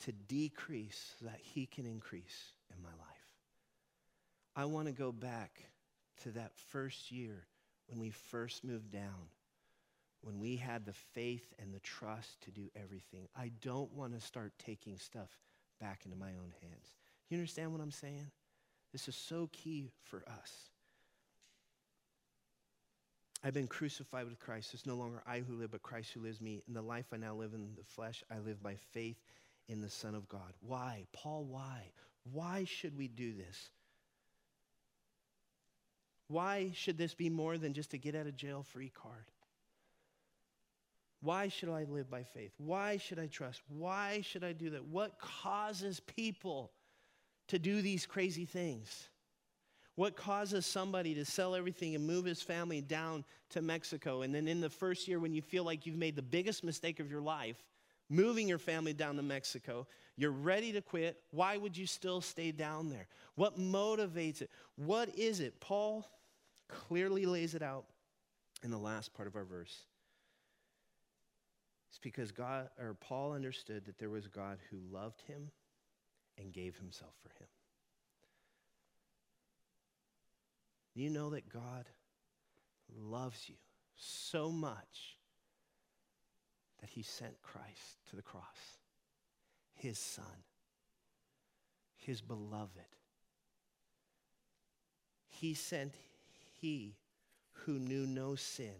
to 0.00 0.12
decrease 0.12 1.14
so 1.18 1.26
that 1.26 1.38
He 1.40 1.66
can 1.66 1.86
increase 1.86 2.52
in 2.74 2.82
my 2.82 2.90
life. 2.90 3.20
I 4.56 4.64
want 4.64 4.86
to 4.86 4.92
go 4.92 5.12
back 5.12 5.62
to 6.22 6.30
that 6.32 6.52
first 6.70 7.10
year 7.10 7.46
when 7.88 7.98
we 7.98 8.10
first 8.10 8.64
moved 8.64 8.90
down, 8.90 9.28
when 10.22 10.38
we 10.38 10.56
had 10.56 10.84
the 10.84 10.92
faith 10.92 11.54
and 11.58 11.72
the 11.72 11.80
trust 11.80 12.40
to 12.42 12.50
do 12.50 12.70
everything. 12.76 13.28
I 13.36 13.50
don't 13.62 13.92
want 13.94 14.14
to 14.14 14.20
start 14.20 14.52
taking 14.58 14.98
stuff 14.98 15.30
back 15.80 16.02
into 16.04 16.16
my 16.16 16.30
own 16.30 16.52
hands. 16.62 16.94
You 17.28 17.36
understand 17.36 17.72
what 17.72 17.80
I'm 17.80 17.90
saying? 17.90 18.30
This 18.92 19.08
is 19.08 19.16
so 19.16 19.48
key 19.52 19.92
for 20.02 20.22
us. 20.28 20.52
I've 23.42 23.54
been 23.54 23.68
crucified 23.68 24.26
with 24.26 24.38
Christ. 24.38 24.74
It's 24.74 24.84
no 24.84 24.96
longer 24.96 25.22
I 25.26 25.38
who 25.38 25.54
live, 25.54 25.70
but 25.70 25.82
Christ 25.82 26.12
who 26.12 26.20
lives 26.20 26.40
me. 26.40 26.62
In 26.68 26.74
the 26.74 26.82
life 26.82 27.06
I 27.12 27.16
now 27.16 27.34
live 27.34 27.54
in 27.54 27.70
the 27.76 27.84
flesh, 27.84 28.22
I 28.30 28.38
live 28.38 28.62
by 28.62 28.74
faith 28.92 29.16
in 29.70 29.80
the 29.80 29.88
Son 29.88 30.14
of 30.14 30.28
God. 30.28 30.52
Why? 30.60 31.06
Paul, 31.12 31.44
why? 31.44 31.92
Why 32.32 32.64
should 32.64 32.98
we 32.98 33.06
do 33.06 33.32
this? 33.32 33.70
Why 36.26 36.72
should 36.74 36.98
this 36.98 37.14
be 37.14 37.30
more 37.30 37.56
than 37.56 37.72
just 37.72 37.94
a 37.94 37.98
get 37.98 38.16
out 38.16 38.26
of 38.26 38.36
jail 38.36 38.64
free 38.64 38.90
card? 38.92 39.30
Why 41.22 41.48
should 41.48 41.68
I 41.68 41.84
live 41.84 42.10
by 42.10 42.24
faith? 42.24 42.52
Why 42.58 42.96
should 42.96 43.18
I 43.18 43.26
trust? 43.26 43.62
Why 43.68 44.22
should 44.22 44.42
I 44.42 44.52
do 44.52 44.70
that? 44.70 44.84
What 44.86 45.18
causes 45.18 46.00
people 46.00 46.72
to 47.48 47.58
do 47.58 47.82
these 47.82 48.06
crazy 48.06 48.46
things? 48.46 49.08
What 49.96 50.16
causes 50.16 50.64
somebody 50.66 51.14
to 51.14 51.24
sell 51.24 51.54
everything 51.54 51.94
and 51.94 52.06
move 52.06 52.24
his 52.24 52.40
family 52.40 52.80
down 52.80 53.24
to 53.50 53.60
Mexico? 53.60 54.22
And 54.22 54.34
then 54.34 54.48
in 54.48 54.60
the 54.60 54.70
first 54.70 55.06
year, 55.06 55.20
when 55.20 55.34
you 55.34 55.42
feel 55.42 55.62
like 55.62 55.84
you've 55.84 55.96
made 55.96 56.16
the 56.16 56.22
biggest 56.22 56.64
mistake 56.64 57.00
of 57.00 57.10
your 57.10 57.20
life, 57.20 57.62
moving 58.10 58.48
your 58.48 58.58
family 58.58 58.92
down 58.92 59.16
to 59.16 59.22
Mexico, 59.22 59.86
you're 60.16 60.30
ready 60.30 60.72
to 60.72 60.82
quit. 60.82 61.22
Why 61.30 61.56
would 61.56 61.76
you 61.76 61.86
still 61.86 62.20
stay 62.20 62.52
down 62.52 62.90
there? 62.90 63.06
What 63.36 63.58
motivates 63.58 64.42
it? 64.42 64.50
What 64.76 65.08
is 65.16 65.40
it? 65.40 65.58
Paul 65.60 66.06
clearly 66.68 67.24
lays 67.24 67.54
it 67.54 67.62
out 67.62 67.86
in 68.62 68.70
the 68.70 68.78
last 68.78 69.14
part 69.14 69.28
of 69.28 69.36
our 69.36 69.44
verse. 69.44 69.84
It's 71.88 71.98
because 71.98 72.32
God 72.32 72.68
or 72.78 72.94
Paul 73.00 73.32
understood 73.32 73.86
that 73.86 73.98
there 73.98 74.10
was 74.10 74.26
God 74.26 74.58
who 74.70 74.78
loved 74.92 75.22
him 75.22 75.50
and 76.36 76.52
gave 76.52 76.76
himself 76.76 77.12
for 77.22 77.30
him. 77.30 77.48
Do 80.94 81.02
you 81.02 81.10
know 81.10 81.30
that 81.30 81.48
God 81.48 81.86
loves 82.96 83.48
you 83.48 83.54
so 83.96 84.50
much 84.50 85.16
that 86.80 86.90
he 86.90 87.02
sent 87.02 87.42
Christ 87.42 87.98
to 88.10 88.16
the 88.16 88.22
cross, 88.22 88.78
his 89.74 89.98
son, 89.98 90.44
his 91.96 92.20
beloved? 92.20 92.96
He 95.28 95.54
sent 95.54 95.94
he 96.60 96.96
who 97.64 97.78
knew 97.78 98.06
no 98.06 98.34
sin 98.34 98.74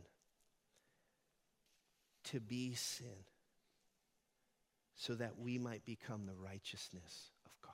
to 2.25 2.41
be 2.41 2.75
sin 2.75 3.25
so 4.95 5.15
that 5.15 5.39
we 5.39 5.57
might 5.59 5.85
become 5.87 6.27
the 6.27 6.35
righteousness 6.35 7.31
of 7.47 7.53
God. 7.63 7.73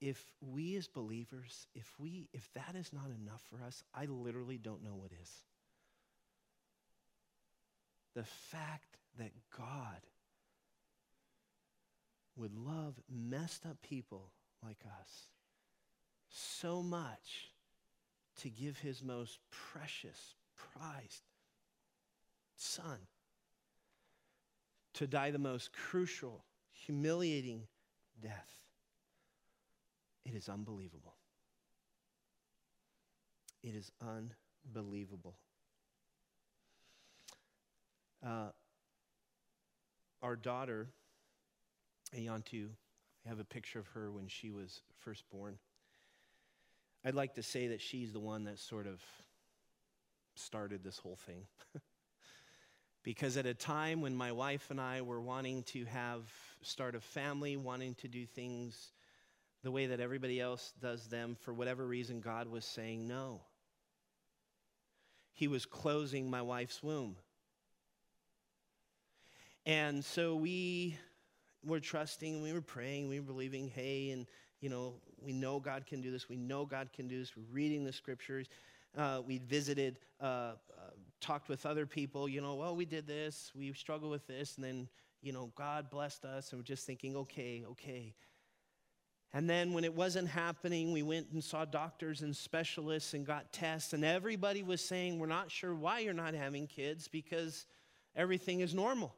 If 0.00 0.22
we 0.42 0.76
as 0.76 0.88
believers, 0.88 1.66
if 1.74 1.90
we 1.98 2.28
if 2.34 2.52
that 2.52 2.74
is 2.74 2.92
not 2.92 3.06
enough 3.06 3.42
for 3.48 3.62
us, 3.64 3.82
I 3.94 4.04
literally 4.04 4.58
don't 4.58 4.84
know 4.84 4.94
what 4.94 5.10
is. 5.22 5.30
The 8.16 8.24
fact 8.24 8.96
that 9.18 9.30
God 9.56 10.00
would 12.34 12.54
love 12.54 12.94
messed 13.10 13.66
up 13.66 13.76
people 13.82 14.32
like 14.64 14.80
us 15.02 15.10
so 16.30 16.82
much 16.82 17.50
to 18.40 18.48
give 18.48 18.78
his 18.78 19.02
most 19.02 19.38
precious, 19.50 20.34
prized 20.56 21.24
son 22.56 22.98
to 24.94 25.06
die 25.06 25.30
the 25.30 25.38
most 25.38 25.74
crucial, 25.74 26.42
humiliating 26.72 27.64
death. 28.22 28.50
It 30.24 30.34
is 30.34 30.48
unbelievable. 30.48 31.16
It 33.62 33.74
is 33.74 33.92
unbelievable. 34.00 35.36
Uh, 38.24 38.48
our 40.22 40.36
daughter, 40.36 40.88
Ayantu, 42.14 42.68
I 43.24 43.28
have 43.28 43.40
a 43.40 43.44
picture 43.44 43.78
of 43.78 43.86
her 43.88 44.10
when 44.10 44.28
she 44.28 44.50
was 44.50 44.80
first 44.98 45.24
born. 45.30 45.58
I'd 47.04 47.14
like 47.14 47.34
to 47.34 47.42
say 47.42 47.68
that 47.68 47.80
she's 47.80 48.12
the 48.12 48.20
one 48.20 48.44
that 48.44 48.58
sort 48.58 48.86
of 48.86 49.00
started 50.34 50.82
this 50.82 50.98
whole 50.98 51.18
thing. 51.26 51.46
because 53.02 53.36
at 53.36 53.46
a 53.46 53.54
time 53.54 54.00
when 54.00 54.16
my 54.16 54.32
wife 54.32 54.70
and 54.70 54.80
I 54.80 55.02
were 55.02 55.20
wanting 55.20 55.62
to 55.64 55.84
have 55.84 56.22
start 56.62 56.96
a 56.96 57.00
family, 57.00 57.56
wanting 57.56 57.94
to 57.96 58.08
do 58.08 58.26
things 58.26 58.92
the 59.62 59.70
way 59.70 59.86
that 59.86 60.00
everybody 60.00 60.40
else 60.40 60.72
does 60.80 61.06
them, 61.06 61.36
for 61.40 61.54
whatever 61.54 61.86
reason, 61.86 62.20
God 62.20 62.48
was 62.48 62.64
saying 62.64 63.06
no. 63.06 63.40
He 65.32 65.48
was 65.48 65.66
closing 65.66 66.30
my 66.30 66.42
wife's 66.42 66.82
womb. 66.82 67.16
And 69.66 70.04
so 70.04 70.36
we 70.36 70.96
were 71.64 71.80
trusting, 71.80 72.34
and 72.34 72.42
we 72.42 72.52
were 72.52 72.62
praying, 72.62 73.08
we 73.08 73.18
were 73.18 73.26
believing, 73.26 73.68
hey, 73.68 74.10
and 74.10 74.26
you 74.60 74.70
know, 74.70 74.94
we 75.20 75.32
know 75.32 75.60
God 75.60 75.86
can 75.86 76.00
do 76.00 76.10
this. 76.10 76.28
We 76.28 76.36
know 76.36 76.64
God 76.64 76.92
can 76.92 77.08
do 77.08 77.18
this. 77.18 77.36
We're 77.36 77.52
reading 77.52 77.84
the 77.84 77.92
scriptures. 77.92 78.48
Uh, 78.96 79.20
we 79.26 79.38
visited, 79.38 79.98
uh, 80.20 80.24
uh, 80.24 80.54
talked 81.20 81.48
with 81.48 81.66
other 81.66 81.84
people, 81.84 82.28
you 82.28 82.40
know, 82.40 82.54
well, 82.54 82.74
we 82.74 82.86
did 82.86 83.06
this, 83.06 83.52
we 83.54 83.70
struggled 83.74 84.10
with 84.10 84.26
this, 84.26 84.56
and 84.56 84.64
then, 84.64 84.88
you 85.20 85.32
know, 85.32 85.52
God 85.54 85.90
blessed 85.90 86.24
us, 86.24 86.50
and 86.50 86.58
we're 86.58 86.64
just 86.64 86.86
thinking, 86.86 87.14
okay, 87.14 87.64
okay. 87.72 88.14
And 89.34 89.50
then 89.50 89.74
when 89.74 89.84
it 89.84 89.92
wasn't 89.92 90.28
happening, 90.28 90.92
we 90.92 91.02
went 91.02 91.28
and 91.32 91.44
saw 91.44 91.66
doctors 91.66 92.22
and 92.22 92.34
specialists 92.34 93.12
and 93.12 93.26
got 93.26 93.52
tests, 93.52 93.92
and 93.92 94.02
everybody 94.02 94.62
was 94.62 94.80
saying, 94.80 95.18
we're 95.18 95.26
not 95.26 95.50
sure 95.50 95.74
why 95.74 95.98
you're 95.98 96.14
not 96.14 96.32
having 96.32 96.66
kids 96.66 97.06
because 97.06 97.66
everything 98.14 98.60
is 98.60 98.72
normal. 98.72 99.14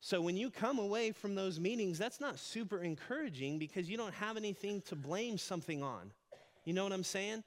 So 0.00 0.20
when 0.20 0.36
you 0.36 0.50
come 0.50 0.78
away 0.78 1.10
from 1.10 1.34
those 1.34 1.58
meetings, 1.58 1.98
that's 1.98 2.20
not 2.20 2.38
super 2.38 2.82
encouraging 2.82 3.58
because 3.58 3.90
you 3.90 3.96
don't 3.96 4.14
have 4.14 4.36
anything 4.36 4.80
to 4.82 4.96
blame 4.96 5.38
something 5.38 5.82
on. 5.82 6.12
You 6.64 6.72
know 6.72 6.84
what 6.84 6.92
I'm 6.92 7.04
saying? 7.04 7.42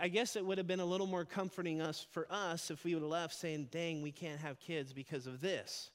I 0.00 0.08
guess 0.08 0.36
it 0.36 0.46
would 0.46 0.58
have 0.58 0.66
been 0.66 0.80
a 0.80 0.84
little 0.84 1.08
more 1.08 1.24
comforting 1.24 1.80
us 1.80 2.06
for 2.12 2.26
us 2.30 2.70
if 2.70 2.84
we 2.84 2.94
would 2.94 3.02
have 3.02 3.10
left 3.10 3.34
saying, 3.34 3.68
dang, 3.70 4.00
we 4.00 4.12
can't 4.12 4.40
have 4.40 4.60
kids 4.60 4.92
because 4.92 5.26
of 5.26 5.40
this. 5.40 5.90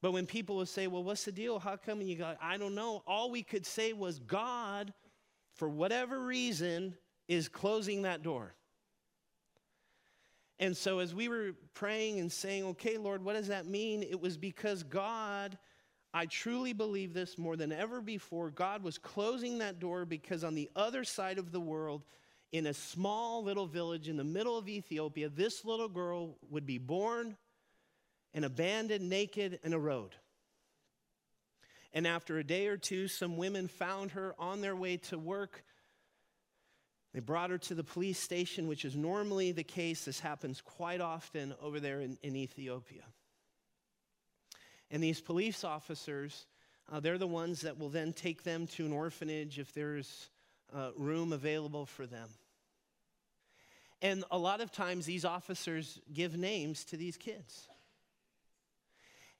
But 0.00 0.12
when 0.12 0.26
people 0.26 0.56
would 0.56 0.68
say, 0.68 0.88
well, 0.88 1.04
what's 1.04 1.24
the 1.24 1.32
deal? 1.32 1.58
How 1.58 1.76
come 1.76 2.00
you 2.02 2.16
got, 2.16 2.38
I 2.42 2.56
don't 2.56 2.74
know. 2.74 3.02
All 3.06 3.30
we 3.30 3.42
could 3.42 3.64
say 3.64 3.92
was, 3.92 4.18
God, 4.18 4.92
for 5.54 5.68
whatever 5.68 6.18
reason, 6.18 6.96
is 7.28 7.48
closing 7.48 8.02
that 8.02 8.22
door. 8.22 8.54
And 10.58 10.76
so, 10.76 11.00
as 11.00 11.14
we 11.14 11.28
were 11.28 11.52
praying 11.74 12.20
and 12.20 12.30
saying, 12.30 12.64
okay, 12.64 12.96
Lord, 12.96 13.24
what 13.24 13.34
does 13.34 13.48
that 13.48 13.66
mean? 13.66 14.02
It 14.02 14.20
was 14.20 14.36
because 14.36 14.82
God, 14.82 15.58
I 16.14 16.26
truly 16.26 16.72
believe 16.72 17.14
this 17.14 17.36
more 17.36 17.56
than 17.56 17.72
ever 17.72 18.00
before, 18.00 18.50
God 18.50 18.82
was 18.82 18.98
closing 18.98 19.58
that 19.58 19.80
door 19.80 20.04
because 20.04 20.44
on 20.44 20.54
the 20.54 20.70
other 20.76 21.04
side 21.04 21.38
of 21.38 21.52
the 21.52 21.60
world, 21.60 22.04
in 22.52 22.66
a 22.66 22.74
small 22.74 23.42
little 23.42 23.66
village 23.66 24.08
in 24.08 24.18
the 24.18 24.24
middle 24.24 24.58
of 24.58 24.68
Ethiopia, 24.68 25.30
this 25.30 25.64
little 25.64 25.88
girl 25.88 26.36
would 26.50 26.66
be 26.66 26.78
born 26.78 27.36
and 28.34 28.44
abandoned, 28.44 29.08
naked, 29.08 29.58
in 29.64 29.72
a 29.72 29.78
road. 29.78 30.14
And 31.94 32.06
after 32.06 32.38
a 32.38 32.44
day 32.44 32.68
or 32.68 32.76
two, 32.76 33.08
some 33.08 33.36
women 33.36 33.68
found 33.68 34.12
her 34.12 34.34
on 34.38 34.60
their 34.60 34.76
way 34.76 34.98
to 34.98 35.18
work 35.18 35.64
they 37.12 37.20
brought 37.20 37.50
her 37.50 37.58
to 37.58 37.74
the 37.74 37.84
police 37.84 38.18
station, 38.18 38.66
which 38.66 38.84
is 38.84 38.96
normally 38.96 39.52
the 39.52 39.64
case. 39.64 40.04
This 40.06 40.20
happens 40.20 40.60
quite 40.60 41.00
often 41.00 41.54
over 41.60 41.78
there 41.78 42.00
in, 42.00 42.16
in 42.22 42.36
Ethiopia. 42.36 43.02
And 44.90 45.02
these 45.02 45.20
police 45.20 45.62
officers, 45.62 46.46
uh, 46.90 47.00
they're 47.00 47.18
the 47.18 47.26
ones 47.26 47.60
that 47.62 47.78
will 47.78 47.90
then 47.90 48.12
take 48.12 48.44
them 48.44 48.66
to 48.68 48.86
an 48.86 48.92
orphanage 48.92 49.58
if 49.58 49.72
there's 49.74 50.30
uh, 50.74 50.90
room 50.96 51.32
available 51.32 51.84
for 51.84 52.06
them. 52.06 52.28
And 54.00 54.24
a 54.30 54.38
lot 54.38 54.60
of 54.60 54.72
times, 54.72 55.06
these 55.06 55.24
officers 55.24 56.00
give 56.12 56.36
names 56.36 56.84
to 56.86 56.96
these 56.96 57.16
kids. 57.16 57.68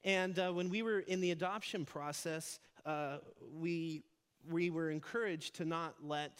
And 0.03 0.37
uh, 0.37 0.51
when 0.51 0.69
we 0.69 0.83
were 0.83 0.99
in 0.99 1.21
the 1.21 1.31
adoption 1.31 1.85
process, 1.85 2.59
uh, 2.85 3.17
we, 3.53 4.03
we 4.49 4.69
were 4.69 4.89
encouraged 4.89 5.55
to 5.55 5.65
not 5.65 5.95
let 6.01 6.39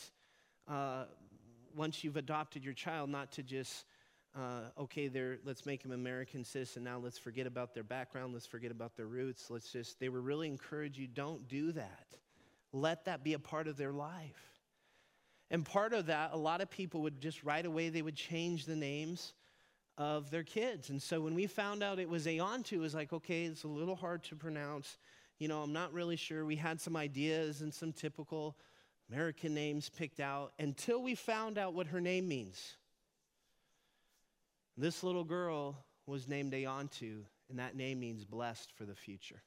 uh, 0.68 1.06
once 1.76 2.04
you've 2.04 2.18
adopted 2.18 2.64
your 2.64 2.74
child, 2.74 3.10
not 3.10 3.32
to 3.34 3.44
just, 3.44 3.86
uh, 4.36 4.62
okay, 4.80 5.08
they're, 5.08 5.40
let's 5.46 5.66
make 5.66 5.84
them 5.84 5.92
American 5.92 6.44
citizen. 6.44 6.84
Now 6.84 7.00
let's 7.00 7.18
forget 7.18 7.48
about 7.48 7.74
their 7.74 7.84
background. 7.84 8.34
Let's 8.34 8.46
forget 8.46 8.72
about 8.72 8.96
their 8.96 9.08
roots. 9.08 9.50
Let's 9.50 9.72
just, 9.72 10.00
they 10.00 10.10
were 10.10 10.22
really 10.22 10.48
encourage 10.48 10.98
you, 10.98 11.08
don't 11.08 11.48
do 11.48 11.72
that. 11.74 12.08
Let 12.72 13.06
that 13.06 13.24
be 13.24 13.34
a 13.34 13.40
part 13.40 13.68
of 13.68 13.78
their 13.78 13.92
life. 13.92 14.60
And 15.52 15.64
part 15.64 15.94
of 15.94 16.08
that, 16.08 16.32
a 16.34 16.38
lot 16.38 16.62
of 16.62 16.70
people 16.70 17.02
would 17.04 17.22
just 17.22 17.44
right 17.44 17.66
away, 17.66 17.90
they 17.90 18.02
would 18.02 18.16
change 18.16 18.66
the 18.66 18.76
names 18.76 19.34
of 19.98 20.32
their 20.32 20.44
kids. 20.44 20.90
And 20.90 21.00
so 21.00 21.22
when 21.22 21.36
we 21.36 21.46
found 21.46 21.84
out 21.84 22.00
it 22.00 22.10
was 22.10 22.26
Ayantu, 22.26 22.74
it 22.74 22.80
was 22.80 22.96
like, 22.96 23.14
okay, 23.14 23.44
it's 23.44 23.64
a 23.64 23.68
little 23.68 23.96
hard 23.96 24.24
to 24.24 24.36
pronounce. 24.36 24.98
You 25.38 25.48
know, 25.48 25.62
I'm 25.62 25.74
not 25.74 25.94
really 25.94 26.16
sure. 26.16 26.46
We 26.46 26.56
had 26.56 26.82
some 26.82 26.96
ideas 26.96 27.62
and 27.62 27.72
some 27.72 27.94
typical 27.94 28.56
American 29.14 29.54
names 29.54 29.90
picked 29.90 30.20
out 30.20 30.54
until 30.58 31.02
we 31.02 31.14
found 31.14 31.60
out 31.60 31.76
what 31.76 31.88
her 31.88 32.02
name 32.02 32.28
means. 32.28 32.78
This 34.76 35.04
little 35.04 35.24
girl 35.24 35.78
was 36.08 36.28
named 36.28 36.52
Ayantu, 36.54 37.20
and 37.48 37.60
that 37.60 37.76
name 37.76 38.00
means 38.00 38.26
blessed 38.26 38.72
for 38.76 38.86
the 38.86 38.96
future. 38.96 39.44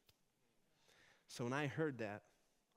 So 1.26 1.42
when 1.42 1.52
I 1.52 1.66
heard 1.66 1.98
that, 1.98 2.22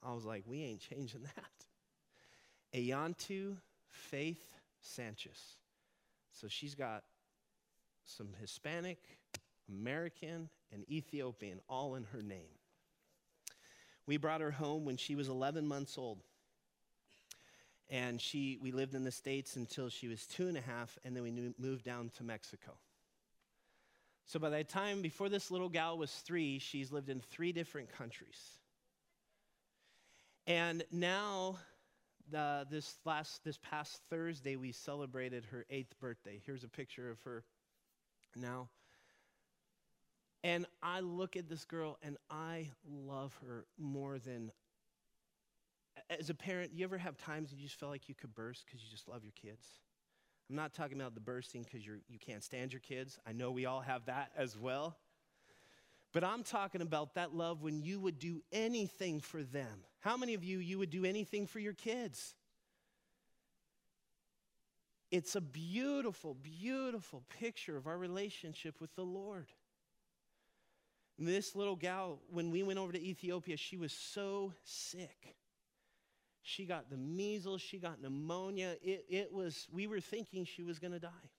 I 0.01 0.13
was 0.13 0.25
like, 0.25 0.43
we 0.47 0.63
ain't 0.63 0.79
changing 0.79 1.21
that. 1.35 2.79
Ayantu 2.79 3.57
Faith 3.91 4.51
Sanchez. 4.81 5.57
So 6.31 6.47
she's 6.47 6.73
got 6.73 7.03
some 8.05 8.29
Hispanic, 8.41 8.97
American, 9.69 10.49
and 10.73 10.89
Ethiopian 10.89 11.59
all 11.69 11.93
in 11.93 12.05
her 12.05 12.23
name. 12.23 12.57
We 14.07 14.17
brought 14.17 14.41
her 14.41 14.49
home 14.49 14.85
when 14.85 14.97
she 14.97 15.13
was 15.13 15.27
11 15.27 15.67
months 15.67 15.95
old 15.95 16.23
and 17.89 18.21
she 18.21 18.57
we 18.61 18.71
lived 18.71 18.93
in 18.93 19.03
the 19.03 19.11
states 19.11 19.55
until 19.55 19.89
she 19.89 20.07
was 20.07 20.25
two 20.25 20.47
and 20.47 20.57
a 20.57 20.61
half 20.61 20.97
and 21.03 21.15
then 21.15 21.23
we 21.23 21.53
moved 21.57 21.83
down 21.83 22.11
to 22.17 22.23
mexico. 22.23 22.71
So 24.25 24.39
by 24.39 24.49
the 24.49 24.63
time 24.63 25.01
before 25.01 25.27
this 25.27 25.49
little 25.49 25.69
gal 25.69 25.97
was 25.97 26.11
three 26.11 26.59
she's 26.59 26.91
lived 26.91 27.09
in 27.09 27.19
three 27.19 27.51
different 27.51 27.91
countries. 27.91 28.39
And 30.45 30.83
now 30.91 31.57
the, 32.31 32.67
this 32.69 32.97
last 33.05 33.43
this 33.43 33.57
past 33.57 33.99
thursday 34.09 34.55
we 34.55 34.71
celebrated 34.71 35.45
her 35.51 35.65
eighth 35.69 35.99
birthday. 35.99 36.39
Here's 36.45 36.63
a 36.63 36.69
picture 36.69 37.09
of 37.09 37.19
her 37.21 37.43
now. 38.35 38.69
And 40.43 40.67
i 40.83 40.99
look 40.99 41.35
at 41.35 41.49
this 41.49 41.65
girl 41.65 41.97
and 42.03 42.17
i 42.29 42.67
love 42.87 43.37
her 43.47 43.65
more 43.77 44.19
than 44.19 44.51
as 46.10 46.30
a 46.30 46.34
parent, 46.34 46.72
you 46.74 46.84
ever 46.84 46.97
have 46.97 47.18
times 47.18 47.51
you 47.51 47.57
just 47.62 47.80
feel 47.80 47.89
like 47.89 48.10
you 48.10 48.16
could 48.16 48.34
burst 48.34 48.66
because 48.66 48.82
you 48.84 48.89
just 48.89 49.07
love 49.07 49.24
your 49.24 49.34
kids? 49.34 49.66
I'm 50.49 50.55
not 50.55 50.74
talking 50.74 50.99
about 50.99 51.14
the 51.14 51.22
bursting 51.22 51.64
because 51.64 51.86
you 51.86 51.99
you 52.07 52.18
can't 52.18 52.43
stand 52.43 52.74
your 52.74 52.80
kids. 52.80 53.20
I 53.28 53.34
know 53.34 53.51
we 53.51 53.66
all 53.66 53.82
have 53.82 54.05
that 54.05 54.32
as 54.36 54.57
well. 54.57 54.97
But 56.12 56.24
I'm 56.24 56.43
talking 56.43 56.82
about 56.82 57.14
that 57.16 57.36
love 57.36 57.62
when 57.62 57.82
you 57.84 57.99
would 57.99 58.18
do 58.18 58.41
anything 58.51 59.20
for 59.20 59.43
them. 59.43 59.84
How 59.99 60.18
many 60.18 60.34
of 60.34 60.43
you, 60.43 60.57
you 60.57 60.80
would 60.80 60.89
do 60.89 61.05
anything 61.05 61.45
for 61.45 61.60
your 61.60 61.74
kids? 61.74 62.34
It's 65.12 65.36
a 65.36 65.41
beautiful, 65.41 66.34
beautiful 66.36 67.24
picture 67.39 67.78
of 67.78 67.86
our 67.86 67.97
relationship 67.97 68.82
with 68.82 68.95
the 68.95 69.03
Lord. 69.03 69.47
And 71.20 71.28
this 71.28 71.55
little 71.55 71.76
gal, 71.76 72.20
when 72.32 72.49
we 72.49 72.64
went 72.64 72.80
over 72.80 72.91
to 72.91 73.01
Ethiopia, 73.01 73.57
she 73.57 73.78
was 73.78 73.91
so 73.91 74.53
sick. 74.64 75.36
She 76.49 76.65
got 76.65 76.89
the 76.89 76.97
measles, 76.97 77.61
she 77.61 77.77
got 77.77 78.01
pneumonia. 78.01 78.75
It, 78.81 79.05
it 79.07 79.31
was, 79.31 79.67
we 79.71 79.85
were 79.85 79.99
thinking 79.99 80.45
she 80.45 80.63
was 80.63 80.79
going 80.79 80.93
to 80.93 80.99
die. 80.99 81.29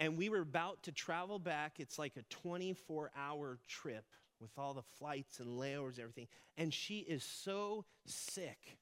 And 0.00 0.16
we 0.16 0.28
were 0.28 0.40
about 0.40 0.82
to 0.84 0.92
travel 0.92 1.38
back. 1.38 1.74
It's 1.78 1.98
like 2.00 2.16
a 2.16 2.22
24 2.30 3.12
hour 3.16 3.58
trip 3.68 4.04
with 4.40 4.50
all 4.56 4.74
the 4.74 4.82
flights 4.98 5.38
and 5.38 5.58
layovers 5.58 5.94
and 5.94 6.00
everything. 6.00 6.26
And 6.56 6.74
she 6.74 6.98
is 6.98 7.22
so 7.22 7.84
sick. 8.06 8.78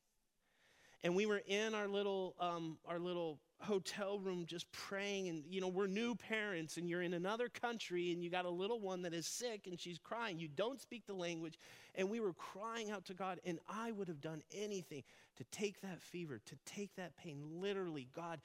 And 1.04 1.14
we 1.14 1.26
were 1.26 1.42
in 1.46 1.74
our 1.74 1.86
little, 1.86 2.34
um, 2.40 2.78
our 2.86 2.98
little 2.98 3.38
hotel 3.60 4.18
room 4.18 4.46
just 4.46 4.70
praying. 4.72 5.28
And, 5.28 5.44
you 5.48 5.60
know, 5.60 5.68
we're 5.68 5.86
new 5.86 6.14
parents 6.14 6.78
and 6.78 6.88
you're 6.88 7.02
in 7.02 7.12
another 7.14 7.48
country 7.48 8.12
and 8.12 8.24
you 8.24 8.30
got 8.30 8.46
a 8.46 8.50
little 8.50 8.80
one 8.80 9.02
that 9.02 9.12
is 9.12 9.26
sick 9.26 9.66
and 9.66 9.78
she's 9.78 9.98
crying. 9.98 10.38
You 10.38 10.48
don't 10.48 10.80
speak 10.80 11.06
the 11.06 11.14
language. 11.14 11.58
And 11.96 12.10
we 12.10 12.20
were 12.20 12.34
crying 12.34 12.90
out 12.90 13.06
to 13.06 13.14
God. 13.14 13.40
And 13.44 13.58
I 13.68 13.90
would 13.92 14.08
have 14.08 14.20
done 14.20 14.42
anything 14.54 15.02
to 15.36 15.44
take 15.44 15.80
that 15.80 16.00
fever, 16.00 16.40
to 16.44 16.56
take 16.64 16.94
that 16.96 17.16
pain. 17.16 17.42
Literally, 17.60 18.08
God, 18.14 18.40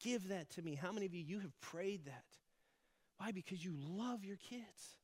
give 0.00 0.28
that 0.28 0.50
to 0.50 0.62
me. 0.62 0.74
How 0.74 0.92
many 0.92 1.06
of 1.06 1.14
you, 1.14 1.22
you 1.22 1.40
have 1.40 1.60
prayed 1.60 2.04
that? 2.06 2.24
Why? 3.18 3.32
Because 3.32 3.64
you 3.64 3.74
love 3.76 4.24
your 4.24 4.36
kids. 4.36 4.96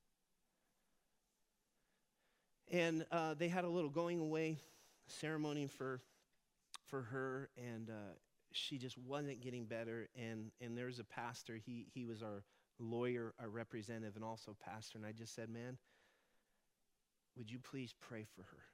And 2.70 3.06
uh, 3.10 3.34
they 3.34 3.48
had 3.48 3.64
a 3.64 3.68
little 3.68 3.90
going 3.90 4.20
away 4.20 4.58
ceremony 5.06 5.66
for, 5.66 6.02
for 6.86 7.02
her, 7.02 7.48
and 7.56 7.88
uh, 7.88 8.14
she 8.52 8.76
just 8.76 8.98
wasn't 8.98 9.40
getting 9.40 9.64
better. 9.64 10.08
And, 10.16 10.50
and 10.60 10.76
there 10.76 10.86
was 10.86 10.98
a 10.98 11.04
pastor, 11.04 11.58
he, 11.64 11.86
he 11.94 12.04
was 12.04 12.22
our 12.22 12.44
lawyer, 12.78 13.34
our 13.40 13.48
representative, 13.48 14.16
and 14.16 14.24
also 14.24 14.56
pastor. 14.62 14.98
And 14.98 15.06
I 15.06 15.12
just 15.12 15.34
said, 15.34 15.48
Man, 15.48 15.78
would 17.38 17.50
you 17.50 17.58
please 17.58 17.94
pray 18.00 18.26
for 18.36 18.42
her? 18.42 18.64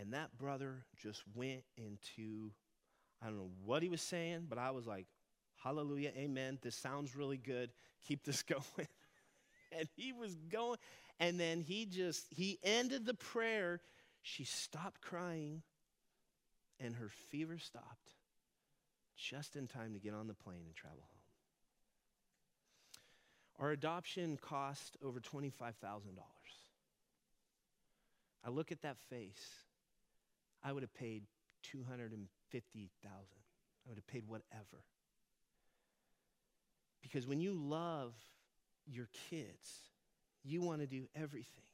And 0.00 0.12
that 0.12 0.36
brother 0.38 0.84
just 0.96 1.22
went 1.34 1.64
into, 1.76 2.52
I 3.20 3.26
don't 3.26 3.36
know 3.36 3.50
what 3.64 3.82
he 3.82 3.88
was 3.88 4.00
saying, 4.00 4.46
but 4.48 4.58
I 4.58 4.70
was 4.70 4.86
like, 4.86 5.06
Hallelujah, 5.62 6.12
amen. 6.16 6.58
This 6.62 6.76
sounds 6.76 7.16
really 7.16 7.36
good. 7.36 7.70
Keep 8.06 8.24
this 8.24 8.42
going. 8.44 8.88
and 9.76 9.88
he 9.96 10.12
was 10.12 10.36
going, 10.48 10.78
and 11.18 11.38
then 11.38 11.60
he 11.60 11.84
just, 11.84 12.26
he 12.30 12.58
ended 12.62 13.04
the 13.04 13.14
prayer. 13.14 13.80
She 14.22 14.44
stopped 14.44 15.00
crying, 15.00 15.62
and 16.78 16.94
her 16.94 17.10
fever 17.30 17.58
stopped 17.58 18.12
just 19.16 19.56
in 19.56 19.66
time 19.66 19.94
to 19.94 19.98
get 19.98 20.14
on 20.14 20.28
the 20.28 20.34
plane 20.34 20.62
and 20.64 20.76
travel 20.76 21.00
home. 21.00 21.08
Our 23.58 23.72
adoption 23.72 24.38
cost 24.40 24.96
over 25.02 25.18
$25,000. 25.18 25.74
I 28.44 28.50
look 28.50 28.72
at 28.72 28.82
that 28.82 28.96
face, 29.10 29.64
I 30.62 30.72
would 30.72 30.82
have 30.82 30.94
paid 30.94 31.24
250,000. 31.64 33.08
I 33.10 33.88
would 33.88 33.96
have 33.96 34.06
paid 34.06 34.24
whatever. 34.26 34.84
Because 37.02 37.26
when 37.26 37.40
you 37.40 37.52
love 37.52 38.14
your 38.86 39.08
kids, 39.30 39.68
you 40.44 40.60
want 40.60 40.80
to 40.80 40.86
do 40.86 41.08
everything. 41.14 41.64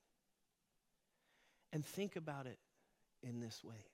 And 1.73 1.85
think 1.85 2.17
about 2.17 2.47
it 2.47 2.59
in 3.23 3.41
this 3.41 3.63
way. 3.65 3.87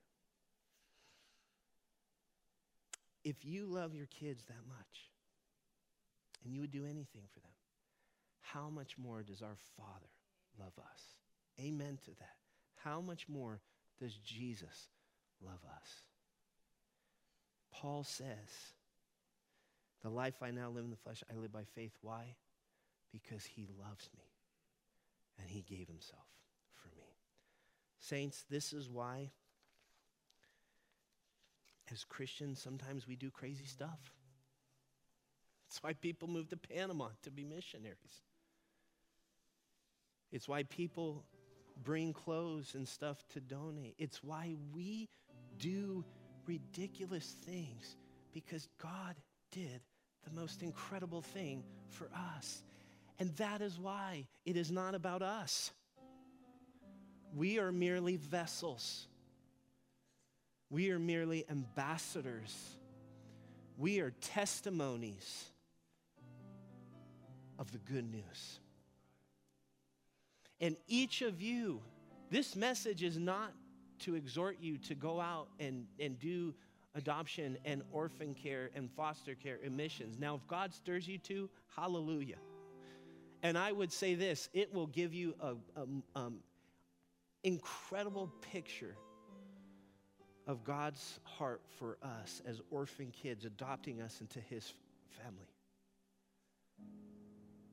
If 3.25 3.45
you 3.45 3.67
love 3.67 3.95
your 3.95 4.07
kids 4.07 4.45
that 4.47 4.69
much, 4.69 5.11
and 6.45 6.55
you 6.55 6.61
would 6.61 6.73
do 6.73 6.85
anything 6.85 7.23
for 7.33 7.41
them, 7.41 7.53
how 8.41 8.71
much 8.71 8.97
more 8.99 9.23
does 9.23 9.43
our 9.43 9.57
Father 9.77 10.11
love 10.59 10.73
us? 10.79 11.03
Amen 11.61 11.99
to 12.05 12.11
that. 12.19 12.40
How 12.85 13.01
much 13.01 13.29
more 13.29 13.61
does 14.01 14.15
Jesus 14.25 14.89
love 15.45 15.61
us? 15.65 16.05
Paul 17.73 18.05
says, 18.05 18.75
The 20.03 20.11
life 20.11 20.43
I 20.43 20.51
now 20.51 20.71
live 20.71 20.85
in 20.85 20.91
the 20.91 20.97
flesh, 20.97 21.23
I 21.31 21.37
live 21.37 21.53
by 21.53 21.65
faith. 21.75 21.93
Why? 22.03 22.35
Because 23.13 23.45
he 23.45 23.69
loves 23.79 24.09
me 24.17 24.25
and 25.39 25.51
he 25.51 25.63
gave 25.63 25.89
himself 25.89 26.27
for 26.75 26.89
me. 26.97 27.07
Saints, 27.99 28.45
this 28.51 28.73
is 28.73 28.89
why, 28.89 29.31
as 31.93 32.05
Christians, 32.05 32.61
sometimes 32.63 33.07
we 33.07 33.17
do 33.17 33.31
crazy 33.31 33.67
stuff. 33.67 34.15
It's 35.69 35.83
why 35.83 35.93
people 35.93 36.29
move 36.29 36.49
to 36.49 36.57
Panama 36.57 37.09
to 37.23 37.31
be 37.31 37.45
missionaries. 37.45 38.23
It's 40.33 40.49
why 40.49 40.63
people 40.65 41.25
bring 41.83 42.13
clothes 42.13 42.75
and 42.75 42.87
stuff 42.87 43.23
to 43.31 43.41
donate. 43.41 43.95
It's 43.99 44.23
why 44.23 44.57
we 44.75 45.09
do 45.59 46.05
ridiculous 46.47 47.35
things 47.45 47.97
because 48.33 48.69
God 48.81 49.17
did 49.51 49.81
the 50.25 50.41
most 50.41 50.63
incredible 50.63 51.23
thing 51.23 51.65
for 51.89 52.09
us. 52.39 52.63
And 53.19 53.35
that 53.37 53.61
is 53.61 53.79
why 53.79 54.27
it 54.45 54.57
is 54.57 54.71
not 54.71 54.95
about 54.95 55.23
us. 55.23 55.73
We 57.35 57.59
are 57.59 57.73
merely 57.73 58.17
vessels. 58.17 59.07
We 60.71 60.91
are 60.91 60.99
merely 60.99 61.45
ambassadors. 61.49 62.57
We 63.77 64.01
are 64.01 64.13
testimonies 64.21 65.45
of 67.59 67.71
the 67.73 67.79
good 67.79 68.11
news. 68.11 68.61
And 70.61 70.77
each 70.89 71.23
of 71.23 71.41
you, 71.41 71.81
this 72.31 72.55
message 72.55 73.03
is 73.03 73.19
not 73.19 73.53
to 74.01 74.15
exhort 74.15 74.59
you 74.61 74.79
to 74.79 74.95
go 74.95 75.21
out 75.21 75.49
and, 75.59 75.87
and 75.99 76.19
do 76.19 76.55
adoption 76.95 77.57
and 77.65 77.83
orphan 77.93 78.35
care 78.35 78.71
and 78.75 78.91
foster 78.91 79.35
care 79.35 79.59
and 79.65 79.77
missions. 79.77 80.19
Now, 80.19 80.35
if 80.35 80.47
God 80.49 80.75
stirs 80.75 81.07
you 81.07 81.19
to, 81.19 81.49
hallelujah. 81.75 82.39
And 83.43 83.57
I 83.57 83.73
would 83.73 83.93
say 83.93 84.15
this 84.15 84.49
it 84.53 84.73
will 84.73 84.89
give 84.89 85.15
you 85.15 85.35
an 85.77 86.03
um, 86.15 86.39
incredible 87.43 88.31
picture 88.53 88.97
of 90.47 90.65
God's 90.65 91.21
heart 91.23 91.63
for 91.79 91.97
us 92.03 92.43
as 92.47 92.61
orphan 92.71 93.13
kids, 93.13 93.45
adopting 93.45 94.03
us 94.03 94.21
into 94.21 94.41
his 94.41 94.73
family. 95.23 95.47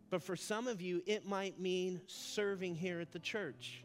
But 0.10 0.24
for 0.24 0.36
some 0.36 0.68
of 0.68 0.82
you, 0.82 1.01
it 1.05 1.26
might 1.26 1.60
mean 1.60 2.01
serving 2.08 2.76
here 2.76 2.99
at 2.99 3.12
the 3.12 3.20
church, 3.20 3.84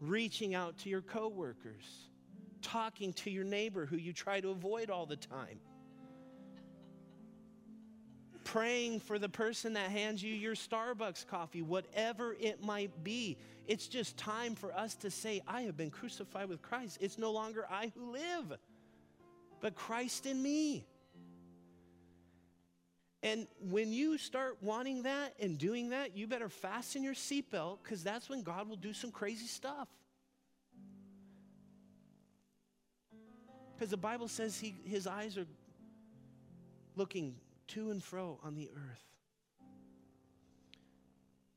reaching 0.00 0.54
out 0.54 0.78
to 0.78 0.88
your 0.88 1.02
coworkers, 1.02 2.08
talking 2.62 3.12
to 3.14 3.30
your 3.30 3.44
neighbor 3.44 3.86
who 3.86 3.96
you 3.96 4.12
try 4.12 4.40
to 4.40 4.50
avoid 4.50 4.90
all 4.90 5.06
the 5.06 5.16
time 5.16 5.60
praying 8.50 8.98
for 8.98 9.16
the 9.16 9.28
person 9.28 9.74
that 9.74 9.90
hands 9.92 10.20
you 10.20 10.34
your 10.34 10.56
Starbucks 10.56 11.24
coffee, 11.24 11.62
whatever 11.62 12.34
it 12.40 12.60
might 12.64 13.04
be. 13.04 13.36
It's 13.68 13.86
just 13.86 14.16
time 14.16 14.56
for 14.56 14.74
us 14.74 14.96
to 14.96 15.10
say, 15.10 15.40
I 15.46 15.62
have 15.62 15.76
been 15.76 15.90
crucified 15.90 16.48
with 16.48 16.60
Christ. 16.60 16.98
It's 17.00 17.16
no 17.16 17.30
longer 17.30 17.64
I 17.70 17.92
who 17.94 18.10
live, 18.10 18.58
but 19.60 19.76
Christ 19.76 20.26
in 20.26 20.42
me. 20.42 20.84
And 23.22 23.46
when 23.68 23.92
you 23.92 24.16
start 24.16 24.56
wanting 24.62 25.02
that 25.02 25.34
and 25.38 25.58
doing 25.58 25.90
that, 25.90 26.16
you 26.16 26.26
better 26.26 26.48
fasten 26.48 27.02
your 27.02 27.14
seatbelt 27.14 27.78
because 27.82 28.02
that's 28.02 28.28
when 28.30 28.42
God 28.42 28.68
will 28.68 28.76
do 28.76 28.94
some 28.94 29.10
crazy 29.10 29.46
stuff. 29.46 29.88
Because 33.74 33.90
the 33.90 33.96
Bible 33.98 34.28
says 34.28 34.58
he, 34.58 34.74
his 34.84 35.06
eyes 35.06 35.36
are 35.36 35.46
looking 36.96 37.34
to 37.68 37.90
and 37.90 38.02
fro 38.02 38.38
on 38.42 38.54
the 38.54 38.70
earth, 38.74 39.04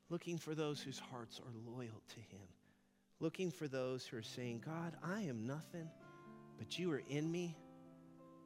looking 0.09 0.37
for 0.37 0.55
those 0.55 0.81
whose 0.81 0.99
hearts 0.99 1.39
are 1.39 1.71
loyal 1.71 2.01
to 2.09 2.15
Him, 2.15 2.47
looking 3.19 3.51
for 3.51 3.67
those 3.67 4.05
who 4.05 4.17
are 4.17 4.23
saying, 4.23 4.63
God, 4.65 4.95
I 5.03 5.21
am 5.21 5.45
nothing, 5.45 5.89
but 6.57 6.77
you 6.77 6.91
are 6.91 7.01
in 7.09 7.31
me, 7.31 7.57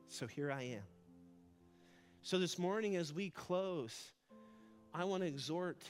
so 0.08 0.26
here 0.28 0.52
I 0.52 0.64
am. 0.64 0.97
So 2.28 2.38
this 2.38 2.60
morning, 2.60 2.98
as 2.98 3.14
we 3.14 3.30
close, 3.30 4.12
I 4.94 5.06
want 5.06 5.24
to 5.24 5.28
exhort 5.28 5.82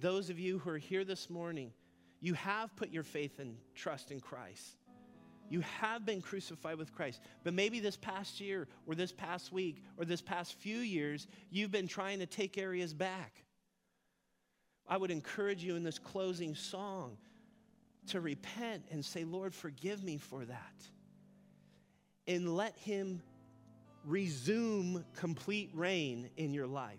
those 0.00 0.28
of 0.28 0.36
you 0.36 0.58
who 0.58 0.70
are 0.70 0.78
here 0.78 1.04
this 1.04 1.30
morning. 1.30 1.70
You 2.20 2.34
have 2.34 2.74
put 2.74 2.90
your 2.90 3.04
faith 3.04 3.38
and 3.38 3.56
trust 3.76 4.10
in 4.10 4.18
Christ. 4.18 4.78
You 5.48 5.60
have 5.60 6.04
been 6.04 6.22
crucified 6.22 6.76
with 6.76 6.92
Christ. 6.92 7.20
But 7.44 7.54
maybe 7.54 7.78
this 7.78 7.96
past 7.96 8.40
year, 8.40 8.66
or 8.84 8.96
this 8.96 9.12
past 9.12 9.52
week, 9.52 9.84
or 9.96 10.04
this 10.04 10.20
past 10.20 10.54
few 10.54 10.78
years, 10.78 11.28
you've 11.52 11.70
been 11.70 11.86
trying 11.86 12.18
to 12.18 12.26
take 12.26 12.58
areas 12.58 12.92
back. 12.92 13.44
I 14.88 14.96
would 14.96 15.12
encourage 15.12 15.62
you 15.62 15.76
in 15.76 15.84
this 15.84 16.00
closing 16.00 16.56
song 16.56 17.16
to 18.08 18.20
repent 18.20 18.86
and 18.90 19.04
say, 19.04 19.22
Lord, 19.22 19.54
forgive 19.54 20.02
me 20.02 20.18
for 20.18 20.44
that. 20.46 20.88
And 22.26 22.56
let 22.56 22.76
Him 22.76 23.22
resume 24.04 25.04
complete 25.14 25.70
reign 25.74 26.30
in 26.36 26.54
your 26.54 26.66
life. 26.66 26.98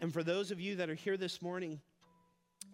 And 0.00 0.12
for 0.12 0.22
those 0.22 0.50
of 0.50 0.60
you 0.60 0.76
that 0.76 0.88
are 0.88 0.94
here 0.94 1.16
this 1.16 1.42
morning, 1.42 1.80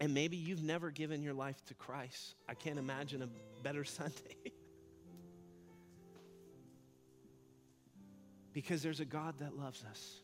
and 0.00 0.12
maybe 0.12 0.36
you've 0.36 0.62
never 0.62 0.90
given 0.90 1.22
your 1.22 1.34
life 1.34 1.64
to 1.66 1.74
Christ. 1.74 2.34
I 2.48 2.54
can't 2.54 2.78
imagine 2.78 3.22
a 3.22 3.28
better 3.62 3.84
Sunday. 3.84 4.36
because 8.54 8.82
there's 8.82 9.00
a 9.00 9.04
God 9.04 9.34
that 9.40 9.58
loves 9.58 9.84
us. 9.90 10.20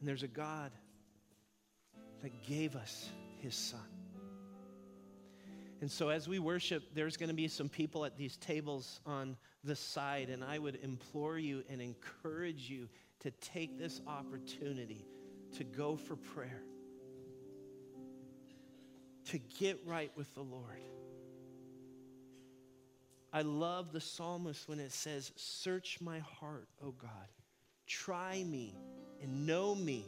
And 0.00 0.08
there's 0.08 0.24
a 0.24 0.28
God 0.28 0.72
that 2.22 2.42
gave 2.42 2.74
us 2.74 3.10
his 3.38 3.54
son. 3.54 3.91
And 5.82 5.90
so, 5.90 6.10
as 6.10 6.28
we 6.28 6.38
worship, 6.38 6.84
there's 6.94 7.16
going 7.16 7.28
to 7.28 7.34
be 7.34 7.48
some 7.48 7.68
people 7.68 8.04
at 8.04 8.16
these 8.16 8.36
tables 8.36 9.00
on 9.04 9.36
the 9.64 9.74
side, 9.74 10.28
and 10.30 10.44
I 10.44 10.60
would 10.60 10.78
implore 10.80 11.38
you 11.38 11.64
and 11.68 11.82
encourage 11.82 12.70
you 12.70 12.88
to 13.18 13.32
take 13.32 13.80
this 13.80 14.00
opportunity 14.06 15.04
to 15.56 15.64
go 15.64 15.96
for 15.96 16.14
prayer, 16.14 16.62
to 19.24 19.40
get 19.58 19.80
right 19.84 20.12
with 20.14 20.32
the 20.34 20.42
Lord. 20.42 20.78
I 23.32 23.42
love 23.42 23.90
the 23.90 24.00
psalmist 24.00 24.68
when 24.68 24.78
it 24.78 24.92
says, 24.92 25.32
Search 25.34 25.98
my 26.00 26.20
heart, 26.20 26.68
O 26.80 26.92
God. 26.92 27.10
Try 27.88 28.44
me 28.44 28.76
and 29.20 29.48
know 29.48 29.74
me 29.74 30.06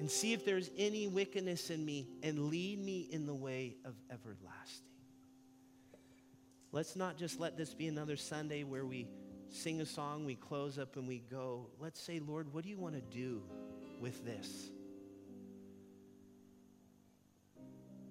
and 0.00 0.10
see 0.10 0.32
if 0.32 0.46
there's 0.46 0.70
any 0.78 1.06
wickedness 1.06 1.68
in 1.68 1.84
me 1.84 2.08
and 2.22 2.48
lead 2.48 2.82
me 2.82 3.06
in 3.12 3.26
the 3.26 3.34
way 3.34 3.76
of 3.84 3.92
everlasting. 4.10 4.88
Let's 6.72 6.96
not 6.96 7.18
just 7.18 7.38
let 7.38 7.58
this 7.58 7.74
be 7.74 7.86
another 7.86 8.16
Sunday 8.16 8.64
where 8.64 8.86
we 8.86 9.08
sing 9.50 9.82
a 9.82 9.86
song, 9.86 10.24
we 10.24 10.36
close 10.36 10.78
up, 10.78 10.96
and 10.96 11.06
we 11.06 11.18
go. 11.18 11.66
Let's 11.78 12.00
say, 12.00 12.18
Lord, 12.18 12.50
what 12.54 12.64
do 12.64 12.70
you 12.70 12.78
want 12.78 12.94
to 12.94 13.02
do 13.14 13.42
with 14.00 14.24
this? 14.24 14.70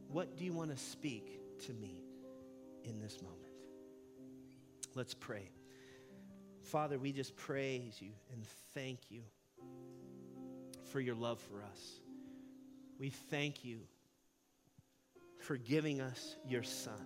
What 0.09 0.37
do 0.37 0.45
you 0.45 0.53
want 0.53 0.69
to 0.69 0.77
speak 0.77 1.39
to 1.65 1.73
me 1.73 2.03
in 2.83 3.01
this 3.01 3.19
moment? 3.19 3.39
Let's 4.93 5.15
pray. 5.15 5.49
Father, 6.61 6.99
we 6.99 7.11
just 7.13 7.35
praise 7.35 7.99
you 7.99 8.11
and 8.31 8.45
thank 8.75 9.09
you 9.09 9.23
for 10.89 10.99
your 10.99 11.15
love 11.15 11.39
for 11.39 11.63
us. 11.63 11.99
We 12.99 13.09
thank 13.09 13.63
you 13.63 13.79
for 15.39 15.57
giving 15.57 16.01
us 16.01 16.35
your 16.45 16.63
Son. 16.63 17.05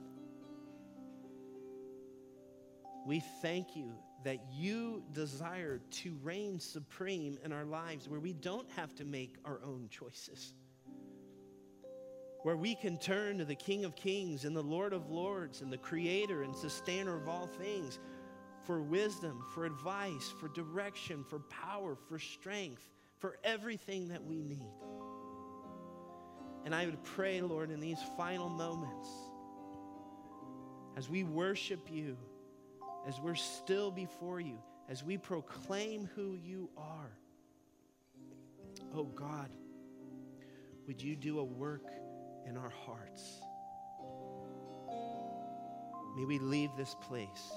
We 3.05 3.19
thank 3.41 3.75
you 3.75 3.93
that 4.23 4.39
you 4.51 5.03
desire 5.11 5.81
to 5.91 6.17
reign 6.23 6.59
supreme 6.59 7.37
in 7.43 7.51
our 7.51 7.65
lives 7.65 8.07
where 8.07 8.21
we 8.21 8.33
don't 8.33 8.69
have 8.71 8.95
to 8.95 9.05
make 9.05 9.35
our 9.43 9.59
own 9.65 9.89
choices. 9.89 10.53
Where 12.43 12.57
we 12.57 12.75
can 12.75 12.97
turn 12.97 13.37
to 13.37 13.45
the 13.45 13.55
King 13.55 13.85
of 13.85 13.95
Kings 13.95 14.45
and 14.45 14.55
the 14.55 14.63
Lord 14.63 14.93
of 14.93 15.09
Lords 15.09 15.61
and 15.61 15.71
the 15.71 15.77
Creator 15.77 16.43
and 16.43 16.55
Sustainer 16.55 17.17
of 17.17 17.27
all 17.27 17.47
things 17.47 17.99
for 18.65 18.81
wisdom, 18.81 19.43
for 19.53 19.65
advice, 19.65 20.33
for 20.39 20.47
direction, 20.47 21.25
for 21.27 21.39
power, 21.39 21.95
for 21.95 22.17
strength 22.17 22.92
for 23.23 23.37
everything 23.45 24.09
that 24.09 24.21
we 24.21 24.41
need. 24.41 24.73
And 26.65 26.75
I 26.75 26.85
would 26.85 27.01
pray, 27.05 27.39
Lord, 27.39 27.71
in 27.71 27.79
these 27.79 27.99
final 28.17 28.49
moments, 28.49 29.07
as 30.97 31.07
we 31.07 31.23
worship 31.23 31.87
you, 31.89 32.17
as 33.07 33.21
we're 33.21 33.35
still 33.35 33.91
before 33.91 34.41
you, 34.41 34.57
as 34.89 35.05
we 35.05 35.17
proclaim 35.17 36.09
who 36.15 36.35
you 36.35 36.69
are, 36.75 37.17
oh 38.93 39.05
God, 39.05 39.55
would 40.85 41.01
you 41.01 41.15
do 41.15 41.39
a 41.39 41.45
work 41.45 41.85
in 42.45 42.57
our 42.57 42.73
hearts? 42.85 43.23
May 46.17 46.25
we 46.25 46.39
leave 46.39 46.71
this 46.75 46.93
place 47.01 47.53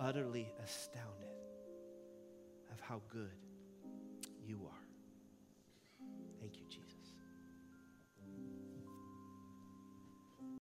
utterly 0.00 0.52
astounded 0.64 1.28
of 2.72 2.80
how 2.80 3.00
good 3.12 3.41
you 4.46 4.58
are. 4.66 4.81